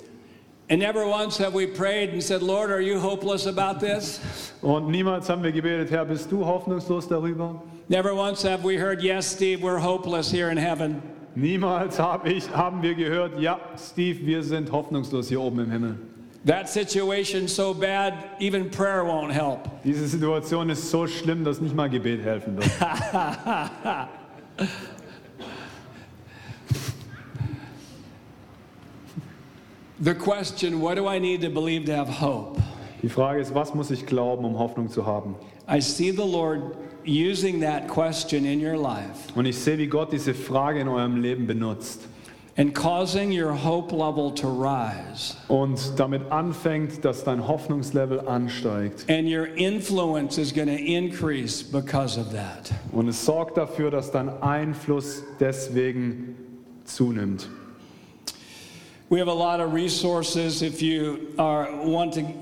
And 0.69 0.79
never 0.79 1.05
once 1.05 1.38
have 1.38 1.53
we 1.53 1.67
prayed 1.67 2.11
and 2.11 2.23
said, 2.23 2.41
Lord, 2.41 2.71
are 2.71 2.79
you 2.79 2.97
hopeless 2.97 3.45
about 3.45 3.86
this? 3.86 4.21
Und 4.61 4.89
niemals 4.89 5.27
haben 5.29 5.43
wir 5.43 5.51
gebetet, 5.51 5.91
Herr, 5.91 6.05
bist 6.05 6.32
du 6.32 6.45
hoffnungslos 6.45 7.09
darüber? 7.09 7.61
Never 7.89 8.15
once 8.15 8.43
have 8.43 8.63
we 8.63 8.77
heard, 8.77 9.01
yes, 9.01 9.29
Steve, 9.29 9.61
we're 9.61 9.82
hopeless 9.82 10.32
here 10.32 10.49
in 10.49 10.57
heaven. 10.57 11.01
Niemals 11.36 11.99
hab 11.99 12.25
ich, 12.25 12.49
haben 12.55 12.82
wir 12.82 12.95
gehört, 12.95 13.38
ja, 13.38 13.59
Steve, 13.77 14.25
wir 14.25 14.43
sind 14.43 14.71
hoffnungslos 14.71 15.27
hier 15.27 15.41
oben 15.41 15.59
im 15.59 15.71
Himmel. 15.71 15.97
That 16.45 16.69
situation's 16.69 17.53
so 17.53 17.73
bad, 17.73 18.13
even 18.39 18.69
prayer 18.71 19.03
won't 19.03 19.31
help. 19.31 19.67
Diese 19.83 20.07
Situation 20.07 20.69
ist 20.71 20.89
so 20.89 21.05
schlimm, 21.05 21.43
dass 21.43 21.61
nicht 21.61 21.75
mal 21.75 21.87
Gebet 21.89 22.23
helfen 22.23 22.57
wird. 22.57 22.69
The 30.03 30.15
question, 30.15 30.81
what 30.81 30.95
do 30.95 31.07
I 31.07 31.19
need 31.19 31.41
to 31.41 31.49
believe 31.51 31.85
to 31.85 31.95
have 31.95 32.09
hope? 32.09 32.59
Die 33.03 33.07
Frage 33.07 33.39
ist, 33.39 33.53
was 33.53 33.75
muss 33.75 33.91
ich 33.91 34.07
glauben, 34.07 34.43
um 34.45 34.57
Hoffnung 34.57 34.89
zu 34.89 35.05
haben? 35.05 35.35
I 35.67 35.79
see 35.79 36.09
the 36.09 36.25
Lord 36.25 36.75
using 37.05 37.59
that 37.61 37.87
question 37.87 38.45
in 38.45 38.59
your 38.59 38.77
life 38.77 39.31
Und 39.35 39.45
ich 39.45 39.59
sehe, 39.59 39.77
wie 39.77 39.85
Gott 39.85 40.11
diese 40.11 40.33
Frage 40.33 40.79
in 40.79 40.87
eurem 40.87 41.21
Leben 41.21 41.45
benutzt 41.45 42.07
and 42.57 42.73
causing 42.75 43.31
your 43.31 43.53
hope 43.53 43.91
level 43.93 44.29
to 44.31 44.47
rise 44.47 45.35
und 45.47 45.79
damit 45.97 46.21
anfängt, 46.31 47.03
dass 47.05 47.23
dein 47.23 47.47
Hoffnungslevel 47.47 48.27
ansteigt. 48.27 49.05
and 49.09 49.27
your 49.27 49.47
influence 49.55 50.37
is 50.37 50.51
going 50.51 50.67
to 50.67 50.75
increase 50.77 51.63
because 51.63 52.17
of 52.19 52.31
that. 52.33 52.71
Und 52.91 53.07
es 53.07 53.23
sorgt 53.25 53.57
dafür, 53.57 53.89
dass 53.91 54.11
dein 54.11 54.29
Einfluss 54.41 55.23
deswegen 55.39 56.35
zunimmt. 56.85 57.47
We 59.09 59.19
have 59.19 59.27
a 59.29 59.33
lot 59.33 59.59
of 59.59 59.73
resources 59.73 60.61
if 60.61 60.81
you 60.81 61.33
are 61.37 61.67
wanting 61.85 62.33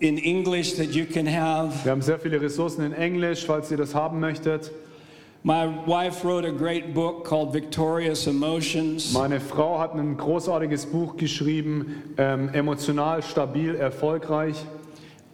in 0.00 0.18
English 0.18 0.74
that 0.76 0.94
you 0.94 1.04
can 1.06 1.26
have. 1.26 1.84
Wir 1.84 1.92
haben 1.92 2.02
sehr 2.02 2.18
viele 2.18 2.40
Ressourcen 2.40 2.84
in 2.84 2.92
Englisch, 2.92 3.44
falls 3.46 3.70
ihr 3.70 3.76
das 3.78 3.94
haben 3.94 4.20
möchtet. 4.20 4.70
Meine 5.44 5.80
Frau 9.40 9.78
hat 9.78 9.94
ein 9.94 10.16
großartiges 10.16 10.86
Buch 10.86 11.16
geschrieben, 11.16 12.02
ähm, 12.18 12.48
emotional 12.52 13.22
stabil, 13.22 13.74
erfolgreich. 13.74 14.56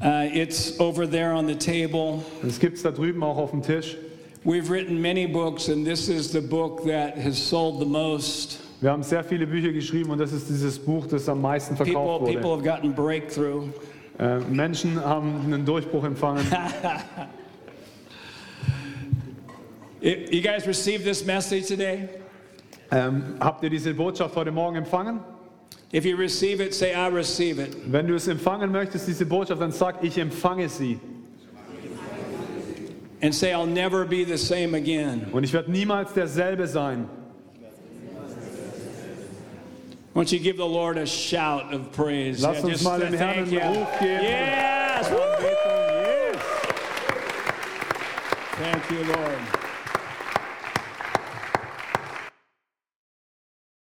Uh, 0.01 0.29
it's 0.35 0.79
over 0.81 1.09
there 1.09 1.33
on 1.33 1.47
the 1.47 1.55
table. 1.55 2.23
Das 2.43 2.59
gibt 2.59 2.77
es 2.77 2.83
da 2.83 2.91
drüben 2.91 3.23
auch 3.23 3.39
auf 3.39 3.53
dem 3.53 3.63
Tisch. 3.63 3.97
We've 4.45 4.69
written 4.69 5.01
many 5.01 5.27
books, 5.27 5.71
and 5.71 5.87
this 5.87 6.09
is 6.09 6.31
the 6.31 6.41
book 6.41 6.85
that 6.85 7.17
has 7.17 7.39
sold 7.39 7.79
the 7.81 7.87
most. 7.87 8.59
Wir 8.83 8.91
haben 8.91 9.03
sehr 9.03 9.25
viele 9.25 9.47
Bücher 9.47 9.73
geschrieben 9.73 10.11
und 10.11 10.19
das 10.19 10.33
ist 10.33 10.51
dieses 10.51 10.79
Buch, 10.79 11.07
das 11.07 11.27
am 11.29 11.41
meisten 11.41 11.75
People, 11.77 11.93
verkauft 11.93 12.25
people 12.27 12.43
wurde. 12.43 12.71
have 12.71 12.83
gotten 12.83 12.95
breakthrough. 12.95 13.69
Äh, 14.19 14.41
Menschen 14.51 15.03
haben 15.03 15.41
einen 15.47 15.65
Durchbruch 15.65 16.05
empfangen. 16.05 16.45
You 20.05 20.43
guys 20.43 20.67
received 20.67 21.03
this 21.05 21.25
message 21.25 21.67
today? 21.67 22.11
Ähm, 22.91 23.39
habt 23.41 23.65
ihr 23.65 23.71
diese 23.71 23.95
Botschaft 23.95 24.37
heute 24.37 24.53
Morgen 24.53 24.77
empfangen? 24.77 25.21
If 25.95 26.05
you 26.05 26.17
receive 26.17 26.61
it, 26.61 26.75
say, 26.75 26.93
I 26.93 27.09
receive 27.09 27.59
it. 27.59 27.75
Wenn 27.91 28.07
du 28.07 28.15
es 28.15 28.29
empfangen 28.29 28.71
möchtest, 28.71 29.09
diese 29.09 29.25
Botschaft, 29.25 29.63
dann 29.63 29.73
sag, 29.73 30.05
ich 30.05 30.19
empfange 30.19 30.69
sie. 30.69 31.01
And 33.23 33.35
say, 33.35 33.53
I'll 33.53 33.65
never 33.67 34.05
be 34.05 34.27
the 34.27 34.37
same 34.37 34.75
again. 34.75 35.27
Und 35.33 35.43
ich 35.43 35.55
werde 35.55 35.71
niemals 35.71 36.13
derselbe 36.13 36.67
sein. 36.67 37.09
Why 40.13 40.21
don't 40.21 40.31
you 40.31 40.39
give 40.39 40.59
the 40.59 40.69
Lord 40.69 40.99
a 40.99 41.07
shout 41.07 41.73
of 41.73 41.93
praise? 41.93 42.43
Lass 42.43 42.59
Yeah, 42.59 42.67
uns 42.67 42.83
mal 42.83 43.01
dem 43.01 43.15
Herrn 43.15 43.39
einen. 43.39 43.77
Ruf 43.77 43.99
geben. 43.99 44.23
Yes! 44.23 45.11
Yes. 45.11 45.55
Thank 48.59 48.91
you, 48.91 49.03
Lord. 49.05 49.64